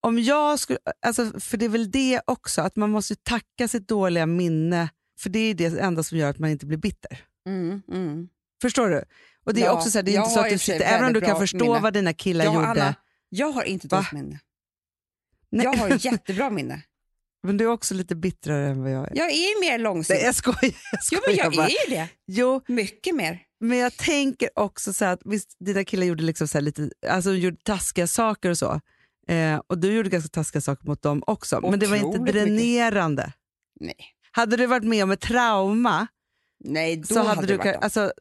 om 0.00 0.18
jag 0.18 0.58
skulle, 0.58 0.78
alltså, 1.06 1.40
för 1.40 1.56
det 1.56 1.64
är 1.64 1.68
väl 1.68 1.90
det 1.90 2.20
också, 2.26 2.62
att 2.62 2.76
man 2.76 2.90
måste 2.90 3.14
tacka 3.16 3.68
sitt 3.68 3.88
dåliga 3.88 4.26
minne, 4.26 4.88
för 5.20 5.30
det 5.30 5.38
är 5.38 5.54
det 5.54 5.80
enda 5.80 6.02
som 6.02 6.18
gör 6.18 6.30
att 6.30 6.38
man 6.38 6.50
inte 6.50 6.66
blir 6.66 6.78
bitter. 6.78 7.18
Mm, 7.46 7.82
mm. 7.92 8.28
Förstår 8.62 8.88
du? 8.90 9.04
Och 9.44 9.54
det 9.54 9.60
är 9.60 9.64
Ja, 9.64 9.72
också 9.72 9.90
så 9.90 9.98
här, 9.98 10.02
det 10.02 10.10
är 10.10 10.14
jag 10.14 10.24
inte 10.24 10.34
så 10.34 10.40
att 10.40 10.50
du 10.50 10.58
sitter, 10.58 10.80
även 10.80 11.06
om 11.06 11.12
du 11.12 11.20
kan 11.20 11.38
förstå 11.38 11.58
minne. 11.64 11.80
vad 11.80 11.92
dina 11.94 12.12
killar 12.12 12.44
Ja, 12.44 12.54
gjorde. 12.54 12.66
Anna, 12.66 12.94
jag 13.28 13.52
har 13.52 13.64
inte 13.64 13.88
dåligt 13.88 14.12
minne. 14.12 14.40
Nej, 15.50 15.64
Jag 15.64 15.72
har 15.76 15.88
jättebra 16.06 16.50
minne. 16.50 16.82
Men 17.42 17.56
du 17.56 17.64
är 17.64 17.68
också 17.68 17.94
lite 17.94 18.14
bittrare 18.16 18.66
än 18.66 18.82
vad 18.82 18.90
jag 18.92 19.02
är. 19.10 19.12
Jag 19.16 19.30
är 19.30 19.60
mer 19.60 19.78
långsint. 19.78 20.18
Nej, 20.18 20.26
jag 20.26 20.34
skojar. 20.34 20.58
Jag 20.62 20.72
jo, 20.92 20.98
skojar 21.20 21.22
men 21.26 21.36
jag 21.36 21.52
bara. 21.56 21.66
är 21.66 21.90
det. 21.90 22.08
Jo, 22.26 22.60
Mycket 22.68 23.14
mer. 23.14 23.40
men 23.60 23.78
jag 23.78 23.96
tänker 23.96 24.48
också 24.54 24.92
så 24.92 25.04
här 25.04 25.12
att 25.12 25.20
visst, 25.24 25.56
dina 25.60 25.84
killar 25.84 26.06
gjorde 26.06 26.22
liksom 26.22 26.48
så 26.48 26.60
lite, 26.60 26.90
alltså 27.08 27.30
de 27.32 27.38
gjorde 27.38 27.56
taskiga 27.64 28.06
saker 28.06 28.50
och 28.50 28.58
så. 28.58 28.80
Eh, 29.28 29.60
och 29.66 29.78
du 29.78 29.92
gjorde 29.92 30.08
ganska 30.08 30.28
taskiga 30.28 30.60
saker 30.60 30.86
mot 30.86 31.02
dem 31.02 31.22
också. 31.26 31.60
Men 31.70 31.78
det 31.78 31.86
var 31.86 31.96
inte 31.96 32.06
Otroligt 32.08 32.34
mycket. 32.34 32.46
dränerande. 32.46 33.32
Nej, 33.80 33.94
Hade 34.30 34.56
du 34.56 34.66
varit 34.66 34.84
med 34.84 35.04
om 35.04 35.10
ett 35.10 35.20
trauma 35.20 36.06
Nej 36.64 36.96
då 36.96 37.06
så 37.06 37.18
hade, 37.18 37.28
hade 37.28 37.46
du 37.46 37.56
varit 37.56 37.76
alltså, 37.76 38.12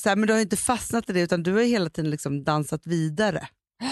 så 0.00 0.08
här, 0.08 0.16
Men 0.16 0.26
du 0.26 0.32
har 0.32 0.40
inte 0.40 0.56
fastnat 0.56 1.10
i 1.10 1.12
det 1.12 1.20
utan 1.20 1.42
du 1.42 1.52
har 1.52 1.62
hela 1.62 1.90
tiden 1.90 2.10
liksom 2.10 2.44
dansat 2.44 2.86
vidare. 2.86 3.48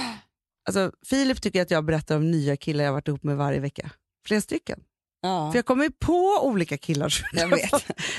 Alltså, 0.69 0.93
Filip 1.07 1.43
tycker 1.43 1.63
att 1.63 1.71
jag 1.71 1.85
berättar 1.85 2.17
om 2.17 2.31
nya 2.31 2.57
killar 2.57 2.85
jag 2.85 2.93
varit 2.93 3.09
ihop 3.09 3.23
med 3.23 3.37
varje 3.37 3.61
vecka. 3.61 3.91
Flera 4.29 4.41
stycken. 4.41 4.79
ja. 5.23 5.51
För 5.53 5.59
jag 5.59 5.67
kommer 5.67 5.85
ju 5.85 5.91
på 5.91 6.39
olika 6.43 6.79
killar. 6.79 7.15
Jag 7.33 7.49
vet. 7.49 7.73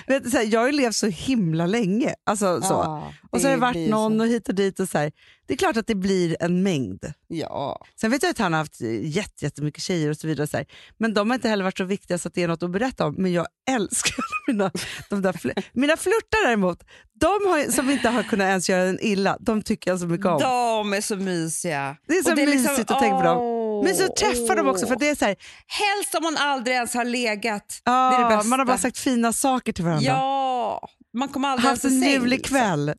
vet, 0.08 0.32
så 0.32 0.38
här, 0.38 0.43
jag 0.54 0.60
har 0.60 0.67
ju 0.67 0.74
levt 0.74 0.95
så 0.95 1.08
himla 1.08 1.65
länge. 1.65 2.15
Alltså, 2.26 2.62
så. 2.62 2.74
Ja, 2.74 3.13
Och 3.32 3.41
så 3.41 3.48
har 3.48 3.52
det 3.56 3.62
varit 3.62 3.89
någon 3.89 4.17
så. 4.17 4.24
och 4.24 4.28
hit 4.28 4.50
och 4.50 4.56
dit. 4.56 4.80
Och 4.80 4.89
så 4.89 4.98
här. 4.98 5.12
Det 5.48 5.54
är 5.54 5.58
klart 5.58 5.78
att 5.78 5.88
det 5.88 5.95
blir 5.95 6.38
en 6.39 6.63
mängd. 6.63 7.13
Ja. 7.28 7.86
Sen 8.02 8.12
vet 8.12 8.24
jag 8.24 8.30
att 8.30 8.38
han 8.38 8.54
har 8.54 8.60
haft 8.60 8.82
jätte, 9.02 9.45
jättemycket 9.45 9.84
tjejer 9.84 10.10
och 10.10 10.17
så 10.17 10.28
vidare. 10.28 10.48
Så 10.48 10.58
här. 10.58 10.65
Men 10.98 11.13
de 11.13 11.30
har 11.30 11.36
inte 11.36 11.50
heller 11.50 11.63
varit 11.63 11.78
så 11.78 11.84
viktiga 11.84 12.17
så 12.17 12.28
att 12.28 12.34
det 12.34 12.43
är 12.43 12.48
något 12.48 12.63
att 12.63 12.72
berätta 12.72 13.06
om. 13.06 13.15
Men 13.17 13.32
jag 13.34 13.48
älskar 13.69 14.15
mina, 14.48 14.72
de 15.10 15.22
där 15.22 15.34
fl- 15.34 15.63
mina 15.74 15.98
flörtar 15.98 16.45
däremot, 16.48 16.84
de 17.13 17.26
har, 17.26 17.72
som 17.72 17.89
inte 17.89 18.10
har 18.10 18.24
kunnat 18.24 18.45
ens 18.45 18.69
göra 18.69 18.82
en 18.84 19.00
illa, 19.02 19.38
de 19.39 19.62
tycker 19.62 19.91
jag 19.91 20.00
så 20.00 20.06
mycket 20.08 20.26
om. 20.28 20.39
De 20.39 20.93
är 20.93 21.02
så 21.02 21.15
mysiga. 21.15 21.98
Det 22.08 22.13
är 22.17 22.24
så 22.24 22.30
Och 22.30 22.36
det 22.36 22.45
liksom- 22.45 22.72
mysigt 22.72 22.91
att 22.91 23.00
tänka 23.00 23.17
på 23.17 23.24
dem. 23.24 23.38
Men 23.84 23.96
så 23.96 24.08
träffa 24.08 24.56
dem 24.56 24.68
också 24.68 24.88
för 24.88 24.96
det 24.96 25.10
är 25.10 25.15
så 25.15 25.26
här, 25.26 25.36
Helst 25.68 26.15
om 26.15 26.24
man 26.24 26.38
aldrig 26.38 26.76
ens 26.76 26.94
har 26.94 27.06
legat. 27.06 27.82
ja, 27.84 27.92
det 28.10 28.15
är 28.15 28.30
det 28.30 28.36
bästa. 28.36 28.50
man 28.50 28.60
har 28.60 28.65
bara 28.65 28.78
sagt 28.78 28.98
fina 28.98 29.34
saker 29.34 29.74
till 29.74 29.84
varandra. 29.84 30.06
Ja, 30.06 30.88
man 31.13 31.28
kommer 31.30 31.48
aldrig 31.48 31.70
Haft 31.70 31.86
ens 31.86 32.04
en 32.04 32.10
ljuvlig 32.12 32.38
liksom. 32.38 32.58
kväll. 32.58 32.94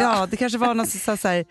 Ja, 0.00 0.26
det 0.30 0.36
kanske 0.36 0.58
var 0.58 0.74
någon 0.74 0.86
som 0.86 1.00
sa 1.00 1.16
så 1.16 1.28
här, 1.28 1.44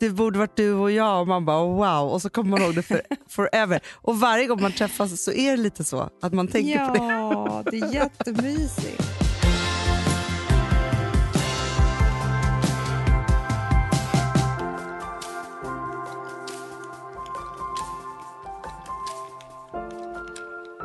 det 0.00 0.10
borde 0.10 0.38
varit 0.38 0.56
du 0.56 0.72
och 0.72 0.90
jag 0.90 1.20
och 1.20 1.28
man 1.28 1.44
bara 1.44 1.64
wow 1.64 2.12
och 2.12 2.22
så 2.22 2.30
kommer 2.30 2.50
man 2.50 2.62
ihåg 2.62 2.74
det 2.74 2.82
för, 2.82 3.02
forever. 3.28 3.80
Och 3.92 4.20
varje 4.20 4.46
gång 4.46 4.62
man 4.62 4.72
träffas 4.72 5.24
så 5.24 5.32
är 5.32 5.50
det 5.50 5.56
lite 5.56 5.84
så 5.84 6.10
att 6.22 6.32
man 6.32 6.48
tänker 6.48 6.86
på 6.86 6.92
det. 6.94 6.98
Ja, 7.12 7.62
det 7.70 7.78
är 7.78 7.94
jättemysigt. 7.94 9.15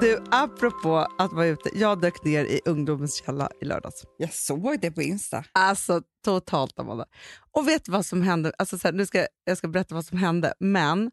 Du, 0.01 0.23
apropå 0.31 1.07
att 1.17 1.33
vara 1.33 1.45
ute, 1.45 1.69
jag 1.73 2.01
dök 2.01 2.23
ner 2.23 2.45
i 2.45 2.61
ungdomens 2.65 3.15
källa 3.15 3.49
i 3.61 3.65
lördags. 3.65 4.03
Jag 4.17 4.33
såg 4.33 4.77
det 4.81 4.91
på 4.91 5.01
Insta. 5.01 5.43
Alltså 5.51 6.01
totalt 6.25 6.79
Amanda. 6.79 7.05
Och 7.51 7.67
vet 7.67 7.85
du 7.85 7.91
vad 7.91 8.05
som 8.05 8.21
hände? 8.21 8.51
Alltså, 8.57 8.77
så 8.77 8.87
här, 8.87 8.93
nu 8.93 9.05
ska, 9.05 9.25
jag 9.43 9.57
ska 9.57 9.67
berätta 9.67 9.95
vad 9.95 10.05
som 10.05 10.17
hände, 10.17 10.53
men 10.59 11.11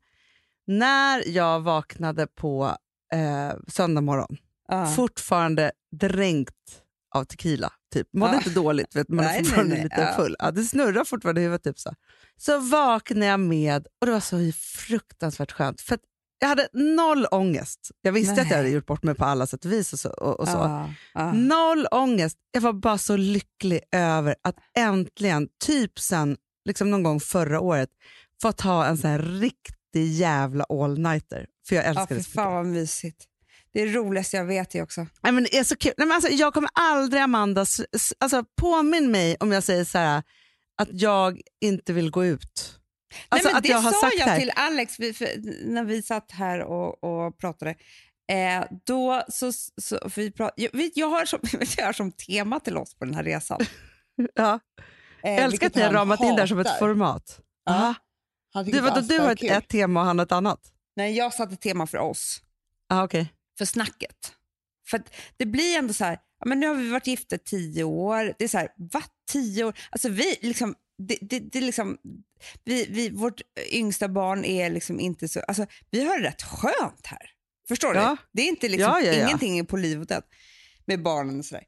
när 0.66 1.28
jag 1.28 1.60
vaknade 1.60 2.26
på 2.26 2.76
eh, 3.14 3.52
söndag 3.68 4.00
morgon, 4.00 4.36
Ja. 4.70 4.86
fortfarande 4.86 5.72
dränkt 6.00 6.82
av 7.14 7.24
tequila, 7.24 7.72
typ. 7.94 8.08
mådde 8.12 8.32
Ja. 8.32 8.36
inte 8.36 8.50
dåligt, 8.50 8.96
vet, 8.96 9.08
man 9.08 9.18
är 9.18 9.22
Nej, 9.28 9.32
nej, 9.34 9.44
fortfarande 9.44 9.74
nej, 9.74 9.82
lite 9.84 10.00
ja. 10.00 10.22
full. 10.22 10.36
Ja, 10.38 10.50
det 10.50 10.62
snurrar 10.64 11.04
fortfarande 11.04 11.40
i 11.40 11.44
huvudet. 11.44 11.64
Typ 11.64 11.78
så. 11.78 11.94
så 12.36 12.58
vaknade 12.58 13.26
jag 13.26 13.40
med, 13.40 13.86
och 14.00 14.06
det 14.06 14.12
var 14.12 14.20
så 14.20 14.52
fruktansvärt 14.56 15.52
skönt. 15.52 15.80
För 15.80 15.94
att 15.94 16.00
jag 16.38 16.48
hade 16.48 16.68
noll 16.72 17.26
ångest. 17.30 17.90
Jag 18.02 18.12
visste 18.12 18.32
att 18.32 18.38
jag 18.38 18.46
Nej. 18.46 18.56
hade 18.56 18.68
gjort 18.68 18.86
bort 18.86 19.02
mig 19.02 19.14
på 19.14 19.24
alla 19.24 19.46
sätt 19.46 19.64
och 19.64 19.72
vis. 19.72 19.92
Och 19.92 19.98
så, 19.98 20.08
och, 20.10 20.40
och 20.40 20.48
så. 20.48 20.56
Ja, 20.56 20.90
ja. 21.14 21.32
Noll 21.32 21.86
ångest. 21.90 22.38
Jag 22.50 22.60
var 22.60 22.72
bara 22.72 22.98
så 22.98 23.16
lycklig 23.16 23.80
över 23.92 24.34
att 24.42 24.56
äntligen, 24.76 25.48
typ 25.64 25.98
sen 25.98 26.36
liksom 26.64 26.90
någon 26.90 27.02
gång 27.02 27.20
förra 27.20 27.60
året, 27.60 27.88
fått 28.42 28.60
ha 28.60 28.86
en 28.86 28.98
sån 28.98 29.10
här 29.10 29.18
riktig 29.18 30.12
jävla 30.12 30.64
all-nighter. 30.64 31.46
För 31.68 31.76
jag 31.76 31.84
Ja, 31.84 31.88
älskar 31.88 32.06
för 32.06 32.14
det 32.14 32.22
så 32.22 32.30
fan 32.30 32.52
vad 32.52 32.66
mysigt. 32.66 33.24
Det 33.72 33.82
är 33.82 33.86
det 33.86 33.92
roligaste 33.92 34.36
jag 34.36 34.44
vet 34.44 34.70
det 34.70 34.82
också. 34.82 35.06
Nej, 35.22 35.32
men 35.32 35.44
det 35.44 35.58
är 35.58 35.64
så 35.64 35.76
kul. 35.76 35.92
Nej, 35.96 36.06
men 36.06 36.14
alltså, 36.14 36.30
jag 36.30 36.54
kommer 36.54 36.70
aldrig, 36.74 37.22
Amanda, 37.22 37.66
alltså, 38.18 38.44
påminn 38.60 39.10
mig 39.10 39.36
om 39.40 39.52
jag 39.52 39.62
säger 39.62 39.84
så 39.84 39.98
här, 39.98 40.22
att 40.82 40.88
jag 40.92 41.40
inte 41.60 41.92
vill 41.92 42.10
gå 42.10 42.24
ut. 42.24 42.77
Alltså, 43.28 43.48
Nej, 43.52 43.62
det 43.62 43.68
jag 43.68 43.94
sa 43.94 44.10
jag 44.18 44.40
till 44.40 44.50
Alex 44.50 44.98
när 45.64 45.84
vi 45.84 46.02
satt 46.02 46.32
här 46.32 46.60
och, 46.60 47.04
och 47.04 47.38
pratade. 47.38 47.74
Eh, 48.32 48.64
då 48.86 49.22
så, 49.28 49.52
så, 49.82 50.10
vi 50.16 50.30
prat, 50.30 50.52
jag, 50.56 50.90
jag, 50.94 51.08
har 51.10 51.24
som, 51.24 51.40
jag 51.76 51.86
har 51.86 51.92
som 51.92 52.12
tema 52.12 52.60
till 52.60 52.76
oss 52.76 52.94
på 52.94 53.04
den 53.04 53.14
här 53.14 53.24
resan. 53.24 53.60
Ja. 54.34 54.60
Eh, 55.22 55.32
Jag 55.34 55.44
älskar 55.44 55.66
att 55.66 55.74
ni 55.74 55.82
har 55.82 55.92
ramat 55.92 56.20
in 56.20 56.36
det 56.36 56.48
som 56.48 56.58
ett 56.58 56.66
hatar. 56.66 56.78
format. 56.78 57.40
Ja. 57.64 57.94
Du, 58.66 58.80
vadå, 58.80 59.00
du 59.00 59.18
har 59.18 59.32
ett, 59.32 59.42
ett 59.42 59.68
tema 59.68 60.00
och 60.00 60.06
han 60.06 60.20
ett 60.20 60.32
annat? 60.32 60.60
Nej, 60.96 61.16
jag 61.16 61.34
satte 61.34 61.56
tema 61.56 61.86
för 61.86 61.98
oss. 61.98 62.42
Ah, 62.88 63.04
okej. 63.04 63.32
för 63.58 63.64
snacket. 63.64 64.32
För 64.90 65.02
det 65.36 65.46
blir 65.46 65.78
ändå 65.78 65.94
så 65.94 66.04
här, 66.04 66.18
men 66.46 66.60
nu 66.60 66.66
har 66.66 66.74
vi 66.74 66.90
varit 66.90 67.06
gifta 67.06 67.38
tio 67.38 67.84
år. 67.84 68.34
Det 68.38 68.44
är 68.44 68.48
så 68.48 68.58
här, 68.58 68.68
va? 68.76 69.02
Tio 69.30 69.64
år? 69.64 69.74
Alltså 69.90 70.08
vi 70.08 70.36
liksom, 70.40 70.74
det, 70.98 71.18
det, 71.20 71.38
det 71.38 71.60
liksom, 71.60 71.98
vi, 72.64 72.86
vi, 72.90 73.10
vårt 73.10 73.40
yngsta 73.72 74.08
barn 74.08 74.44
är 74.44 74.70
liksom 74.70 75.00
inte 75.00 75.28
så, 75.28 75.40
alltså 75.40 75.66
vi 75.90 76.04
har 76.08 76.18
det 76.18 76.28
rätt 76.28 76.42
skönt 76.42 77.06
här. 77.06 77.30
Förstår 77.68 77.94
Ja. 77.94 78.10
du? 78.10 78.16
Det 78.32 78.42
är 78.42 78.48
inte 78.48 78.68
liksom, 78.68 78.90
Ja, 78.92 79.00
ja, 79.00 79.12
ja. 79.12 79.26
ingenting 79.26 79.58
är 79.58 79.62
på 79.64 79.76
liv 79.76 80.00
och 80.00 80.06
död 80.06 80.22
med 80.84 81.02
barnen 81.02 81.38
och 81.38 81.44
sådär. 81.44 81.64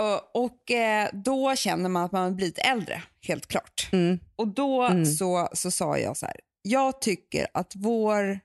Och, 0.00 0.44
och 0.44 0.70
eh, 0.70 1.08
då 1.12 1.56
känner 1.56 1.88
man 1.88 2.04
att 2.04 2.12
man 2.12 2.22
har 2.22 2.30
blivit 2.30 2.58
äldre, 2.58 3.02
helt 3.20 3.46
klart. 3.46 3.88
Mm. 3.92 4.18
Och 4.36 4.48
då 4.48 4.82
Mm. 4.82 5.06
så, 5.06 5.48
så 5.52 5.70
sa 5.70 5.98
jag 5.98 6.16
så 6.16 6.26
här, 6.26 6.36
jag 6.62 7.00
tycker 7.00 7.46
att 7.54 7.72
vår 7.76 8.40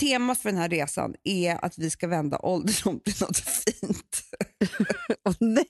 tema 0.00 0.34
för 0.34 0.48
den 0.50 0.58
här 0.58 0.68
resan 0.68 1.14
är 1.24 1.64
att 1.64 1.78
vi 1.78 1.90
ska 1.90 2.06
vända 2.06 2.38
ålderdom 2.38 3.00
till 3.00 3.14
något 3.20 3.38
fint. 3.38 4.22
Åh, 5.28 5.34
nej. 5.40 5.64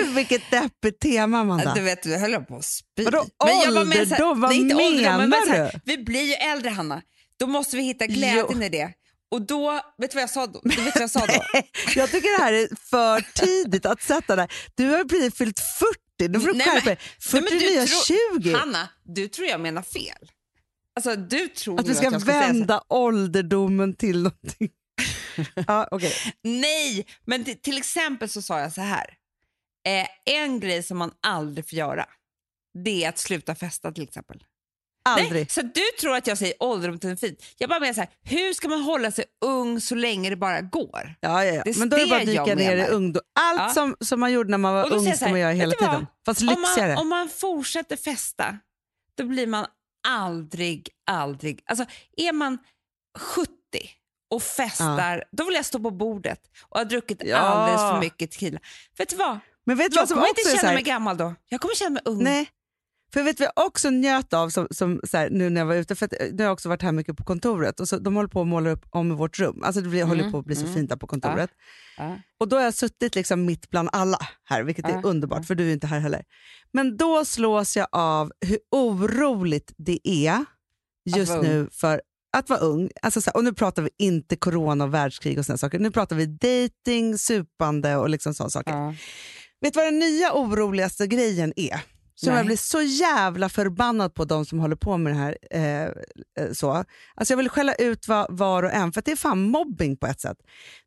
Gud 0.00 0.14
vilket 0.14 0.50
deppigt 0.50 1.00
tema 1.00 1.38
Amanda. 1.40 1.74
Du 1.74 1.80
vet, 1.80 2.06
vi 2.06 2.18
höll 2.18 2.44
på 2.44 2.56
att 2.56 2.64
spy. 2.64 3.04
Vadå 3.04 3.18
med 3.18 3.28
så 3.38 3.46
här- 3.54 3.80
ålderdom? 3.80 4.40
Vad 4.40 4.50
nej, 4.50 4.58
inte 4.60 4.74
ålderdom, 4.74 5.16
men 5.16 5.30
menar 5.30 5.46
så 5.46 5.52
här, 5.52 5.70
du? 5.84 5.96
Vi 5.96 6.04
blir 6.04 6.22
ju 6.22 6.32
äldre 6.34 6.70
Hanna, 6.70 7.02
då 7.38 7.46
måste 7.46 7.76
vi 7.76 7.82
hitta 7.82 8.06
glädjen 8.06 8.62
i 8.62 8.68
det. 8.68 8.92
Och 9.30 9.42
då, 9.42 9.80
vet 9.98 10.10
du 10.10 10.14
vad 10.14 10.22
jag 10.22 10.30
sa 10.30 10.46
då? 10.46 10.60
Du 10.64 10.68
vet 10.82 10.94
vad 10.94 11.02
jag 11.02 11.10
sa 11.10 11.26
då? 11.26 11.42
Jag 11.94 12.10
tycker 12.10 12.38
det 12.38 12.44
här 12.44 12.52
är 12.52 12.68
för 12.90 13.20
tidigt 13.34 13.86
att 13.86 14.02
sätta 14.02 14.36
där. 14.36 14.52
Du 14.74 14.88
har 14.88 15.04
precis 15.04 15.34
fyllt 15.34 15.60
40, 16.18 16.28
nu 16.32 16.40
får 16.40 16.46
du 16.48 16.54
Nej, 16.54 16.66
skärpa 16.66 16.80
men- 16.84 16.84
dig. 16.84 16.98
40 17.20 17.34
Nej, 17.34 17.42
men 17.50 17.58
du 17.58 17.66
nya 17.74 17.86
tror- 17.86 18.38
20. 18.40 18.52
Hanna, 18.54 18.88
du 19.04 19.28
tror 19.28 19.48
jag 19.48 19.60
menar 19.60 19.82
fel. 19.82 20.30
Alltså 20.96 21.16
du 21.16 21.48
tror 21.48 21.80
Att 21.80 21.88
vi 21.88 21.94
ska 21.94 22.10
säga 22.10 22.20
så 22.20 22.30
här- 22.30 22.46
vända 22.46 22.82
ålderdomen 22.88 23.96
till 23.96 24.16
någonting. 24.22 24.68
Ja, 25.66 25.88
okej. 25.90 26.12
Nej, 26.42 27.06
men 27.24 27.44
till 27.44 27.78
exempel 27.78 28.28
så 28.28 28.42
sa 28.42 28.60
jag 28.60 28.72
så 28.72 28.80
här. 28.80 29.14
Eh, 29.86 30.34
en 30.34 30.60
grej 30.60 30.82
som 30.82 30.98
man 30.98 31.12
aldrig 31.22 31.68
får 31.68 31.78
göra, 31.78 32.06
det 32.84 33.04
är 33.04 33.08
att 33.08 33.18
sluta 33.18 33.54
festa 33.54 33.92
till 33.92 34.04
exempel. 34.04 34.44
Aldrig. 35.04 35.32
Nej, 35.32 35.46
så 35.48 35.62
du 35.62 35.82
tror 36.00 36.16
att 36.16 36.26
jag 36.26 36.38
säger 36.38 36.54
ålderdom 36.60 36.98
till 36.98 37.10
en 37.10 37.16
fint. 37.16 37.44
Jag 37.58 37.70
bara 37.70 37.80
menar 37.80 37.94
så 37.94 38.00
här, 38.00 38.10
hur 38.22 38.52
ska 38.52 38.68
man 38.68 38.82
hålla 38.82 39.10
sig 39.10 39.24
ung 39.44 39.80
så 39.80 39.94
länge 39.94 40.30
det 40.30 40.36
bara 40.36 40.60
går? 40.60 41.14
Ja, 41.20 41.44
ja, 41.44 41.54
ja. 41.54 41.62
Det 41.64 41.76
Men 41.78 41.88
då 41.88 41.96
är 41.96 42.00
det 42.00 42.10
bara 42.10 42.20
att 42.20 42.26
dyka 42.26 42.54
ner 42.54 42.76
i 42.76 42.86
ungdom. 42.88 43.22
Allt 43.40 43.60
Ja. 43.60 43.68
som, 43.68 43.96
som 44.00 44.20
man 44.20 44.32
gjorde 44.32 44.50
när 44.50 44.58
man 44.58 44.74
var 44.74 44.92
ung 44.92 45.14
ska 45.14 45.28
man 45.28 45.40
göra 45.40 45.52
hela 45.52 45.74
vad? 45.80 45.90
tiden. 45.90 46.06
Fast 46.26 46.40
Om 46.40 46.46
lyxigare. 46.46 46.88
man, 46.94 46.98
om 47.02 47.08
man 47.08 47.28
fortsätter 47.28 47.96
festa, 47.96 48.58
då 49.14 49.24
blir 49.24 49.46
man 49.46 49.66
aldrig, 50.08 50.88
aldrig... 51.10 51.62
Alltså 51.66 51.86
är 52.16 52.32
man 52.32 52.58
70 53.18 53.48
och 54.30 54.42
festar, 54.42 55.24
då 55.32 55.44
vill 55.44 55.54
jag 55.54 55.64
stå 55.64 55.80
på 55.80 55.90
bordet 55.90 56.40
och 56.68 56.78
ha 56.78 56.84
druckit 56.84 57.22
Ja. 57.24 57.36
alldeles 57.36 57.80
för 57.80 58.00
mycket 58.00 58.30
tequila. 58.30 58.58
Vet 58.98 59.08
du 59.08 59.16
vad? 59.16 59.38
Men 59.66 59.76
vet 59.76 59.94
Jag 59.94 60.02
vad 60.02 60.08
som 60.08 60.14
kommer 60.14 60.28
inte 60.28 60.40
är 60.40 60.56
känna 60.56 60.68
här, 60.68 60.74
mig 60.74 60.82
gammal 60.82 61.16
då. 61.16 61.34
Jag 61.48 61.60
kommer 61.60 61.74
känna 61.74 61.90
mig 61.90 62.02
ung. 62.04 62.24
Nej. 62.24 62.50
För 63.12 63.22
vet 63.22 63.40
jag 63.40 63.52
också 63.54 63.90
njöt 63.90 64.32
av 64.32 64.50
som, 64.50 64.68
som 64.70 65.00
så 65.04 65.16
här, 65.16 65.30
nu 65.30 65.50
när 65.50 65.60
jag 65.60 65.66
var 65.66 65.74
ute, 65.74 65.94
för 65.94 66.06
att, 66.06 66.12
nu 66.12 66.36
har 66.38 66.44
jag 66.44 66.52
också 66.52 66.68
varit 66.68 66.82
här 66.82 66.92
mycket 66.92 67.16
på 67.16 67.24
kontoret 67.24 67.80
och 67.80 67.88
så, 67.88 67.98
de 67.98 68.16
håller 68.16 68.28
på 68.28 68.40
att 68.40 68.46
måla 68.46 68.70
upp 68.70 68.86
om 68.90 69.16
vårt 69.16 69.38
rum. 69.38 69.62
Alltså 69.62 69.80
det 69.80 69.88
blir, 69.88 70.04
håller 70.04 70.30
på 70.30 70.38
att 70.38 70.44
bli 70.44 70.56
så 70.56 70.62
mm. 70.62 70.74
fint 70.74 70.90
där 70.90 70.96
på 70.96 71.06
kontoret. 71.06 71.50
Ja. 71.96 72.16
Och 72.40 72.48
då 72.48 72.56
har 72.56 72.62
jag 72.62 72.74
suttit 72.74 73.14
liksom 73.14 73.44
mitt 73.44 73.70
bland 73.70 73.88
alla 73.92 74.18
här, 74.44 74.62
vilket 74.62 74.84
är 74.84 74.90
Ja, 74.90 75.00
underbart 75.04 75.46
för 75.46 75.54
du 75.54 75.68
är 75.68 75.72
inte 75.72 75.86
här 75.86 76.00
heller. 76.00 76.24
Men 76.72 76.96
då 76.96 77.24
slås 77.24 77.76
jag 77.76 77.88
av 77.92 78.32
hur 78.40 78.58
oroligt 78.70 79.72
det 79.76 80.08
är 80.08 80.44
just 81.16 81.42
nu 81.42 81.68
för 81.72 82.02
att 82.36 82.50
vara 82.50 82.60
ung. 82.60 82.90
Alltså 83.02 83.20
så 83.20 83.30
här, 83.30 83.36
och 83.36 83.44
nu 83.44 83.52
pratar 83.52 83.82
vi 83.82 83.90
inte 83.98 84.36
corona 84.36 84.84
och 84.84 84.94
världskrig 84.94 85.38
och 85.38 85.46
såna 85.46 85.58
saker. 85.58 85.78
Nu 85.78 85.90
pratar 85.90 86.16
vi 86.16 86.26
dating, 86.26 87.18
supande 87.18 87.96
och 87.96 88.08
liksom 88.08 88.34
sådana 88.34 88.50
saker. 88.50 88.72
Ja. 88.72 88.94
Vet 89.60 89.74
du 89.74 89.80
vad 89.80 89.86
den 89.86 89.98
nya 89.98 90.32
oroligaste 90.32 91.06
grejen 91.06 91.52
är? 91.56 91.80
Som 92.14 92.34
jag 92.34 92.46
blir 92.46 92.56
så 92.56 92.82
jävla 92.82 93.48
förbannad 93.48 94.14
på 94.14 94.24
de 94.24 94.46
som 94.46 94.58
håller 94.60 94.76
på 94.76 94.96
med 94.96 95.12
det 95.12 95.16
här. 95.16 95.38
Eh, 95.50 95.82
eh, 95.82 96.52
så. 96.52 96.84
Alltså 97.14 97.32
jag 97.32 97.36
vill 97.36 97.48
skälla 97.48 97.74
ut 97.74 98.08
var, 98.08 98.26
var 98.30 98.62
och 98.62 98.72
en, 98.72 98.92
för 98.92 99.02
det 99.04 99.12
är 99.12 99.16
fan 99.16 99.40
mobbing 99.40 99.96
på 99.96 100.06
ett 100.06 100.20
sätt. 100.20 100.36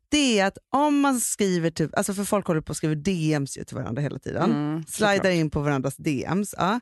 Det 0.08 0.38
är 0.38 0.46
att 0.46 0.58
om 0.70 1.00
man 1.00 1.20
skriver, 1.20 1.70
typ, 1.70 1.96
alltså 1.96 2.14
för 2.14 2.24
folk 2.24 2.46
håller 2.46 2.60
på 2.60 2.70
och 2.70 2.76
skriver 2.76 2.94
DMs 2.94 3.58
ju 3.58 3.64
till 3.64 3.76
varandra 3.76 4.02
hela 4.02 4.18
tiden. 4.18 4.50
Mm, 4.50 4.84
Slidar 4.88 5.30
in 5.30 5.50
på 5.50 5.60
varandras 5.60 5.96
DMs. 5.96 6.54
Ja. 6.58 6.80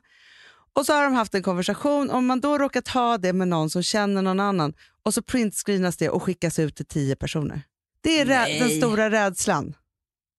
Och 0.75 0.85
så 0.85 0.93
har 0.93 1.03
de 1.03 1.13
haft 1.13 1.35
en 1.35 1.43
konversation, 1.43 2.09
om 2.09 2.25
man 2.25 2.41
då 2.41 2.57
råkar 2.57 2.81
ta 2.81 3.17
det 3.17 3.33
med 3.33 3.47
någon 3.47 3.69
som 3.69 3.83
känner 3.83 4.21
någon 4.21 4.39
annan 4.39 4.73
och 5.03 5.13
så 5.13 5.21
printscreenas 5.21 5.97
det 5.97 6.09
och 6.09 6.23
skickas 6.23 6.59
ut 6.59 6.75
till 6.75 6.85
tio 6.85 7.15
personer. 7.15 7.61
Det 8.01 8.19
är 8.21 8.25
rä- 8.25 8.59
den 8.59 8.69
stora 8.77 9.09
rädslan. 9.11 9.75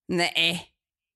Nej. 0.09 0.67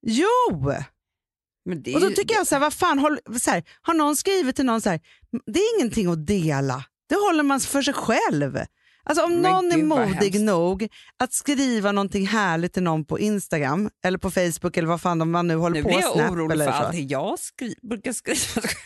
Jo! 0.06 0.70
Är 0.70 1.94
Och 1.94 2.00
då 2.00 2.08
ju- 2.08 2.14
tycker 2.14 2.34
jag 2.34 2.46
så 2.46 2.54
här, 2.54 2.60
vad 2.60 2.72
fan, 2.74 2.98
håll, 2.98 3.18
så 3.40 3.50
här, 3.50 3.64
har 3.82 3.94
någon 3.94 4.16
skrivit 4.16 4.56
till 4.56 4.64
någon 4.64 4.80
så 4.80 4.90
här, 4.90 5.00
det 5.46 5.58
är 5.60 5.78
ingenting 5.78 6.06
att 6.12 6.26
dela, 6.26 6.84
det 7.08 7.14
håller 7.14 7.42
man 7.42 7.60
för 7.60 7.82
sig 7.82 7.94
själv. 7.94 8.58
Alltså 9.08 9.24
om 9.24 9.32
Men 9.32 9.52
någon 9.52 9.72
är 9.72 9.82
modig 9.82 10.40
nog 10.40 10.88
att 11.18 11.32
skriva 11.32 11.92
någonting 11.92 12.26
härligt 12.26 12.72
till 12.72 12.82
någon 12.82 13.04
på 13.04 13.18
Instagram 13.18 13.90
eller 14.04 14.18
på 14.18 14.30
Facebook 14.30 14.76
eller 14.76 14.88
vad 14.88 15.00
fan 15.00 15.30
man 15.30 15.46
nu 15.46 15.56
håller 15.56 15.76
Nu 15.76 15.82
på 15.82 15.88
blir 15.88 16.00
jag 16.00 16.30
orolig 16.32 16.54
eller 16.54 16.64
för 16.64 16.72
allting 16.72 17.08
jag 17.08 17.38
skri 17.38 17.74
brukar 17.82 18.12
skriva. 18.12 18.68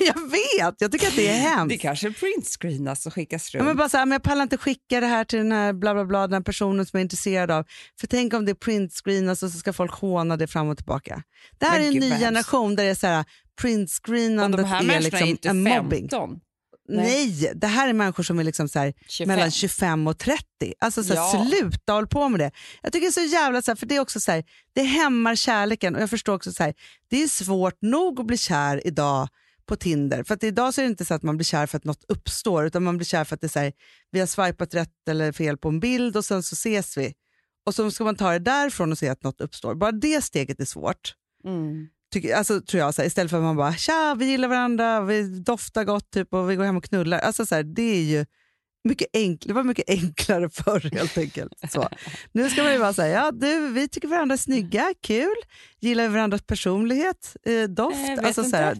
Jag 0.00 0.30
vet, 0.30 0.74
jag 0.78 0.92
tycker 0.92 1.06
att 1.06 1.16
det 1.16 1.28
är 1.28 1.38
hemskt. 1.38 1.68
Det 1.68 1.78
kanske 1.78 2.12
printscreenas 2.12 3.06
och 3.06 3.14
skickas 3.14 3.54
Ja, 3.54 3.58
runt. 3.60 3.66
men 3.66 3.76
bara 3.76 3.88
så 3.88 3.96
här, 3.96 4.06
men 4.06 4.12
jag 4.12 4.22
pallar 4.22 4.42
inte 4.42 4.56
skicka 4.56 5.00
det 5.00 5.06
här 5.06 5.24
till 5.24 5.38
den 5.38 5.52
här 5.52 5.72
bla 5.72 5.94
bla 5.94 6.04
bla, 6.04 6.20
den 6.20 6.32
här 6.32 6.40
personen 6.40 6.86
som 6.86 6.96
jag 6.98 7.00
är 7.00 7.04
intresserad 7.04 7.50
av. 7.50 7.64
För 8.00 8.06
tänk 8.06 8.34
om 8.34 8.44
det 8.44 8.54
printscreenas 8.54 9.42
och 9.42 9.50
så 9.50 9.58
ska 9.58 9.72
folk 9.72 9.92
håna 9.92 10.36
det 10.36 10.46
fram 10.46 10.68
och 10.68 10.76
tillbaka. 10.76 11.22
Det 11.58 11.66
här 11.66 11.78
Men 11.78 11.88
är 11.88 11.92
en 11.92 12.00
ny 12.00 12.18
generation 12.18 12.76
där 12.76 12.84
det 12.84 12.90
är 12.90 12.94
så 12.94 13.06
här, 13.06 13.24
printscreenandet 13.60 14.60
är 14.60 14.64
människorna 14.64 14.94
är 14.94 15.00
liksom 15.00 15.28
inte 15.28 15.48
en 15.48 15.64
15. 15.64 15.84
mobbing. 15.84 16.08
Nej. 16.88 17.52
Det 17.54 17.66
här 17.66 17.88
är 17.88 17.92
människor 17.92 18.22
som 18.22 18.38
är 18.38 18.44
liksom 18.44 18.68
så 18.68 18.78
här, 18.78 18.94
25. 19.08 19.34
mellan 19.34 19.50
25 19.50 20.06
och 20.06 20.18
30. 20.18 20.44
Alltså 20.78 21.04
så 21.04 21.14
här, 21.14 21.20
Ja. 21.20 21.46
sluta 21.48 21.92
håll 21.92 22.06
på 22.06 22.28
med 22.28 22.40
det. 22.40 22.50
Jag 22.82 22.92
tycker 22.92 23.06
det 23.06 23.10
är 23.10 23.28
så 23.28 23.34
jävla, 23.34 23.62
så 23.62 23.70
här, 23.70 23.76
för 23.76 23.86
det 23.86 23.96
är 23.96 24.00
också 24.00 24.20
så 24.20 24.32
här, 24.32 24.44
det 24.74 24.82
hämmar 24.82 25.34
kärleken 25.34 25.94
och 25.94 26.02
jag 26.02 26.10
förstår 26.10 26.34
också 26.34 26.52
så 26.52 26.62
här, 26.62 26.74
det 27.08 27.22
är 27.22 27.28
svårt 27.28 27.82
nog 27.82 28.20
att 28.20 28.26
bli 28.26 28.36
kär 28.36 28.86
idag 28.86 29.28
på 29.66 29.76
Tinder. 29.76 30.22
För 30.22 30.34
att 30.34 30.44
idag 30.44 30.74
så 30.74 30.80
är 30.80 30.82
det 30.84 30.88
inte 30.90 31.04
så 31.04 31.14
att 31.14 31.22
man 31.22 31.36
blir 31.36 31.44
kär 31.44 31.66
för 31.66 31.78
att 31.78 31.84
något 31.84 32.04
uppstår 32.08 32.66
utan 32.66 32.82
man 32.82 32.96
blir 32.96 33.06
kär 33.06 33.24
för 33.24 33.34
att 33.34 33.40
det 33.40 33.46
är 33.46 33.48
så 33.48 33.58
här, 33.58 33.72
vi 34.10 34.20
har 34.20 34.26
swipat 34.26 34.74
rätt 34.74 35.08
eller 35.08 35.32
fel 35.32 35.56
på 35.58 35.68
en 35.68 35.80
bild 35.80 36.16
och 36.16 36.24
sen 36.24 36.42
så 36.42 36.54
ses 36.54 36.96
vi. 36.96 37.14
Och 37.66 37.74
så 37.74 37.90
ska 37.90 38.04
man 38.04 38.16
ta 38.16 38.32
det 38.32 38.38
därifrån 38.38 38.92
och 38.92 38.98
se 38.98 39.08
att 39.08 39.22
något 39.22 39.40
uppstår. 39.40 39.74
Bara 39.74 39.92
det 39.92 40.24
steget 40.24 40.60
är 40.60 40.64
svårt. 40.64 41.14
Mm. 41.44 41.88
Tycker, 42.14 42.34
alltså, 42.36 42.60
tror 42.60 42.80
jag, 42.80 42.94
så 42.94 43.02
här, 43.02 43.06
istället 43.06 43.30
för 43.30 43.36
att 43.36 43.42
man 43.42 43.56
bara 43.56 43.76
tja, 43.76 44.16
vi 44.18 44.26
gillar 44.26 44.48
varandra, 44.48 45.00
vi 45.00 45.22
doftar 45.22 45.84
gott 45.84 46.10
typ, 46.10 46.34
och 46.34 46.50
vi 46.50 46.56
går 46.56 46.64
hem 46.64 46.76
och 46.76 46.84
knullar. 46.84 47.18
Alltså, 47.18 47.46
så 47.46 47.54
här, 47.54 47.62
det 47.62 47.82
är 47.82 48.02
ju 48.02 48.26
mycket 48.88 49.08
enklare, 49.12 49.48
det 49.48 49.52
var 49.52 49.64
mycket 49.64 49.88
enklare 49.88 50.50
förr 50.50 50.90
helt 50.94 51.18
enkelt. 51.18 51.52
Så. 51.72 51.88
Nu 52.32 52.50
ska 52.50 52.62
man 52.62 52.72
ju 52.72 52.78
så 52.78 53.02
här, 53.02 53.08
ja 53.08 53.30
du, 53.30 53.68
vi 53.68 53.88
tycker 53.88 54.08
varandra 54.08 54.32
är 54.32 54.36
snygga, 54.36 54.94
kul, 55.02 55.34
gillar 55.80 56.08
varandras 56.08 56.42
personlighet, 56.42 57.36
eh, 57.46 57.62
doft. 57.62 58.18
Alltså, 58.22 58.44
så 58.44 58.56
här, 58.56 58.78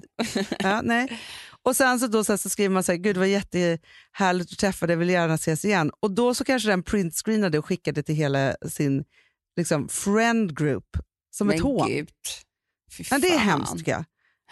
ja, 0.58 0.80
nej. 0.82 1.20
Och 1.62 1.76
sen 1.76 2.00
så, 2.00 2.06
då, 2.06 2.24
så, 2.24 2.32
här, 2.32 2.36
så 2.36 2.48
skriver 2.48 2.74
man 2.74 2.82
så 2.82 2.92
här, 2.92 2.98
gud 2.98 3.16
var 3.16 3.24
jättehärligt 3.24 4.52
att 4.52 4.58
träffa 4.58 4.86
dig, 4.86 4.96
vill 4.96 5.10
gärna 5.10 5.34
ses 5.34 5.64
igen. 5.64 5.90
Och 6.00 6.10
då 6.10 6.34
så 6.34 6.44
kanske 6.44 6.68
den 6.68 6.82
printscreenade 6.82 7.58
och 7.58 7.66
skickade 7.66 8.02
till 8.02 8.14
hela 8.14 8.56
sin 8.68 9.04
liksom, 9.56 9.88
friend 9.88 10.58
group 10.58 10.96
som 11.30 11.50
ett 11.50 11.56
Men 11.56 11.62
hån. 11.62 11.88
gud. 11.88 12.08
Ja, 13.11 13.18
det 13.18 13.35
är 13.35 13.38
hemskt 13.38 13.78
tycker 13.78 13.92
jag. 13.92 14.04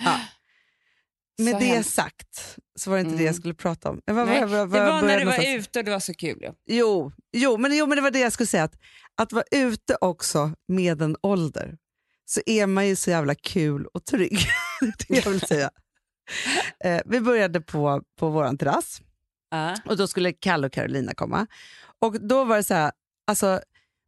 Ja. 0.04 0.20
Med 1.38 1.52
Så 1.54 1.58
det 1.58 1.64
hemskt. 1.66 1.94
sagt 1.94 2.56
så 2.78 2.90
var 2.90 2.96
det 2.96 3.00
inte 3.00 3.10
det 3.10 3.14
Mm. 3.16 3.26
jag 3.26 3.34
skulle 3.34 3.54
prata 3.54 3.90
om. 3.90 4.00
Var, 4.06 4.26
Nej, 4.26 4.40
var, 4.40 4.66
var, 4.66 4.78
det 4.78 4.84
var 4.84 5.02
när 5.02 5.18
du 5.18 5.24
var 5.24 5.32
någonstans. 5.32 5.66
ute 5.68 5.78
och 5.78 5.84
det 5.84 5.90
var 5.90 6.00
så 6.00 6.14
kul. 6.14 6.38
Ja. 6.40 6.54
Jo, 6.66 7.12
jo, 7.32 7.56
men, 7.56 7.76
jo, 7.76 7.86
men 7.86 7.96
det 7.96 8.02
var 8.02 8.10
det 8.10 8.18
jag 8.18 8.32
skulle 8.32 8.46
säga. 8.46 8.64
Att, 8.64 8.74
att 9.16 9.32
vara 9.32 9.44
ute 9.50 9.96
också 10.00 10.54
med 10.68 11.02
en 11.02 11.16
ålder 11.22 11.76
så 12.24 12.40
är 12.46 12.66
man 12.66 12.88
ju 12.88 12.96
så 12.96 13.10
jävla 13.10 13.34
kul 13.34 13.86
och 13.86 14.04
trygg. 14.04 14.38
det 14.80 14.92
det 15.08 15.24
jag 15.24 15.30
vill 15.30 15.40
säga. 15.40 15.70
Eh, 16.84 17.00
vi 17.06 17.20
började 17.20 17.60
på, 17.60 18.02
på 18.18 18.28
vår 18.30 18.56
terrass 18.56 19.00
Ja. 19.50 19.76
och 19.84 19.96
då 19.96 20.06
skulle 20.06 20.32
Kalle 20.32 20.66
och 20.66 20.72
Carolina 20.72 21.14
komma. 21.14 21.46
Och 21.98 22.20
då 22.28 22.44
var 22.44 22.56
det 22.56 22.64
så 22.64 22.74
här, 22.74 22.92
alltså, 23.26 23.60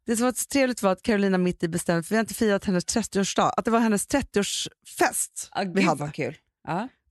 det 0.05 0.17
som 0.17 0.25
var 0.25 0.33
så 0.33 0.45
trevligt 0.45 0.81
var 0.81 0.91
att 0.91 1.01
Carolina 1.01 1.37
mitt 1.37 1.63
i 1.63 1.67
bestämde, 1.67 2.03
för 2.03 2.09
vi 2.09 2.15
har 2.15 2.21
inte 2.21 2.33
firat 2.33 2.65
hennes 2.65 2.85
30-årsdag, 2.85 3.51
att 3.57 3.65
det 3.65 3.71
var 3.71 3.79
hennes 3.79 4.07
30-årsfest 4.07 5.49
Ja, 5.55 5.65
vi 5.75 5.81
hade. 5.81 6.11
kul. 6.13 6.37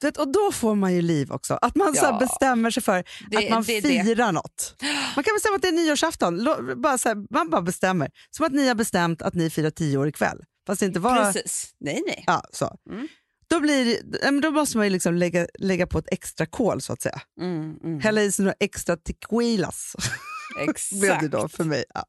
Du 0.01 0.07
vet, 0.07 0.16
och 0.16 0.32
då 0.32 0.53
får 0.53 0.74
man 0.74 0.95
ju 0.95 1.03
liv 1.03 1.32
också. 1.32 1.55
Att 1.62 1.76
man 1.76 1.95
så 1.95 2.05
Ja. 2.05 2.18
bestämmer 2.18 2.70
sig 2.70 2.82
för 2.82 3.05
Det- 3.30 3.36
att 3.36 3.51
man 3.51 3.62
det 3.62 3.76
är 3.78 3.82
det. 3.82 4.05
firar 4.05 4.32
något. 4.32 4.74
Man 5.14 5.24
kan 5.24 5.34
bestämma 5.36 5.57
att 5.57 5.62
det 5.62 5.68
är 5.68 5.72
nyårsafton. 5.72 6.45
Bara 6.82 6.99
så 6.99 7.09
här, 7.09 7.16
man 7.34 7.51
bara 7.51 7.62
bestämmer. 7.62 8.11
Som 8.30 8.47
att 8.47 8.53
ni 8.53 8.68
har 8.68 8.74
bestämt 8.74 9.22
att 9.22 9.34
ni 9.34 9.51
firar 9.51 9.70
tio 9.70 9.99
år 9.99 10.09
ikväll. 10.09 10.45
Fast 10.66 10.80
det 10.80 10.86
inte 10.86 11.01
var... 11.01 11.16
Precis. 11.32 11.74
Nej, 11.80 12.03
nej. 12.07 12.24
Ja, 12.26 12.42
så. 12.53 12.76
Mm. 12.90 13.09
Då, 13.49 13.61
blir, 13.61 14.40
då 14.40 14.51
måste 14.51 14.76
man 14.76 14.86
ju 14.86 14.90
liksom 14.90 15.14
lägga, 15.14 15.47
lägga 15.59 15.86
på 15.86 15.99
ett 15.99 16.09
extra 16.12 16.47
kol 16.47 16.80
så 16.80 16.92
att 16.92 17.03
säga. 17.03 17.20
Mm, 17.40 17.76
mm. 17.84 18.01
Hälla 18.01 18.22
i 18.22 18.32
sig 18.32 18.45
några 18.45 18.57
extra 18.61 18.97
tequilas. 18.97 19.92
blev 20.57 20.66
det 20.66 20.70
Exakt. 20.70 21.30
då 21.30 21.49
för 21.49 21.64
mig. 21.64 21.84
Ja. 21.95 22.05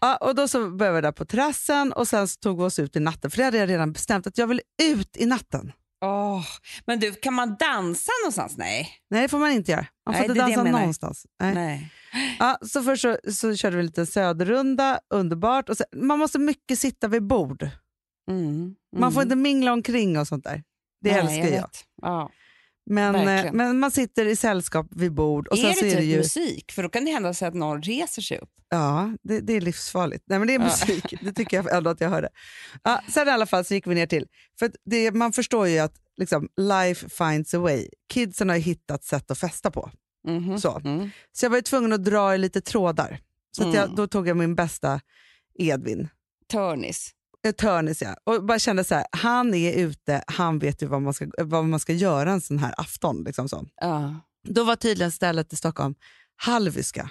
Ja, 0.00 0.16
och 0.16 0.34
då 0.34 0.48
så 0.48 0.70
började 0.70 0.96
vi 0.96 1.00
där 1.00 1.12
på 1.12 1.24
terrassen 1.24 1.92
och 1.92 2.08
sen 2.08 2.28
tog 2.42 2.58
vi 2.58 2.64
oss 2.64 2.78
ut 2.78 2.96
i 2.96 3.00
natten. 3.00 3.30
För 3.30 3.38
det 3.38 3.44
hade 3.44 3.58
jag 3.58 3.68
redan 3.68 3.92
bestämt 3.92 4.26
att 4.26 4.38
jag 4.38 4.46
vill 4.46 4.60
ut 4.82 5.16
i 5.16 5.26
natten. 5.26 5.72
Åh, 6.04 6.44
Men 6.86 7.00
du, 7.00 7.12
kan 7.12 7.34
man 7.34 7.56
dansa 7.58 8.12
någonstans? 8.22 8.56
Nej. 8.56 8.88
Nej, 9.10 9.22
det 9.22 9.28
får 9.28 9.38
man 9.38 9.50
inte 9.52 9.70
göra. 9.72 9.86
Man 10.06 10.14
får 10.14 10.20
Nej, 10.20 10.30
inte 10.30 10.38
jag 10.38 10.64
dansa 10.64 10.70
någonstans. 10.78 11.26
Nej. 11.40 11.54
Nej. 11.54 11.92
Ja, 12.38 12.58
så 12.66 12.82
först 12.82 13.02
så, 13.02 13.18
så 13.32 13.56
körde 13.56 13.76
vi 13.76 13.80
en 13.80 13.86
liten 13.86 14.06
söderrunda, 14.06 15.00
underbart. 15.14 15.68
Och 15.68 15.76
sen, 15.76 15.86
man 15.94 16.18
måste 16.18 16.38
mycket 16.38 16.78
sitta 16.78 17.08
vid 17.08 17.22
bord. 17.22 17.68
Mm, 18.30 18.74
Man 18.96 19.12
får 19.12 19.20
mm. 19.20 19.26
inte 19.26 19.36
mingla 19.36 19.72
omkring 19.72 20.18
och 20.18 20.28
sånt 20.28 20.44
där. 20.44 20.62
Det 21.00 21.12
Nej, 21.12 21.20
älskar 21.20 21.56
jag. 21.56 21.62
vet. 21.62 21.84
Ja. 22.02 22.30
Men, 22.90 23.14
eh, 23.14 23.24
Verkligen. 23.24 23.56
men 23.56 23.78
man 23.78 23.90
sitter 23.90 24.26
i 24.26 24.36
sällskap 24.36 24.86
vid 24.90 25.12
bord. 25.12 25.48
Och 25.48 25.58
är 25.58 25.62
sen 25.62 25.70
det 25.70 25.76
så 25.76 25.84
är 25.84 25.90
typ 25.90 25.98
det 25.98 26.04
ju, 26.04 26.16
musik? 26.16 26.72
För 26.72 26.82
då 26.82 26.88
kan 26.88 27.04
det 27.04 27.10
hända 27.10 27.34
sig 27.34 27.48
att 27.48 27.54
någon 27.54 27.82
reser 27.82 28.22
sig 28.22 28.38
upp. 28.38 28.50
Ja, 28.68 29.12
det, 29.22 29.40
det 29.40 29.52
är 29.52 29.60
livsfarligt. 29.60 30.24
Nej, 30.26 30.38
men 30.38 30.48
det 30.48 30.54
är 30.54 30.58
musik. 30.58 31.14
Det 31.22 31.32
tycker 31.32 31.56
jag 31.56 31.76
ändå 31.76 31.90
att 31.90 32.00
jag 32.00 32.10
hörde. 32.10 32.28
Ja, 32.82 33.02
sen 33.08 33.28
i 33.28 33.30
alla 33.30 33.46
fall 33.46 33.64
så 33.64 33.74
gick 33.74 33.86
vi 33.86 33.94
ner 33.94 34.06
till... 34.06 34.26
För 34.58 34.70
det, 34.84 35.12
man 35.12 35.32
förstår 35.32 35.68
ju 35.68 35.78
att 35.78 35.94
liksom, 36.16 36.48
life 36.56 37.08
finds 37.08 37.54
a 37.54 37.58
way. 37.58 37.88
Kidsen 38.12 38.48
har 38.48 38.56
ju 38.56 38.62
hittat 38.62 39.04
sätt 39.04 39.30
att 39.30 39.38
festa 39.38 39.70
på. 39.70 39.90
Mhm. 40.28 40.58
Så. 40.58 40.78
Mm. 40.84 41.10
Så 41.32 41.44
jag 41.44 41.50
var 41.50 41.56
ju 41.58 41.62
tvungen 41.62 41.92
att 41.92 42.04
dra 42.04 42.34
i 42.34 42.38
lite 42.38 42.60
trådar. 42.60 43.20
Så 43.56 43.62
jag, 43.62 43.74
Mm. 43.84 43.94
då 43.96 44.06
tog 44.06 44.28
jag 44.28 44.36
min 44.36 44.54
bästa 44.54 45.00
Edvin. 45.58 46.08
Törnis. 46.52 47.10
Törnis 47.52 48.02
ja. 48.02 48.16
Och 48.24 48.44
bara 48.44 48.58
kände 48.58 48.84
så 48.84 48.94
här, 48.94 49.06
han 49.12 49.54
är 49.54 49.72
ute, 49.72 50.24
han 50.26 50.58
vet 50.58 50.82
ju 50.82 50.86
vad 50.86 51.02
man 51.02 51.14
ska, 51.14 51.26
vad 51.38 51.64
man 51.64 51.80
ska 51.80 51.92
göra 51.92 52.32
en 52.32 52.40
sån 52.40 52.58
här 52.58 52.74
afton. 52.80 53.22
Liksom 53.24 53.48
så. 53.48 53.66
Ja. 53.80 54.14
Då 54.48 54.64
var 54.64 54.76
tydligen 54.76 55.12
stället 55.12 55.52
i 55.52 55.56
Stockholm 55.56 55.94
Hallwyska. 56.36 57.10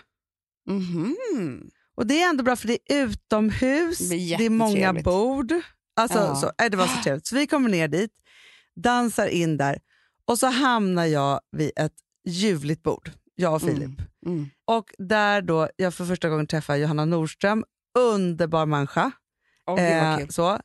Mhm. 0.70 1.70
Och 1.98 2.08
det 2.08 2.22
är 2.22 2.30
ändå 2.30 2.44
bra 2.44 2.56
för 2.56 2.68
det 2.68 2.78
är 2.86 3.06
utomhus, 3.06 4.00
Det 4.00 4.16
det 4.38 4.46
är 4.46 4.50
många 4.50 4.94
bord. 4.94 5.54
Alltså, 5.96 6.18
Ja. 6.18 6.36
så, 6.36 6.52
nej, 6.60 6.70
det 6.70 6.78
var 6.78 6.88
så 6.88 7.04
trevligt. 7.04 7.28
Så 7.28 7.36
vi 7.36 7.48
kommer 7.48 7.70
ner 7.70 7.88
dit, 7.88 8.12
dansar 8.76 9.28
in 9.28 9.58
där 9.58 9.80
och 10.28 10.40
så 10.40 10.48
hamnar 10.48 11.06
jag 11.06 11.40
vid 11.52 11.72
ett 11.76 11.94
ljuvligt 12.28 12.84
bord, 12.84 13.12
jag 13.36 13.54
och 13.56 13.62
Filip. 13.62 13.82
Mm. 13.82 13.98
Mm. 14.26 14.50
Och 14.66 14.86
där 14.98 15.42
då 15.42 15.70
jag 15.76 15.94
för 15.94 16.06
första 16.06 16.30
gången 16.30 16.48
träffar 16.48 16.76
Johanna 16.76 17.06
Nordström, 17.06 17.64
underbar 18.00 18.66
människa. 18.66 19.12
Vad 19.66 19.80
Eh, 19.80 20.28
så. 20.28 20.60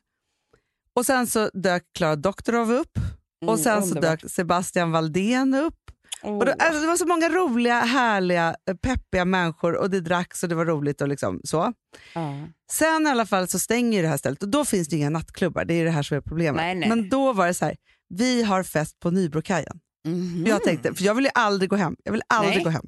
Och 0.95 1.05
sen 1.05 1.27
så 1.27 1.49
dök 1.53 1.83
Klara 1.97 2.15
Doktorov 2.15 2.71
upp 2.71 2.97
och 3.41 3.53
Mm, 3.53 3.57
sen 3.63 3.81
så 3.83 3.87
underbart. 3.87 4.21
dök 4.21 4.31
Sebastian 4.31 4.91
Valdén 4.91 5.53
upp. 5.53 5.75
Och 6.23 6.45
då, 6.45 6.51
alltså, 6.59 6.81
det 6.81 6.87
var 6.87 6.97
så 6.97 7.05
många 7.07 7.29
roliga, 7.29 7.79
härliga, 7.79 8.55
eh, 8.69 8.75
peppiga 8.75 9.25
människor 9.25 9.75
och 9.75 9.89
det 9.89 9.99
dracks 10.01 10.43
och 10.43 10.49
det 10.49 10.55
var 10.55 10.65
roligt. 10.65 11.01
och 11.01 11.07
liksom 11.07 11.41
så. 11.43 11.73
Ja. 12.15 12.33
Sen 12.71 13.07
i 13.07 13.09
alla 13.09 13.25
fall 13.25 13.47
så 13.47 13.59
stänger 13.59 13.97
ju 13.97 14.01
det 14.01 14.07
här 14.07 14.17
stället 14.17 14.43
och 14.43 14.49
då 14.49 14.65
finns 14.65 14.87
det 14.87 14.95
inga 14.95 15.09
nattklubbar. 15.09 15.65
Det 15.65 15.73
är 15.73 15.85
det 15.85 15.91
här 15.91 16.03
som 16.03 16.17
är 16.17 16.21
problemet. 16.21 16.55
Nej, 16.61 16.75
nej. 16.75 16.89
Men 16.89 17.09
då 17.09 17.33
var 17.33 17.47
det 17.47 17.53
så 17.53 17.65
här, 17.65 17.75
vi 18.09 18.43
har 18.43 18.63
fest 18.63 18.99
på 18.99 19.11
Nybrokajen. 19.11 19.79
Mhm. 20.07 20.43
Jag 20.47 20.63
tänkte, 20.63 20.93
för 20.93 21.03
jag 21.03 21.15
vill 21.15 21.25
ju 21.25 21.31
aldrig 21.33 21.69
gå 21.69 21.75
hem. 21.75 21.95
Jag 22.03 22.11
vill 22.11 22.21
aldrig 22.27 22.55
Nej. 22.55 22.63
gå 22.63 22.69
hem. 22.69 22.85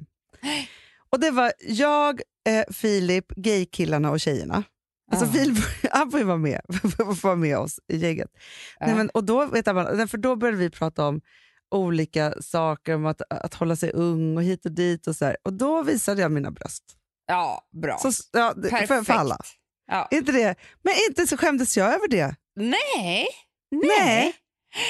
Och 1.10 1.20
det 1.20 1.30
var 1.30 1.52
jag, 1.60 2.20
eh, 2.48 2.64
Filip, 2.72 3.28
gaykillarna 3.28 4.10
och 4.10 4.20
tjejerna. 4.20 4.62
Alltså. 5.12 5.26
Filip, 5.26 5.58
han 5.92 6.10
får 6.10 6.20
ju 6.20 6.26
vara 6.26 6.36
med, 6.36 6.60
vara 7.22 7.36
med 7.36 7.58
oss 7.58 7.80
i 7.88 7.96
gänget. 7.96 8.30
Nej, 8.80 8.90
Ja. 8.90 8.96
men, 8.96 9.10
och 9.10 9.24
då, 9.24 9.46
vet 9.46 9.66
jag, 9.66 9.76
bara- 9.76 10.06
för 10.08 10.18
då 10.18 10.36
började 10.36 10.58
vi 10.58 10.70
prata 10.70 11.06
om 11.06 11.20
olika 11.70 12.34
saker, 12.42 12.94
om 12.94 13.06
att, 13.06 13.22
att 13.30 13.54
hålla 13.54 13.76
sig 13.76 13.90
ung 13.92 14.36
och 14.36 14.42
hit 14.42 14.64
och 14.66 14.72
dit. 14.72 15.06
Och 15.06 15.16
så 15.16 15.24
här. 15.24 15.36
Och 15.44 15.52
då 15.52 15.82
visade 15.82 16.22
jag 16.22 16.32
mina 16.32 16.50
bröst. 16.50 16.84
Ja, 17.26 17.62
bra. 17.82 17.98
Så, 17.98 18.10
ja, 18.32 18.54
Perfekt. 18.62 18.88
för, 18.88 19.02
för 19.02 19.12
alla. 19.12 19.38
Ja. 19.90 20.08
Inte 20.10 20.32
det? 20.32 20.54
Men 20.82 20.94
inte 21.08 21.26
så 21.26 21.36
skämdes 21.36 21.76
jag 21.76 21.94
över 21.94 22.08
det. 22.08 22.34
Nej. 22.56 23.26
Nej. 23.70 24.34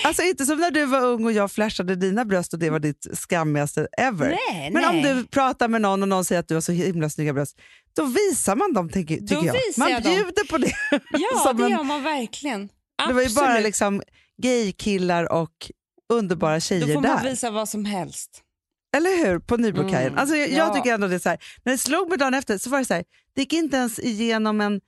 Alltså 0.05 0.23
inte 0.23 0.47
som 0.47 0.59
när 0.61 0.71
du 0.71 0.85
var 0.87 1.01
ung 1.05 1.25
och 1.25 1.33
jag 1.33 1.53
flashade 1.53 1.97
dina 1.97 2.25
bröst 2.25 2.53
och 2.53 2.59
det 2.59 2.71
var 2.71 2.79
ditt 2.79 3.07
skammigaste 3.13 3.89
ever. 3.99 4.39
Nej, 4.51 4.71
Men 4.71 4.83
nej. 4.83 4.91
om 5.13 5.17
du 5.19 5.27
pratar 5.27 5.69
med 5.69 5.81
någon 5.83 6.03
och 6.03 6.09
någon 6.09 6.25
säger 6.25 6.41
att 6.41 6.49
du 6.49 6.55
har 6.55 6.61
så 6.61 6.73
himla 6.73 7.11
snygga 7.11 7.33
bröst, 7.33 7.59
då 7.97 8.05
visar 8.05 8.57
man 8.57 8.73
dem 8.73 8.89
tycker, 8.89 9.17
tycker 9.17 9.35
jag. 9.35 9.43
visar 9.53 9.79
Man 9.79 9.91
jag 9.91 10.03
dem. 10.03 10.13
bjuder 10.15 10.49
på 10.51 10.59
det. 10.59 10.73
Ja, 11.11 11.53
det 11.53 11.63
en- 11.65 11.71
gör 11.71 11.83
man 11.85 12.03
verkligen. 12.03 12.69
Det 13.09 13.13
var 13.15 13.23
ju 13.23 13.35
bara 13.35 13.45
Absolut. 13.47 13.65
liksom 13.65 14.03
gaykillar 14.43 15.33
och 15.33 15.71
underbara 16.13 16.55
Då 16.55 16.61
tjejer 16.61 16.87
får 16.87 16.95
man 16.95 17.03
där. 17.03 17.31
visa 17.31 17.51
vad 17.51 17.69
som 17.69 17.85
helst. 17.85 18.41
Eller 18.97 19.27
hur? 19.27 19.39
På 19.39 19.57
Nybrokajen. 19.57 20.07
Mm, 20.07 20.19
Alltså, 20.19 20.37
jag, 20.37 20.51
ja. 20.51 20.57
jag 20.57 20.75
tycker 20.75 20.95
ändå 20.95 21.07
det 21.09 21.15
är 21.15 21.19
så 21.19 21.29
här, 21.29 21.39
när 21.65 21.73
det 21.73 21.79
slog 21.79 22.09
mig 22.09 22.19
dagen 22.19 22.35
efter 22.35 22.59
så 22.59 22.71
var 22.71 22.79
det 22.79 22.85
så 22.85 22.95
här, 22.95 23.05
det 23.35 23.41
gick 23.41 23.53
inte 23.53 23.77
ens 23.77 23.99
igenom 23.99 24.61
en, 24.61 24.81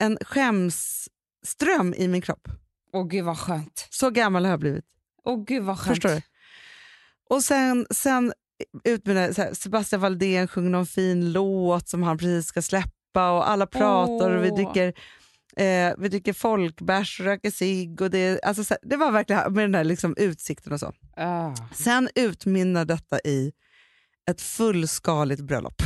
en 0.00 0.18
skämsström 0.20 1.94
i 1.96 2.08
min 2.08 2.22
kropp. 2.22 2.48
Åh 2.92 3.06
gud 3.08 3.24
vad 3.24 3.38
skönt. 3.38 3.86
Så 3.90 4.10
gammal 4.10 4.44
har 4.44 4.50
jag 4.50 4.60
blivit. 4.60 4.84
Åh 5.24 5.44
gud 5.44 5.62
vad 5.62 5.78
skönt. 5.78 5.88
Förstår 5.88 6.08
du? 6.08 6.22
Och 7.30 7.42
sen, 7.42 7.86
sen 7.90 8.32
ut 8.84 9.06
med 9.06 9.16
det, 9.16 9.20
här, 9.20 9.32
så 9.32 9.42
här, 9.42 9.54
Sebastian 9.54 10.00
Valdén 10.00 10.48
sjunger 10.48 10.70
någon 10.70 10.86
fin 10.86 11.32
låt 11.32 11.88
som 11.88 12.02
han 12.02 12.18
precis 12.18 12.46
ska 12.46 12.62
släppa 12.62 13.30
och 13.30 13.50
alla 13.50 13.66
pratar 13.66 14.30
och 14.30 14.44
vi 14.44 14.50
dricker 14.50 14.94
eh, 15.56 15.94
vi 15.98 16.08
dricker 16.08 16.32
folkbärs 16.32 17.20
och 17.20 17.26
röker 17.26 17.50
cigg. 17.50 18.00
Och 18.00 18.10
det, 18.10 18.40
alltså, 18.44 18.64
så 18.64 18.74
här, 18.74 18.88
det 18.90 18.96
var 18.96 19.12
verkligen 19.12 19.52
med 19.52 19.64
den 19.64 19.72
där 19.72 19.84
liksom, 19.84 20.14
utsikten 20.16 20.72
och 20.72 20.80
så. 20.80 20.92
Ah. 21.16 21.54
Sen 21.74 22.08
utmynnar 22.14 22.84
detta 22.84 23.18
i 23.18 23.52
ett 24.30 24.40
fullskaligt 24.40 25.40
bröllop. 25.40 25.82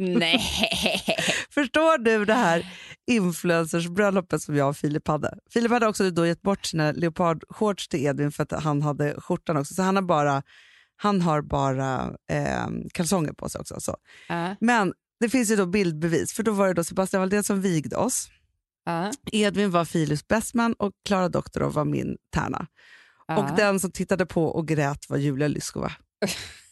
Nej. 0.00 0.40
Förstår 1.50 1.98
du 1.98 2.24
det 2.24 2.34
här 2.34 2.66
influencersbröllopet 3.06 4.42
som 4.42 4.56
jag 4.56 4.68
och 4.68 4.76
Filip 4.76 5.08
hade? 5.08 5.38
Filip 5.50 5.70
hade 5.70 5.86
också 5.86 6.10
då 6.10 6.26
gett 6.26 6.42
bort 6.42 6.66
sina 6.66 6.92
leopardshorts 6.92 7.88
till 7.88 8.06
Edvin 8.06 8.32
för 8.32 8.42
att 8.42 8.62
han 8.62 8.82
hade 8.82 9.20
skjortan 9.20 9.56
också. 9.56 9.74
Så 9.74 9.82
han 9.82 9.96
har 9.96 10.02
bara, 10.02 10.42
han 10.96 11.20
har 11.20 11.42
bara 11.42 12.14
eh, 12.32 12.68
kalsonger 12.92 13.32
på 13.32 13.48
sig 13.48 13.60
också. 13.60 13.80
Så. 13.80 13.96
Ah. 14.28 14.54
Men 14.60 14.92
det 15.20 15.28
finns 15.28 15.50
ju 15.50 15.56
då 15.56 15.66
bildbevis, 15.66 16.32
för 16.32 16.42
då 16.42 16.52
var 16.52 16.68
det 16.68 16.74
då 16.74 16.84
Sebastian 16.84 17.20
Valdén 17.20 17.44
som 17.44 17.60
vigde 17.60 17.96
oss. 17.96 18.28
Ah. 18.86 19.10
Edvin 19.32 19.70
var 19.70 19.84
Filips 19.84 20.28
bästman 20.28 20.74
och 20.78 20.92
Klara 21.04 21.28
Doktorov 21.28 21.72
var 21.72 21.84
min 21.84 22.16
tärna. 22.34 22.66
Ah. 23.28 23.36
Och 23.36 23.56
den 23.56 23.80
som 23.80 23.92
tittade 23.92 24.26
på 24.26 24.44
och 24.44 24.68
grät 24.68 25.08
var 25.08 25.16
Julia 25.16 25.48
Lyskova. 25.48 25.92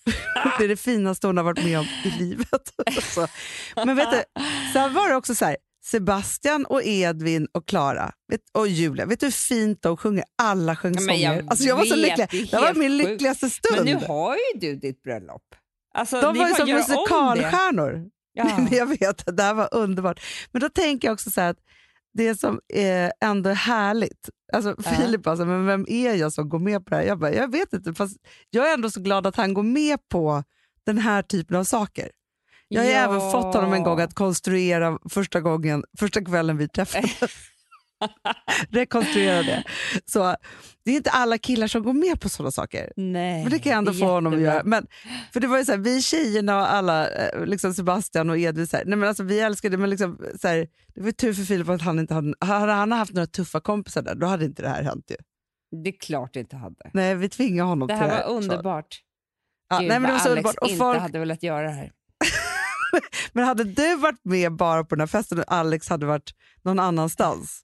det 0.58 0.64
är 0.64 0.68
det 0.68 0.76
finaste 0.76 1.26
hon 1.26 1.36
har 1.36 1.44
varit 1.44 1.64
med 1.64 1.78
om 1.78 1.86
i 2.04 2.10
livet. 2.10 2.72
så. 3.14 3.26
Men 3.76 3.96
vet 3.96 4.10
du, 4.10 4.22
sen 4.72 4.94
var 4.94 5.08
det 5.08 5.16
också 5.16 5.34
så 5.34 5.44
här, 5.44 5.56
Sebastian 5.84 6.64
och 6.66 6.82
Edvin 6.84 7.48
och 7.52 7.68
Klara 7.68 8.12
och 8.54 8.68
Julia, 8.68 9.06
vet 9.06 9.20
du 9.20 9.26
hur 9.26 9.30
fint 9.30 9.82
de 9.82 9.96
sjunger? 9.96 10.24
Alla 10.42 10.76
sjöng 10.76 10.94
Ja, 10.94 11.00
men 11.00 11.20
jag 11.20 11.34
sånger. 11.36 11.50
Alltså 11.50 11.64
jag 11.64 11.76
var 11.76 11.84
så 11.84 11.96
lycklig. 11.96 12.28
det 12.30 12.50
Det 12.50 12.56
var 12.56 12.74
min 12.74 12.98
sjukt. 12.98 13.08
lyckligaste 13.10 13.50
stund. 13.50 13.76
Men 13.76 13.84
nu 13.84 14.06
har 14.06 14.34
ju 14.34 14.60
du 14.60 14.76
ditt 14.76 15.02
bröllop. 15.02 15.42
Alltså, 15.94 16.20
de 16.20 16.38
var 16.38 16.48
ju 16.48 16.54
som 16.54 16.70
musikalstjärnor. 16.70 18.04
Ja. 18.32 18.44
Men 18.44 18.68
jag 18.76 18.86
vet, 18.98 19.36
det 19.36 19.42
här 19.42 19.54
var 19.54 19.68
underbart. 19.72 20.20
Men 20.52 20.60
då 20.60 20.68
tänker 20.68 21.08
jag 21.08 21.12
också 21.12 21.30
så 21.30 21.40
här 21.40 21.50
att 21.50 21.58
det 22.14 22.34
som 22.34 22.60
är 22.74 23.12
ändå 23.20 23.50
är 23.50 23.54
härligt, 23.54 24.28
alltså 24.52 24.74
Ja. 24.84 24.90
Filip 24.90 25.26
alltså, 25.26 25.44
men 25.44 25.66
vem 25.66 25.84
är 25.88 26.14
jag 26.14 26.32
som 26.32 26.48
går 26.48 26.58
med 26.58 26.84
på 26.84 26.90
det 26.90 26.96
här? 26.96 27.02
Jag, 27.02 27.18
bara, 27.18 27.32
jag 27.34 27.52
vet 27.52 27.72
inte, 27.72 27.94
fast 27.94 28.16
jag 28.50 28.68
är 28.70 28.74
ändå 28.74 28.90
så 28.90 29.00
glad 29.00 29.26
att 29.26 29.36
han 29.36 29.54
går 29.54 29.62
med 29.62 29.98
på 30.08 30.44
den 30.86 30.98
här 30.98 31.22
typen 31.22 31.56
av 31.56 31.64
saker. 31.64 32.10
Jag 32.68 32.82
har 32.82 32.90
Ja. 32.90 32.96
även 32.96 33.20
fått 33.20 33.54
honom 33.54 33.72
en 33.72 33.82
gång 33.84 34.00
att 34.00 34.14
konstruera 34.14 34.98
första, 35.10 35.40
gången, 35.40 35.84
första 35.98 36.24
kvällen 36.24 36.56
vi 36.56 36.68
träffades. 36.68 37.10
Rekonstruera 38.70 39.42
det. 39.42 39.64
Så, 40.06 40.36
det 40.84 40.90
är 40.90 40.96
inte 40.96 41.10
alla 41.10 41.38
killar 41.38 41.66
som 41.66 41.82
går 41.82 41.92
med 41.92 42.20
på 42.20 42.28
sådana 42.28 42.50
saker. 42.50 42.92
Nej, 42.96 43.42
Men 43.42 43.52
det 43.52 43.58
kan 43.58 43.70
jag 43.70 43.78
ändå 43.78 43.92
få 43.92 44.06
honom 44.06 44.34
att 44.34 44.40
göra. 44.40 44.62
Men, 44.64 44.86
för 45.32 45.40
det 45.40 45.46
var 45.46 45.58
ju 45.58 45.64
så 45.64 45.72
här, 45.72 45.78
vi 45.78 46.02
tjejerna 46.02 46.56
och 46.60 46.72
alla, 46.72 47.10
eh, 47.10 47.46
liksom 47.46 47.74
Sebastian 47.74 48.30
och 48.30 48.38
Edvin, 48.38 48.66
så 48.66 48.76
här, 48.76 48.84
nej 48.84 48.98
men 48.98 49.08
alltså, 49.08 49.22
vi 49.22 49.40
älskade 49.40 49.76
det, 49.76 49.80
men 49.80 49.90
liksom, 49.90 50.18
så 50.40 50.48
här, 50.48 50.68
det 50.94 51.00
var 51.00 51.10
tur 51.10 51.32
för 51.32 51.42
Filip 51.42 51.68
att 51.68 51.82
han 51.82 51.98
inte 51.98 52.14
hade, 52.14 52.34
hade 52.40 52.72
han 52.72 52.92
haft 52.92 53.12
några 53.12 53.26
tuffa 53.26 53.60
kompisar 53.60 54.02
där, 54.02 54.14
då 54.14 54.26
hade 54.26 54.44
inte 54.44 54.62
det 54.62 54.68
här 54.68 54.82
hänt 54.82 55.04
ju. 55.10 55.16
Det 55.82 55.90
är 55.90 55.98
klart 56.00 56.34
det 56.34 56.40
inte 56.40 56.56
hade. 56.56 56.90
Nej, 56.92 57.14
vi 57.14 57.28
tvingade 57.28 57.68
honom 57.68 57.88
Det 57.88 57.94
till 57.94 57.98
här 58.00 58.08
det 58.08 58.14
var 58.14 58.20
här. 58.22 58.28
så. 58.28 58.36
underbart. 58.36 59.00
Ja, 59.70 59.78
Gud, 59.78 59.88
nej, 59.88 60.00
men 60.00 60.08
det 60.08 60.12
var 60.12 60.18
så 60.18 60.28
Alex 60.30 60.36
underbart. 60.36 60.58
Och 60.58 60.68
inte 60.68 60.78
folk, 60.78 61.00
hade 61.00 61.18
velat 61.18 61.42
göra 61.42 61.62
det 61.66 61.72
här. 61.72 61.92
Men 63.32 63.44
hade 63.44 63.64
du 63.64 63.96
varit 63.96 64.24
med 64.24 64.52
bara 64.52 64.84
på 64.84 64.94
den 64.94 65.00
här 65.00 65.06
festen 65.06 65.38
och 65.38 65.44
Alex 65.48 65.88
hade 65.88 66.06
varit 66.06 66.30
någon 66.62 66.78
annanstans, 66.78 67.60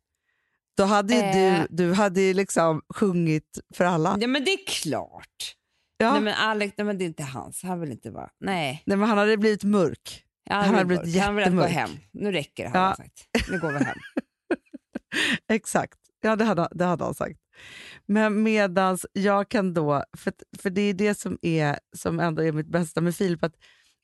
då 0.77 0.85
hade 0.85 1.15
Eh. 1.15 1.61
du, 1.71 1.85
du 1.87 1.93
hade 1.93 2.21
ju 2.21 2.35
liksom 2.35 2.83
sjungit 2.95 3.59
för 3.75 3.85
alla. 3.85 4.19
Ja, 4.21 4.27
men 4.27 4.45
det 4.45 4.51
är 4.51 4.67
klart. 4.67 5.55
Ja. 5.99 6.13
Nej, 6.13 6.21
men 6.21 6.35
Alex, 6.35 6.75
nej, 6.79 6.85
men 6.85 6.99
det 6.99 7.05
är 7.05 7.07
inte 7.07 7.23
hans. 7.23 7.63
Han 7.63 7.81
vill 7.81 7.91
inte 7.93 8.11
vara... 8.11 8.29
Nej. 8.41 8.83
Nej, 8.87 8.97
men 8.97 9.09
han 9.09 9.19
hade 9.19 9.37
blivit 9.37 9.65
mörk. 9.65 10.25
Han, 10.51 10.65
Han 10.65 10.75
hade 10.75 10.85
blivit 10.87 11.05
bort. 11.15 11.23
Han 11.23 11.37
vill 11.37 11.45
att 11.45 11.53
gå 11.53 11.57
jättemörk. 11.59 11.89
hem. 11.89 11.91
Nu 12.13 12.33
räcker 12.33 12.65
det, 12.65 12.71
har 12.71 12.79
Ja. 12.79 12.87
han 12.87 12.97
sagt. 12.97 13.29
Nu 13.51 13.59
går 13.61 13.73
vi 13.73 13.85
hem. 13.85 13.97
Exakt. 15.53 15.99
Ja, 16.23 16.37
det 16.37 16.45
hade, 16.45 16.69
det 16.73 16.85
hade 16.85 17.05
han 17.05 17.15
sagt. 17.15 17.41
Men 18.07 18.43
medans 18.43 19.07
jag 19.13 19.49
kan 19.49 19.75
då, 19.75 20.05
för, 20.17 20.33
för 20.59 20.71
det 20.71 20.81
är 20.83 20.95
det 20.95 21.19
som 21.19 21.39
är 21.43 21.79
som 21.97 22.21
ändå 22.21 22.43
är 22.43 22.53
mitt 22.53 22.69
bästa 22.69 23.01
med 23.01 23.17
Filip, 23.17 23.45
att, 23.45 23.55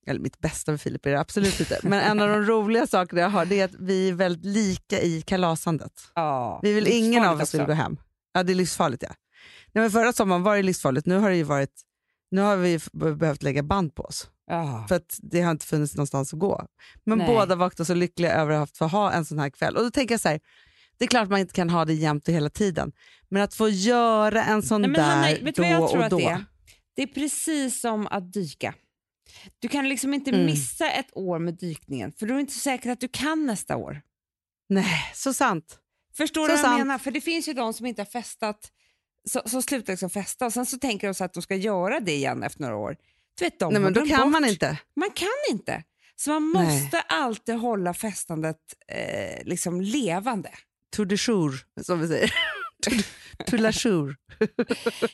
eller 0.07 0.20
mitt 0.20 0.38
bästa 0.38 0.70
med 0.70 0.80
Filip 0.80 1.07
är 1.07 1.11
det 1.11 1.20
absolut 1.20 1.61
inte, 1.61 1.78
men 1.82 2.01
en 2.01 2.20
av 2.20 2.28
de 2.28 2.42
roliga 2.42 2.86
sakerna 2.86 3.20
jag 3.20 3.28
har 3.30 3.53
är 3.53 3.64
att 3.64 3.74
vi 3.78 4.09
är 4.09 4.12
väldigt 4.12 4.44
lika 4.44 5.01
i 5.01 5.22
kalasandet. 5.22 5.92
Ja, 6.14 6.61
Vi 6.62 6.72
vill 6.72 6.86
ingen 6.88 7.24
av 7.24 7.40
oss 7.40 7.55
vill 7.55 7.64
gå 7.64 7.72
hem. 7.72 7.96
Ja, 8.32 8.42
det 8.42 8.53
är 8.53 8.55
livsfarligt. 8.55 9.03
Ja. 9.03 9.11
Nej, 9.72 9.82
men 9.82 9.90
förra 9.90 10.12
sommaren 10.12 10.42
var 10.42 10.57
det 10.57 10.62
livsfarligt. 10.62 11.07
Nu 11.07 11.18
har, 11.18 11.30
det 11.30 11.44
varit, 11.44 11.82
nu 12.30 12.40
har 12.40 12.57
vi 12.57 12.80
behövt 12.92 13.42
lägga 13.42 13.62
band 13.62 13.94
på 13.94 14.03
oss 14.03 14.28
Ja. 14.46 14.84
för 14.88 14.94
att 14.96 15.18
det 15.22 15.40
har 15.40 15.51
inte 15.51 15.66
funnits 15.66 15.94
någonstans 15.94 16.32
att 16.32 16.38
gå. 16.40 16.66
Men 17.05 17.18
Nej. 17.18 17.26
båda 17.26 17.57
var 17.57 17.66
också 17.66 17.84
så 17.84 17.94
lyckliga 17.94 18.32
över 18.34 18.55
att 18.55 18.76
få 18.76 18.86
ha 18.86 19.12
en 19.12 19.24
sån 19.24 19.38
här 19.38 19.51
kväll. 19.51 19.76
Och 19.76 19.82
då 19.82 19.90
tänker 19.90 20.12
jag 20.14 20.20
så 20.20 20.28
här, 20.28 20.40
det 20.98 21.05
är 21.05 21.09
klart 21.09 21.28
man 21.28 21.40
inte 21.40 21.55
kan 21.55 21.70
ha 21.70 21.84
det 21.84 21.94
jämt 21.94 22.28
och 22.28 22.34
hela 22.34 22.51
tiden. 22.51 22.92
Men 23.28 23.42
att 23.42 23.55
få 23.55 23.68
göra 23.68 24.44
en 24.44 24.62
sån 24.62 24.82
Nej, 24.82 24.90
där 24.90 25.03
Hanna, 25.03 25.78
då 25.78 25.84
och 25.84 26.11
då. 26.11 26.16
det 26.18 26.24
är? 26.24 26.44
Det 26.96 27.03
är 27.03 27.07
precis 27.07 27.80
som 27.80 28.07
att 28.07 28.32
dyka. 28.32 28.74
Du 29.59 29.68
kan 29.68 29.89
liksom 29.89 30.14
inte 30.14 30.31
Mm. 30.31 30.47
missa 30.47 30.91
ett 30.91 31.09
år 31.12 31.39
med 31.39 31.55
dykningen 31.55 32.12
för 32.12 32.26
då 32.26 32.33
är 32.33 32.37
det 32.37 32.41
inte 32.41 32.53
säkert 32.53 32.93
att 32.93 33.01
du 33.01 33.09
kan 33.09 33.47
nästa 33.47 33.76
år. 33.76 34.03
Nej, 34.68 35.12
så 35.14 35.33
sant. 35.33 35.78
Förstår 36.16 36.43
Så 36.43 36.47
du 36.47 36.53
vad 36.53 36.61
sant. 36.61 36.78
jag 36.78 36.87
menar? 36.87 36.99
För 36.99 37.11
det 37.11 37.20
finns 37.20 37.49
ju 37.49 37.53
de 37.53 37.74
som 37.74 37.87
inte 37.87 38.01
har 38.03 38.07
festat, 38.07 38.70
så, 39.49 39.62
slutar 39.62 39.93
liksom 39.93 40.11
festa 40.11 40.47
och 40.47 40.53
sen 40.53 40.66
så 40.66 40.78
tänker 40.78 41.07
de 41.09 41.14
så 41.14 41.24
att 41.24 41.33
de 41.35 41.43
ska 41.43 41.55
göra 41.57 42.01
det 42.01 42.12
igen 42.12 42.43
efter 42.43 42.61
några 42.62 42.76
år. 42.76 42.97
Du 43.39 43.45
vet, 43.45 43.59
de 43.59 43.72
Nej, 43.72 43.83
men 43.83 43.93
då 43.93 44.07
kan 44.07 44.20
bort. 44.20 44.33
man 44.33 44.45
inte. 44.45 44.78
Man 44.97 45.11
kan 45.11 45.28
inte. 45.51 45.85
Så 46.16 46.31
man 46.41 46.53
Nej. 46.64 46.83
måste 46.83 47.01
alltid 47.01 47.55
hålla 47.55 47.95
festandet 47.95 48.57
eh, 48.89 49.45
liksom 49.45 49.81
levande. 49.81 50.51
To 50.97 51.05
the 51.07 51.16
jour, 51.16 51.53
som 51.83 52.01
vi 52.01 52.09
säger. 52.09 52.35
to, 52.83 52.91
to 53.47 53.57
la 53.57 53.72
jour. 53.72 54.16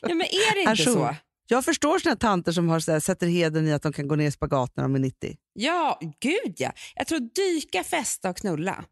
Ja, 0.01 0.15
men 0.15 0.21
är 0.21 0.53
det 0.55 0.59
inte 0.59 0.71
Ajour. 0.71 0.93
så? 0.93 1.15
Jag 1.49 1.65
förstår 1.65 1.99
såna 1.99 2.15
tanter 2.15 2.51
som 2.51 2.69
har 2.69 2.79
så 2.79 2.91
här, 2.91 2.99
sätter 2.99 3.27
heden 3.27 3.67
i 3.67 3.73
att 3.73 3.81
de 3.81 3.93
kan 3.93 4.07
gå 4.07 4.15
ner 4.15 4.27
i 4.27 4.31
spagat 4.31 4.71
när 4.75 4.83
de 4.83 4.95
är 4.95 4.99
90. 4.99 5.35
Ja, 5.53 5.99
gud 6.21 6.55
ja. 6.57 6.71
Jag 6.95 7.07
tror 7.07 7.19
dyka, 7.19 7.83
festa 7.83 8.29
och 8.29 8.37
knulla 8.37 8.85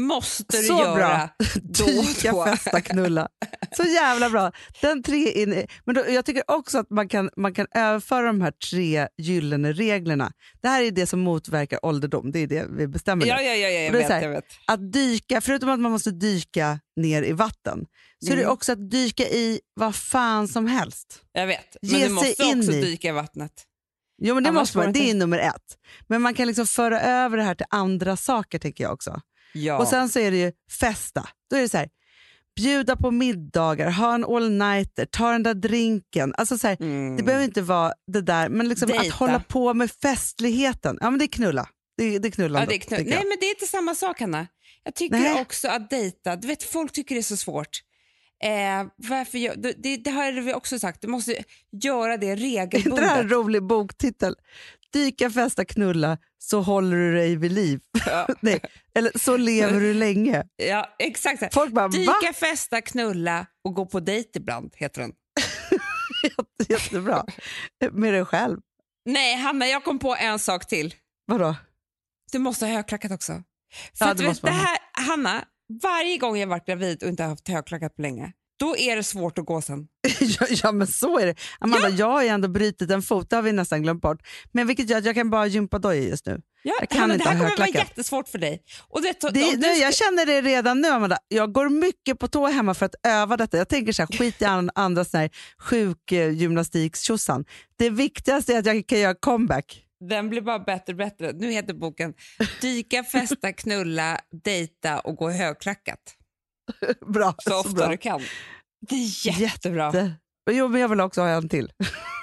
måste 0.00 0.56
du 0.56 0.62
Så 0.62 0.72
göra 0.78 0.94
bra. 0.94 1.28
då 1.62 1.84
Dyka, 1.86 2.32
då. 2.32 2.44
festa, 2.44 2.80
knulla. 2.80 3.28
Så 3.76 3.82
jävla 3.82 4.30
bra. 4.30 4.52
Den 4.80 5.02
tre 5.02 5.32
in, 5.42 5.66
men 5.86 5.94
då, 5.94 6.04
jag 6.08 6.24
tycker 6.24 6.42
också 6.46 6.78
att 6.78 6.90
man 6.90 7.08
kan, 7.08 7.30
man 7.36 7.54
kan 7.54 7.66
överföra 7.74 8.26
de 8.26 8.40
här 8.40 8.50
tre 8.70 9.08
gyllene 9.18 9.72
reglerna. 9.72 10.32
Det 10.62 10.68
här 10.68 10.82
är 10.82 10.90
det 10.90 11.06
som 11.06 11.20
motverkar 11.20 11.84
ålderdom. 11.86 12.32
Det 12.32 12.38
är 12.38 12.46
det 12.46 12.66
vi 12.70 12.86
bestämmer. 12.88 13.26
Ja, 13.26 13.40
ja, 13.42 13.54
ja, 13.54 13.68
ja 13.68 13.80
jag, 13.80 13.92
vet, 13.92 14.08
här, 14.08 14.22
jag 14.22 14.30
vet. 14.30 14.44
Att 14.66 14.92
dyka, 14.92 15.40
förutom 15.40 15.68
att 15.68 15.80
man 15.80 15.92
måste 15.92 16.10
dyka 16.10 16.80
ner 16.96 17.22
i 17.22 17.32
vatten, 17.32 17.86
så 18.24 18.32
är 18.32 18.36
det 18.36 18.42
Mm. 18.42 18.52
också 18.52 18.72
att 18.72 18.90
dyka 18.90 19.22
i 19.22 19.60
vad 19.74 19.94
fan 19.94 20.48
som 20.48 20.66
helst. 20.66 21.22
Jag 21.32 21.46
vet. 21.46 21.76
Men 21.82 21.90
Ge 21.90 22.06
du 22.08 22.12
måste 22.14 22.30
också 22.56 22.72
i- 22.72 22.80
dyka 22.82 23.08
i 23.08 23.12
vattnet. 23.12 23.52
Jo 24.22 24.34
men 24.34 24.42
det 24.42 24.48
Annars 24.48 24.60
måste 24.60 24.78
man, 24.78 24.92
det 24.92 25.10
är 25.10 25.14
nummer 25.14 25.38
ett. 25.38 25.76
Men 26.08 26.22
man 26.22 26.34
kan 26.34 26.46
liksom 26.46 26.66
föra 26.66 27.00
över 27.00 27.36
det 27.36 27.42
här 27.42 27.54
till 27.54 27.66
andra 27.70 28.16
saker 28.16 28.58
tänker 28.58 28.84
jag 28.84 28.92
också. 28.92 29.20
Ja. 29.54 29.78
Och 29.78 29.88
sen 29.88 30.08
så 30.08 30.18
är 30.18 30.30
det 30.30 30.36
ju 30.36 30.52
festa. 30.80 31.28
Då 31.50 31.56
är 31.56 31.60
det 31.60 31.68
så 31.68 31.78
här, 31.78 31.88
bjuda 32.56 32.96
på 32.96 33.10
middagar, 33.10 33.90
ha 33.90 34.14
en 34.14 34.24
all-nighter, 34.24 35.06
ta 35.06 35.32
den 35.32 35.42
där 35.42 35.54
drinken. 35.54 36.34
Alltså 36.36 36.58
så 36.58 36.66
här, 36.66 36.76
mm. 36.80 37.16
Det 37.16 37.22
behöver 37.22 37.44
inte 37.44 37.62
vara 37.62 37.92
det 38.06 38.20
där, 38.20 38.48
men 38.48 38.68
liksom 38.68 38.92
att 38.98 39.10
hålla 39.10 39.40
på 39.40 39.74
med 39.74 39.90
festligheten. 39.90 40.98
Ja 41.00 41.10
men 41.10 41.18
det 41.18 41.24
är 41.24 41.32
knulla. 41.32 41.68
Det, 41.96 42.18
det 42.18 42.28
är 42.28 42.32
knullande. 42.32 42.60
ja, 42.60 42.68
det 42.68 42.74
är 42.74 42.88
knull. 42.88 43.04
Nej, 43.04 43.14
jag. 43.14 43.28
men 43.28 43.36
det 43.40 43.46
är 43.46 43.50
inte 43.50 43.66
samma 43.66 43.94
sak, 43.94 44.20
Hanna. 44.20 44.46
Jag 44.84 44.94
tycker 44.94 45.18
Nej. 45.18 45.40
också 45.40 45.68
att 45.68 45.90
dejta, 45.90 46.36
du 46.36 46.48
vet 46.48 46.62
folk 46.62 46.92
tycker 46.92 47.14
det 47.14 47.20
är 47.20 47.22
så 47.22 47.36
svårt. 47.36 47.80
Eh, 48.42 48.86
varför 48.96 49.38
gör, 49.38 49.54
det, 49.56 49.96
det, 49.96 50.10
har 50.10 50.32
vi 50.32 50.54
också 50.54 50.78
sagt, 50.78 51.02
du 51.02 51.08
måste 51.08 51.44
göra 51.82 52.16
det 52.16 52.26
Är 52.26 52.36
inte 52.36 52.46
det 52.46 52.56
här 52.56 52.62
en 52.62 52.70
regelbundet. 52.70 53.30
rolig 53.30 53.62
boktitel? 53.62 54.34
Dyka, 54.92 55.30
festa, 55.30 55.64
knulla, 55.64 56.18
så 56.38 56.60
håller 56.60 56.96
du 56.96 57.14
dig 57.14 57.36
vid 57.36 57.52
liv. 57.52 57.80
ja, 58.06 58.28
Nej, 58.40 58.60
eller 58.94 59.18
så 59.18 59.36
lever 59.36 59.80
du 59.80 59.94
länge. 59.94 60.44
ja, 60.56 60.94
exakt. 60.98 61.54
Folk 61.54 61.72
bara, 61.72 61.88
va? 61.88 61.92
Dyka, 61.98 62.32
festa, 62.34 62.80
knulla 62.80 63.46
och 63.64 63.74
gå 63.74 63.86
på 63.86 64.00
dejt 64.00 64.30
ibland, 64.38 64.72
heter 64.76 65.00
den. 65.00 65.12
Jätte, 66.22 66.72
jättebra. 66.72 67.24
Med 67.92 68.14
dig 68.14 68.24
själv. 68.24 68.58
Nej, 69.04 69.36
Hanna, 69.36 69.66
jag 69.66 69.84
kom 69.84 69.98
på 69.98 70.16
en 70.16 70.38
sak 70.38 70.66
till. 70.68 70.94
Vadå? 71.26 71.56
Du 72.32 72.38
måste 72.38 72.66
ha 72.66 72.72
högklackat 72.72 73.12
också. 73.12 73.32
För 73.98 74.06
Ja, 74.06 74.14
det 74.14 74.24
vet, 74.24 74.42
det 74.42 74.50
här, 74.50 74.78
Hanna, 74.92 75.44
varje 75.82 76.18
gång 76.18 76.38
jag 76.38 76.46
varit 76.46 76.66
gravid 76.66 77.02
och 77.02 77.08
inte 77.08 77.22
haft 77.22 77.48
högklackat 77.48 77.96
på 77.96 78.02
länge, 78.02 78.32
då 78.60 78.76
är 78.76 78.96
det 78.96 79.02
svårt 79.02 79.38
att 79.38 79.46
gå 79.46 79.60
sen. 79.60 79.88
ja, 80.20 80.46
ja, 80.62 80.72
men 80.72 80.86
så 80.86 81.18
är 81.18 81.26
det. 81.26 81.34
Amanda, 81.58 81.88
jag 81.88 82.06
har 82.10 82.22
ju 82.22 82.28
ändå 82.28 82.48
brutit 82.48 82.90
en 82.90 83.02
fot, 83.02 83.30
det 83.30 83.36
har 83.36 83.42
vi 83.42 83.52
nästan 83.52 83.82
glömt 83.82 84.02
bort. 84.02 84.22
Men 84.52 84.66
vilket 84.66 84.90
gör 84.90 84.98
att 84.98 85.04
jag 85.04 85.14
kan 85.14 85.30
bara 85.30 85.46
gympa 85.46 85.78
dojor 85.78 86.04
just 86.04 86.26
nu. 86.26 86.40
Ja, 86.62 86.74
Jag 86.80 86.88
kan 86.88 87.00
Hanna, 87.00 87.14
inte 87.14 87.24
det 87.24 87.30
här 87.30 87.38
kommer 87.38 87.56
vara 87.56 87.68
jättesvårt 87.68 88.28
för 88.28 88.38
dig. 88.38 88.62
Och 88.88 89.02
det, 89.02 89.20
Det, 89.20 89.30
du 89.30 89.56
nu, 89.56 89.66
jag 89.66 89.94
känner 89.94 90.26
det 90.26 90.40
redan 90.40 90.80
nu, 90.80 90.88
Amanda. 90.88 91.18
Jag 91.28 91.52
går 91.52 91.68
mycket 91.68 92.18
på 92.18 92.28
tå 92.28 92.46
hemma 92.46 92.74
för 92.74 92.86
att 92.86 92.94
öva 93.02 93.36
detta. 93.36 93.56
Jag 93.58 93.68
tänker 93.68 93.92
så 93.92 94.02
här, 94.02 94.18
skit 94.18 94.42
i 94.42 94.44
an, 94.44 94.70
andra 94.74 95.04
sjukgymnastiktjosan. 95.58 97.44
Det 97.76 97.90
viktigaste 97.90 98.54
är 98.54 98.58
att 98.58 98.66
jag 98.66 98.86
kan 98.86 99.00
göra 99.00 99.14
comeback. 99.14 99.86
Den 100.08 100.30
blir 100.30 100.40
bara 100.40 100.58
bättre 100.58 100.92
och 100.92 100.96
bättre. 100.96 101.32
Nu 101.32 101.50
heter 101.50 101.74
boken 101.74 102.14
Dyka, 102.60 103.04
festa, 103.04 103.52
knulla, 103.52 104.20
dejta 104.44 105.00
och 105.00 105.16
gå 105.16 105.30
högklackat. 105.30 106.16
Bra. 107.06 107.34
Så 107.38 107.60
ofta 107.60 107.72
bra. 107.72 107.88
du 107.88 107.96
kan. 107.96 108.20
Det 108.88 108.94
är 108.94 109.40
jättebra. 109.40 109.90
Det- 109.90 110.12
Jo, 110.50 110.68
men 110.68 110.80
jag 110.80 110.88
vill 110.88 111.00
också 111.00 111.20
ha 111.20 111.28
en 111.28 111.48
till. 111.48 111.72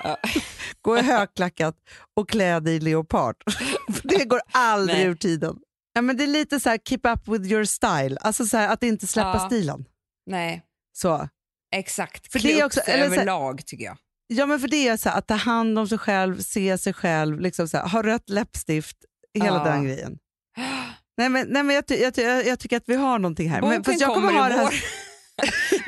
Ja. 0.04 0.18
Gå 0.82 0.98
i 0.98 1.02
högklackat 1.02 1.76
och 2.16 2.30
klä 2.30 2.60
dig 2.60 2.76
i 2.76 2.80
leopard. 2.80 3.36
Det 4.04 4.26
går 4.26 4.42
aldrig 4.52 4.98
Nej. 4.98 5.08
ur 5.08 5.16
tiden. 5.16 5.58
Ja, 5.94 6.02
men 6.02 6.18
det 6.18 6.24
är 6.24 6.28
lite 6.28 6.60
så 6.60 6.70
här 6.70 6.78
keep 6.86 7.00
up 7.04 7.28
with 7.28 7.52
your 7.52 7.64
style, 7.66 8.18
alltså 8.22 8.46
så 8.46 8.58
här, 8.58 8.70
att 8.74 8.84
inte 8.84 9.08
släppa 9.08 9.34
Ja. 9.34 9.46
stilen. 9.48 9.86
Nej, 10.26 10.64
Så. 10.98 11.30
exakt. 11.76 12.32
För 12.32 12.40
det 12.40 12.60
är 12.60 12.66
också- 12.66 12.80
eller 12.82 13.06
överlag 13.06 13.66
tycker 13.66 13.86
jag. 13.86 13.98
Ja, 14.28 14.46
men 14.46 14.60
för 14.60 14.68
det 14.68 14.88
är 14.88 14.98
så 14.98 15.10
här, 15.10 15.18
att 15.18 15.28
ta 15.28 15.34
hand 15.36 15.80
om 15.80 15.88
sig 15.88 15.98
själv, 15.98 16.40
se 16.40 16.78
sig 16.78 16.94
själv, 16.94 17.40
liksom 17.40 17.68
så 17.68 17.78
här, 17.78 17.88
ha 17.88 18.04
rött 18.04 18.30
läppstift, 18.30 18.98
hela 19.40 19.48
Ja. 19.58 19.64
den 19.64 19.84
grejen. 19.84 20.18
Nej, 21.18 21.30
men, 21.30 21.48
nej, 21.50 21.64
men 21.64 21.76
jag, 21.76 21.88
ty- 21.88 21.96
jag, 22.02 22.14
ty- 22.14 22.22
jag, 22.22 22.60
tycker 22.60 22.78
att 22.78 22.84
vi 22.90 22.96
har 22.96 23.20
någonting 23.20 23.50
här. 23.50 23.62
Men, 23.62 23.70
Boken 23.70 23.84
fast 23.84 24.02
jag 24.02 24.14
kommer, 24.14 24.28
kommer 24.28 24.42
ha 24.42 24.62
i 24.62 24.66
vår. 24.66 24.74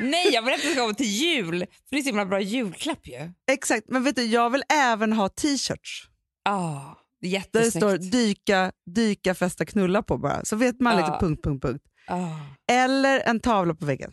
Nej, 0.00 0.28
jag 0.32 0.42
vill 0.42 0.54
att 0.54 0.62
det 0.62 0.66
ska 0.70 0.80
komma 0.80 0.94
till 0.94 1.06
jul. 1.06 1.58
För 1.58 1.66
det 1.90 1.96
är 1.96 2.02
så 2.02 2.06
himla 2.08 2.26
bra 2.26 2.40
julklapp 2.40 3.06
ju. 3.08 3.30
Exakt, 3.50 3.84
men 3.88 4.04
vet 4.04 4.16
du, 4.16 4.24
jag 4.24 4.50
vill 4.50 4.62
även 4.72 5.12
ha 5.12 5.28
t-shirts. 5.28 6.08
Är 6.48 7.42
Där 7.52 7.60
det 7.60 7.70
står 7.70 7.98
dyka, 8.10 8.72
dyka, 8.94 9.34
festa, 9.34 9.64
knulla 9.66 10.02
på 10.02 10.18
bara. 10.18 10.44
Så 10.44 10.56
vet 10.56 10.80
man 10.80 10.92
Ja. 10.92 10.98
liksom 10.98 11.18
punkt, 11.18 11.44
punkt, 11.44 11.62
punkt. 11.62 11.84
Ah. 12.06 12.36
Eller 12.72 13.20
en 13.20 13.40
tavla 13.40 13.74
på 13.74 13.84
väggen. 13.86 14.12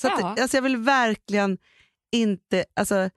Så 0.00 0.08
att, 0.08 0.20
Ja. 0.20 0.36
alltså 0.40 0.56
jag 0.56 0.62
vill 0.62 0.76
verkligen 0.76 1.58
inte... 2.12 2.64
Alltså, 2.76 3.10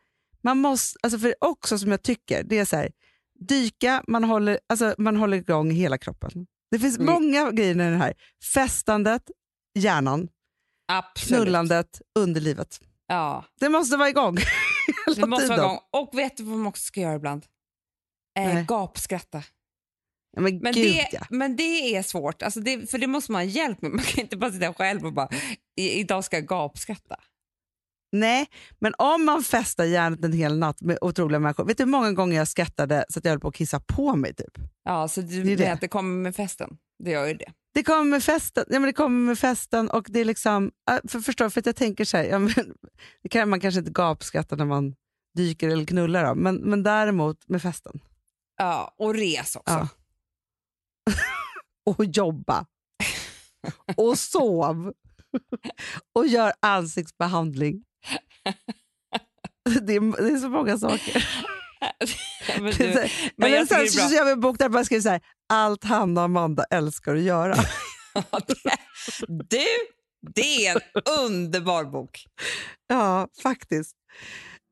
man 0.44 0.58
måste, 0.58 1.00
alltså 1.04 1.20
för 1.20 1.36
också 1.40 1.78
som 1.80 1.92
jag 1.92 2.04
tycker, 2.04 2.44
det 2.44 2.60
är 2.60 2.66
så 2.66 2.76
här, 2.76 2.92
dyka, 3.40 4.04
man 4.08 4.24
håller, 4.24 4.60
alltså 4.70 4.96
man 4.98 5.16
håller 5.18 5.38
igång 5.38 5.72
hela 5.72 5.98
kroppen. 5.98 6.48
Det 6.72 6.80
finns 6.80 6.98
Mm. 6.98 7.14
många 7.14 7.52
grejer 7.52 7.72
i 7.72 7.92
det 7.92 7.98
här. 7.98 8.14
Festandet, 8.54 9.22
hjärnan, 9.80 10.30
Absolut. 10.88 11.44
knullandet, 11.44 12.02
underlivet. 12.20 12.80
Ja, 13.08 13.46
Det 13.60 13.70
måste 13.70 13.98
vara 13.98 14.10
igång 14.10 14.36
det 15.16 15.26
måste 15.28 15.48
vara 15.48 15.58
igång. 15.60 15.80
Och 15.92 16.10
vet 16.18 16.38
du 16.38 16.44
vad 16.44 16.58
man 16.58 16.68
också 16.68 16.84
ska 16.84 17.02
göra 17.02 17.16
ibland? 17.16 17.46
Eh, 18.40 18.66
gapskratta. 18.66 19.44
Ja, 20.36 20.42
men 20.42 20.58
Men, 20.58 20.74
gud 20.74 20.84
det, 20.96 21.10
ja. 21.12 21.26
men 21.30 21.56
det 21.56 21.96
är 21.96 22.04
svårt, 22.04 22.42
alltså 22.42 22.60
det, 22.60 22.92
för 22.92 22.98
det 22.98 23.08
måste 23.08 23.32
man 23.32 23.42
ha 23.42 23.46
hjälp 23.52 23.82
med. 23.82 23.92
Man 23.92 24.04
kan 24.06 24.20
inte 24.24 24.38
bara 24.38 24.52
sitta 24.52 24.74
själv 24.74 25.06
och 25.06 25.14
bara, 25.14 25.30
"I- 25.78 26.00
idag 26.00 26.24
ska 26.24 26.36
jag 26.38 26.48
gapskratta. 26.48 27.16
Nej, 28.12 28.48
men 28.80 28.94
om 28.98 29.26
man 29.26 29.44
festar 29.44 29.84
hjärnet 29.86 30.24
en 30.26 30.34
hel 30.34 30.58
natt 30.58 30.82
med 30.82 30.98
otroliga 31.02 31.40
människor. 31.40 31.66
Vet 31.66 31.78
du 31.78 31.84
hur 31.84 31.92
många 31.92 32.12
gånger 32.12 32.38
jag 32.38 32.48
skrattade 32.48 33.06
så 33.10 33.20
att 33.20 33.26
jag 33.26 33.32
höll 33.32 33.40
på 33.40 33.48
att 33.48 33.56
kissa 33.56 33.80
på 33.80 34.16
mig? 34.16 34.34
Typ? 34.36 34.58
Ja, 34.84 35.08
så 35.08 35.22
du 35.22 35.28
Det 35.28 35.44
menar 35.44 35.58
det. 35.58 35.72
att 35.74 35.82
det 35.82 35.88
kommer 35.88 36.22
med 36.24 36.36
festen? 36.36 36.78
Det 37.04 37.12
gör 37.12 37.28
ju 37.28 37.34
det. 37.34 37.52
Det 37.74 37.84
kommer 37.84 38.04
med 38.04 38.24
festen, 38.24 38.66
ja, 38.68 38.80
men 38.80 38.88
det 38.88 38.94
kommer 38.94 39.26
med 39.26 39.40
festen 39.40 39.90
och 39.90 40.06
det 40.10 40.20
är 40.20 40.26
liksom, 40.26 40.72
för, 41.08 41.20
förstår, 41.20 41.50
för 41.50 41.60
att 41.60 41.66
jag 41.66 41.76
tänker 41.76 42.06
så 42.06 42.18
här, 42.18 42.24
ja, 42.24 42.40
men, 42.40 42.54
kan 43.30 43.50
man 43.50 43.60
kanske 43.60 43.80
inte 43.80 43.92
gapskatta 43.92 44.56
när 44.56 44.66
man 44.66 44.96
dyker 45.38 45.70
eller 45.70 45.86
knullar 45.86 46.26
då, 46.26 46.36
men, 46.36 46.56
men 46.56 46.84
däremot 46.84 47.50
med 47.50 47.62
festen. 47.62 48.00
Ja, 48.58 48.96
och 48.98 49.16
res 49.16 49.56
också. 49.56 49.74
Ja. 49.74 49.88
Och 51.96 52.06
jobba. 52.06 52.66
och 53.98 54.20
sov. 54.20 54.94
och 56.14 56.28
gör 56.28 56.54
ansiktsbehandling. 56.60 57.84
Det 59.82 59.96
är, 59.96 60.24
det 60.24 60.34
är 60.34 60.38
så 60.38 60.50
många 60.50 60.78
saker. 60.78 61.28
men 62.62 62.72
du, 62.72 63.10
men 63.36 63.48
Eller 63.48 63.58
jag 63.58 63.72
är 63.72 63.88
så, 63.88 64.16
gör 64.16 64.26
vi 64.26 64.32
en 64.32 64.40
bok 64.40 64.60
där 64.60 64.70
man 64.70 64.86
skriver 64.86 65.02
så 65.02 65.10
här, 65.10 65.22
allt 65.54 65.84
Hanna 65.84 66.22
och 66.22 66.26
Amanda 66.26 66.64
älskar 66.64 67.16
att 67.16 67.22
göra. 67.22 67.56
du, 69.28 69.66
Det 70.36 70.66
är 70.68 70.76
en 70.76 70.82
underbar 71.26 71.84
bok. 71.84 72.26
Ja, 72.88 73.28
faktiskt. 73.44 73.96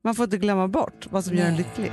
Man 0.04 0.16
får 0.16 0.24
inte 0.24 0.38
glömma 0.38 0.68
bort 0.68 1.08
vad 1.10 1.26
som 1.26 1.38
gör 1.38 1.46
en 1.46 1.56
lycklig. 1.56 1.92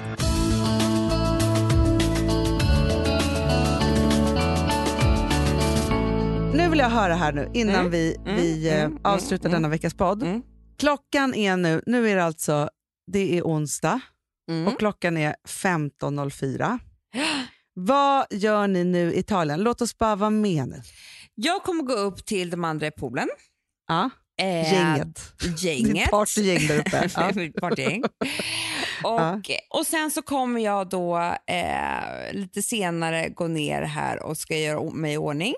Nu 6.55 6.69
vill 6.69 6.79
jag 6.79 6.91
höra 6.91 7.15
här 7.15 7.33
nu 7.33 7.51
innan 7.55 7.75
Mm, 7.75 7.91
vi, 7.91 8.17
mm, 8.27 8.37
vi 8.37 8.69
eh, 8.69 8.85
mm, 8.85 8.99
avslutar 9.05 9.49
mm, 9.49 9.63
denna 9.63 9.69
veckas 9.69 9.95
podd. 9.95 10.23
Klockan 10.83 11.35
är 11.35 11.57
nu, 11.57 11.83
nu 11.87 12.09
är 12.11 12.17
det 12.17 12.25
alltså, 12.25 12.71
det 13.13 13.39
är 13.39 13.43
onsdag 13.43 14.01
Mm. 14.51 14.67
och 14.69 14.79
klockan 14.79 15.17
är 15.17 15.35
15.04. 15.49 16.79
Vad 17.75 18.27
gör 18.31 18.67
ni 18.69 18.85
nu 18.85 19.13
i 19.13 19.19
Italien? 19.19 19.61
Låt 19.63 19.81
oss 19.83 19.99
bara 19.99 20.17
vara 20.17 20.31
med 20.31 20.69
nu. 20.69 20.83
Jag 21.35 21.63
kommer 21.63 21.83
gå 21.83 21.93
upp 21.93 22.25
till 22.27 22.51
de 22.51 22.65
andra 22.65 22.87
i 22.87 22.91
poolen. 22.91 23.29
Ja, 23.89 24.11
Eh, 24.41 24.73
gänget. 24.73 25.33
Ditt 25.43 25.63
Gänget. 25.63 26.11
partygäng 26.11 26.67
där 26.67 26.79
uppe. 26.81 27.09
Ja. 27.17 27.31
Mitt 27.35 27.57
partygäng. 27.57 28.03
och, 29.05 29.51
och 29.79 29.87
sen 29.87 30.11
så 30.11 30.23
kommer 30.23 30.61
jag 30.61 30.89
då 30.89 31.17
eh, 31.47 32.33
lite 32.33 32.63
senare 32.63 33.29
gå 33.29 33.47
ner 33.49 33.83
här 33.83 34.23
och 34.23 34.37
ska 34.39 34.57
göra 34.59 34.91
mig 34.91 35.13
i 35.15 35.17
ordning. 35.17 35.55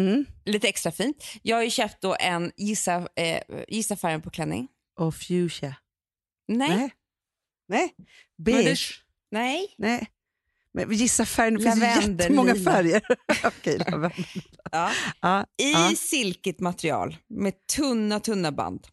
Mm. 0.00 0.26
Lite 0.44 0.68
extra 0.68 0.92
fint. 0.92 1.24
Jag 1.42 1.56
har 1.56 1.62
ju 1.62 1.70
köpt 1.70 2.00
då 2.00 2.16
en, 2.20 2.52
gissa, 2.56 3.08
eh, 3.16 3.40
gissa 3.68 3.96
färgen 3.96 4.22
på 4.22 4.30
klänning. 4.30 4.68
Och 4.98 5.14
fuchsia. 5.14 5.74
Nej. 6.48 6.68
Nej. 6.76 6.90
Nej. 7.68 7.94
Beige. 8.38 9.04
Nej. 9.30 9.74
Nej. 9.78 10.06
Men 10.72 10.92
gissa 10.92 11.26
färgen, 11.26 11.54
det 11.54 11.62
finns 11.62 11.76
ju 12.06 12.12
jättemånga 12.12 12.54
färger. 12.54 13.02
Okej. 13.44 13.78
Ja. 14.72 14.90
Ja, 15.20 15.46
I 15.62 15.72
ja. 15.72 15.92
silkigt 15.96 16.60
material 16.60 17.16
med 17.28 17.66
tunna, 17.76 18.20
tunna 18.20 18.52
band. 18.52 18.86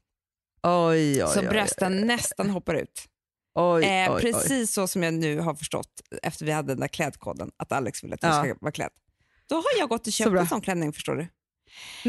Oj, 0.63 1.23
oj, 1.23 1.29
så 1.33 1.39
oj, 1.39 1.47
brösten 1.47 2.07
nästan 2.07 2.49
hoppar 2.49 2.75
ut. 2.75 3.05
oj, 3.55 3.83
Eh, 3.85 4.13
oj, 4.15 4.21
precis 4.21 4.73
så 4.73 4.87
som 4.87 5.03
jag 5.03 5.13
nu 5.13 5.39
har 5.39 5.55
förstått 5.55 6.01
efter 6.23 6.45
vi 6.45 6.51
hade 6.51 6.67
den 6.67 6.79
där 6.79 6.87
klädkoden, 6.87 7.51
att 7.57 7.71
Alex 7.71 8.03
vill 8.03 8.13
att 8.13 8.23
jag 8.23 8.31
Ja. 8.31 8.43
ska 8.43 8.55
vara 8.61 8.71
klädd. 8.71 8.91
Då 9.51 9.55
har 9.55 9.79
jag 9.79 9.89
gått 9.89 10.07
och 10.07 10.13
köpt 10.13 10.37
en 10.37 10.47
sån 10.47 10.61
klänning, 10.61 10.93
förstår 10.93 11.15
du. 11.15 11.27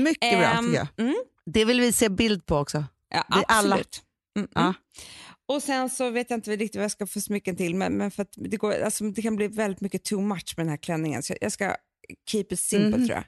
Mycket 0.01 0.39
bra 0.39 0.49
Ehm, 0.49 0.65
tycker 0.65 0.79
jag. 0.97 1.07
Mm, 1.07 1.17
Det 1.47 1.65
vill 1.65 1.81
vi 1.81 1.93
se 1.93 2.09
bild 2.09 2.47
på 2.47 2.57
också. 2.57 2.85
ja, 3.09 3.25
Vi 3.37 3.45
alla. 3.49 3.75
absolut. 3.75 4.03
Mm, 4.37 4.49
Ja. 4.55 4.61
mm. 4.61 4.75
Och 5.47 5.63
sen 5.63 5.91
så 5.91 6.11
vet 6.11 6.31
jag 6.31 6.37
inte 6.37 6.51
riktigt 6.51 6.77
vad 6.77 6.85
jag 6.85 6.91
ska 6.91 7.07
få 7.07 7.21
smycken 7.21 7.57
till, 7.57 7.75
men, 7.75 7.93
men 7.93 8.11
för 8.11 8.23
att 8.23 8.33
det, 8.37 8.57
går, 8.57 8.83
alltså, 8.83 9.05
det 9.05 9.23
kan 9.23 9.37
bli 9.37 9.49
väldigt 9.49 9.81
mycket 9.81 10.05
too 10.05 10.21
much 10.21 10.55
med 10.57 10.67
den 10.67 10.71
här 10.71 10.77
klänningen, 10.77 11.23
så 11.23 11.33
jag, 11.33 11.39
jag 11.41 11.53
ska 11.53 11.77
keep 12.31 12.45
it 12.51 12.61
simple 12.61 12.97
Mhm. 12.99 13.07
tror 13.07 13.17
jag. 13.17 13.25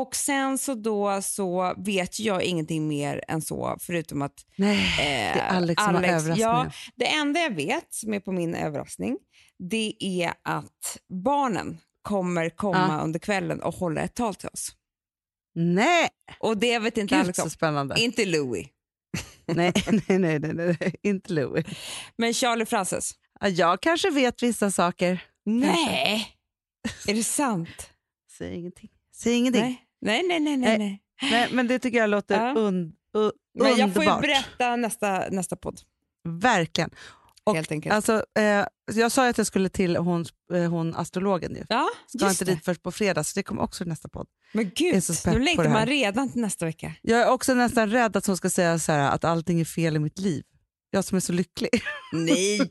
Och 0.00 0.16
sen 0.16 0.58
så 0.58 0.74
då 0.74 1.22
så 1.22 1.74
vet 1.78 2.20
jag 2.20 2.42
ingenting 2.42 2.88
mer 2.88 3.24
än 3.28 3.42
så, 3.42 3.76
förutom 3.80 4.22
att 4.22 4.46
Nej, 4.56 4.76
Eh, 4.78 5.34
det 5.36 5.40
är 5.40 5.48
Alex 5.56 5.82
som 5.84 5.94
har. 5.94 6.36
Ja, 6.36 6.70
det 6.96 7.06
enda 7.06 7.40
jag 7.40 7.54
vet 7.54 7.86
som 7.94 8.14
är 8.14 8.20
på 8.20 8.32
min 8.32 8.54
överraskning 8.54 9.18
det 9.58 9.94
är 10.00 10.32
att 10.42 10.98
barnen 11.24 11.78
kommer 12.02 12.50
komma 12.50 12.86
Ja. 12.98 13.04
under 13.04 13.18
kvällen 13.18 13.62
och 13.62 13.74
hålla 13.74 14.00
ett 14.00 14.14
tal 14.14 14.34
till 14.34 14.48
oss. 14.48 14.76
Nej, 15.54 16.08
Och 16.40 16.56
det 16.58 16.78
vet 16.78 16.98
inte 16.98 17.14
gud 17.14 17.24
Alex 17.24 17.38
så 17.38 17.50
spännande. 17.50 18.00
Inte 18.00 18.24
Louis, 18.24 18.66
nej, 19.46 19.72
nej, 20.08 20.18
nej, 20.18 20.38
nej, 20.38 20.54
nej, 20.54 20.94
inte 21.02 21.32
Louis. 21.32 21.66
men 22.16 22.34
Charlie 22.34 22.66
Frances. 22.66 23.12
Ja, 23.40 23.48
Jag 23.48 23.80
kanske 23.82 24.10
vet 24.10 24.42
vissa 24.42 24.70
saker. 24.70 25.24
Nej, 25.44 26.36
är 27.08 27.14
det 27.14 27.24
sant? 27.24 27.90
Säg 28.38 28.54
ingenting. 28.54 28.90
Säg 29.14 29.34
ingenting. 29.34 29.62
Nej, 29.62 29.82
nej, 30.00 30.40
nej, 30.40 30.40
nej. 30.40 30.56
nej, 30.56 30.78
nej. 30.78 31.02
Nej, 31.30 31.48
men 31.52 31.68
det 31.68 31.78
tycker 31.78 31.98
jag 31.98 32.10
låter 32.10 32.46
Ja. 32.46 32.54
un, 32.60 32.92
u, 33.16 33.30
Men 33.58 33.66
jag 33.76 33.94
får 33.94 34.02
ju 34.04 34.10
underbart. 34.10 34.20
berätta 34.22 34.76
nästa, 34.76 35.28
nästa 35.30 35.56
podd, 35.56 35.80
Verkligen. 36.28 36.90
Och 37.44 37.54
helt 37.56 37.72
enkelt. 37.72 37.94
Alltså, 37.94 38.24
eh, 38.38 38.64
jag 38.94 39.12
sa 39.12 39.24
ju 39.24 39.30
att 39.30 39.38
jag 39.38 39.46
skulle 39.46 39.68
till 39.68 39.96
hon, 39.96 40.24
eh, 40.54 40.70
hon 40.70 40.94
astrologen. 40.94 41.54
Ju. 41.56 41.64
ja, 41.68 41.88
Ska 42.06 42.30
inte 42.30 42.44
det. 42.44 42.54
dit 42.54 42.64
först 42.64 42.82
på 42.82 42.92
fredag, 42.92 43.24
så 43.24 43.32
det 43.38 43.42
kommer 43.42 43.62
också 43.62 43.84
i 43.84 43.86
nästa 43.86 44.08
podd. 44.08 44.26
Men 44.52 44.70
gud, 44.74 45.02
nu 45.26 45.38
längtar 45.38 45.62
det 45.64 45.70
man 45.70 45.86
redan 45.86 46.32
till 46.32 46.40
nästa 46.40 46.64
vecka. 46.66 46.92
Jag 47.02 47.20
är 47.20 47.30
också 47.30 47.54
nästan 47.54 47.90
rädd 47.90 48.16
att 48.16 48.26
hon 48.26 48.36
ska 48.36 48.50
säga 48.50 48.78
så 48.78 48.92
här, 48.92 49.10
att 49.10 49.24
allting 49.24 49.60
är 49.60 49.64
fel 49.64 49.96
i 49.96 49.98
mitt 49.98 50.18
liv. 50.18 50.42
Jag 50.90 51.04
som 51.04 51.16
är 51.16 51.20
så 51.20 51.32
lycklig. 51.32 51.70
Nej, 52.12 52.58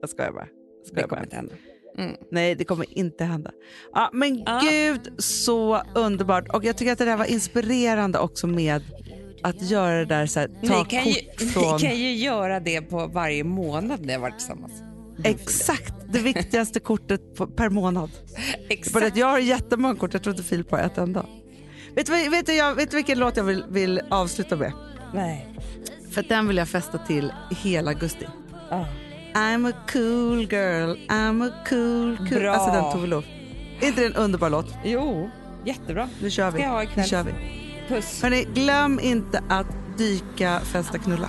Jag 0.00 0.10
skojar 0.10 0.32
bara. 0.32 0.46
Jag 0.46 0.48
det 0.84 0.88
skojar 0.88 1.08
kommer 1.08 1.20
bara. 1.20 1.24
inte 1.24 1.36
hända. 1.36 1.54
Mm. 1.98 2.16
Nej, 2.30 2.54
det 2.54 2.64
kommer 2.64 2.98
inte 2.98 3.24
hända. 3.24 3.50
Ja, 3.92 4.10
men 4.12 4.42
Ja. 4.46 4.60
gud, 4.70 5.14
så 5.18 5.82
underbart. 5.94 6.48
Och 6.48 6.64
jag 6.64 6.76
tycker 6.76 6.92
att 6.92 6.98
det 6.98 7.04
där 7.04 7.16
var 7.16 7.24
inspirerande 7.24 8.18
också 8.18 8.46
med 8.46 8.82
att 9.42 9.62
göra 9.62 9.98
det 9.98 10.04
där, 10.04 10.26
så 10.26 10.40
här, 10.40 10.48
ta 10.48 10.54
Ni 10.60 10.68
kan, 10.68 11.04
kort 11.04 11.16
ju, 11.40 11.46
från... 11.46 11.74
ni 11.74 11.80
kan 11.80 11.96
ju 11.98 12.14
göra 12.14 12.60
det 12.60 12.80
på 12.80 13.06
varje 13.06 13.44
månad 13.44 14.06
när 14.06 14.12
jag 14.12 14.20
varit 14.20 14.38
tillsammans. 14.38 14.72
Exakt, 15.24 15.94
det 16.08 16.18
viktigaste 16.18 16.80
kortet 16.80 17.34
på, 17.34 17.46
per 17.46 17.68
månad. 17.68 18.10
Exakt. 18.68 18.94
Bara 18.94 19.06
att 19.06 19.16
jag 19.16 19.26
har 19.26 19.38
jättemånga 19.38 19.94
kort, 19.94 20.12
jag 20.12 20.22
tror 20.22 20.34
inte 20.34 20.48
Filip 20.48 20.70
har 20.70 20.78
ett 20.78 20.98
enda. 20.98 21.26
Vet 21.94 22.06
du, 22.06 22.28
vet, 22.28 22.46
du, 22.46 22.54
jag, 22.54 22.74
vet 22.74 22.90
du 22.90 22.96
vilken 22.96 23.18
låt 23.18 23.36
jag 23.36 23.44
vill, 23.44 23.64
vill 23.68 24.00
avsluta 24.10 24.56
med? 24.56 24.72
Nej. 25.14 25.48
För 26.10 26.22
den 26.22 26.48
vill 26.48 26.56
jag 26.56 26.68
fästa 26.68 26.98
till 26.98 27.32
hela 27.50 27.90
augusti. 27.90 28.26
Ah. 28.70 28.84
I'm 29.34 29.68
a 29.68 29.72
cool 29.92 30.40
girl, 30.40 30.96
I'm 31.08 31.48
a 31.48 31.52
cool 31.68 32.16
cool... 32.16 32.28
Bra. 32.28 32.54
Alltså 32.54 32.82
den 32.82 32.92
Tove 32.92 33.06
Lo. 33.06 33.22
Är 33.80 33.86
inte 33.86 34.00
det 34.00 34.06
en 34.06 34.14
underbar 34.14 34.50
låt? 34.50 34.74
Jo, 34.84 35.30
jättebra. 35.64 36.08
Nu 36.22 36.30
kör 36.30 36.50
vi. 36.50 36.58
Ska 36.58 36.62
jag 36.62 36.70
ha 36.70 36.82
ikväll. 36.82 36.96
Nu 36.96 37.08
kör 37.08 37.22
vi. 37.22 37.61
Puss. 37.88 38.22
Hörrni, 38.22 38.46
glöm 38.54 39.00
inte 39.00 39.42
att 39.48 39.66
dyka, 39.98 40.60
festa, 40.60 40.98
knulla. 40.98 41.28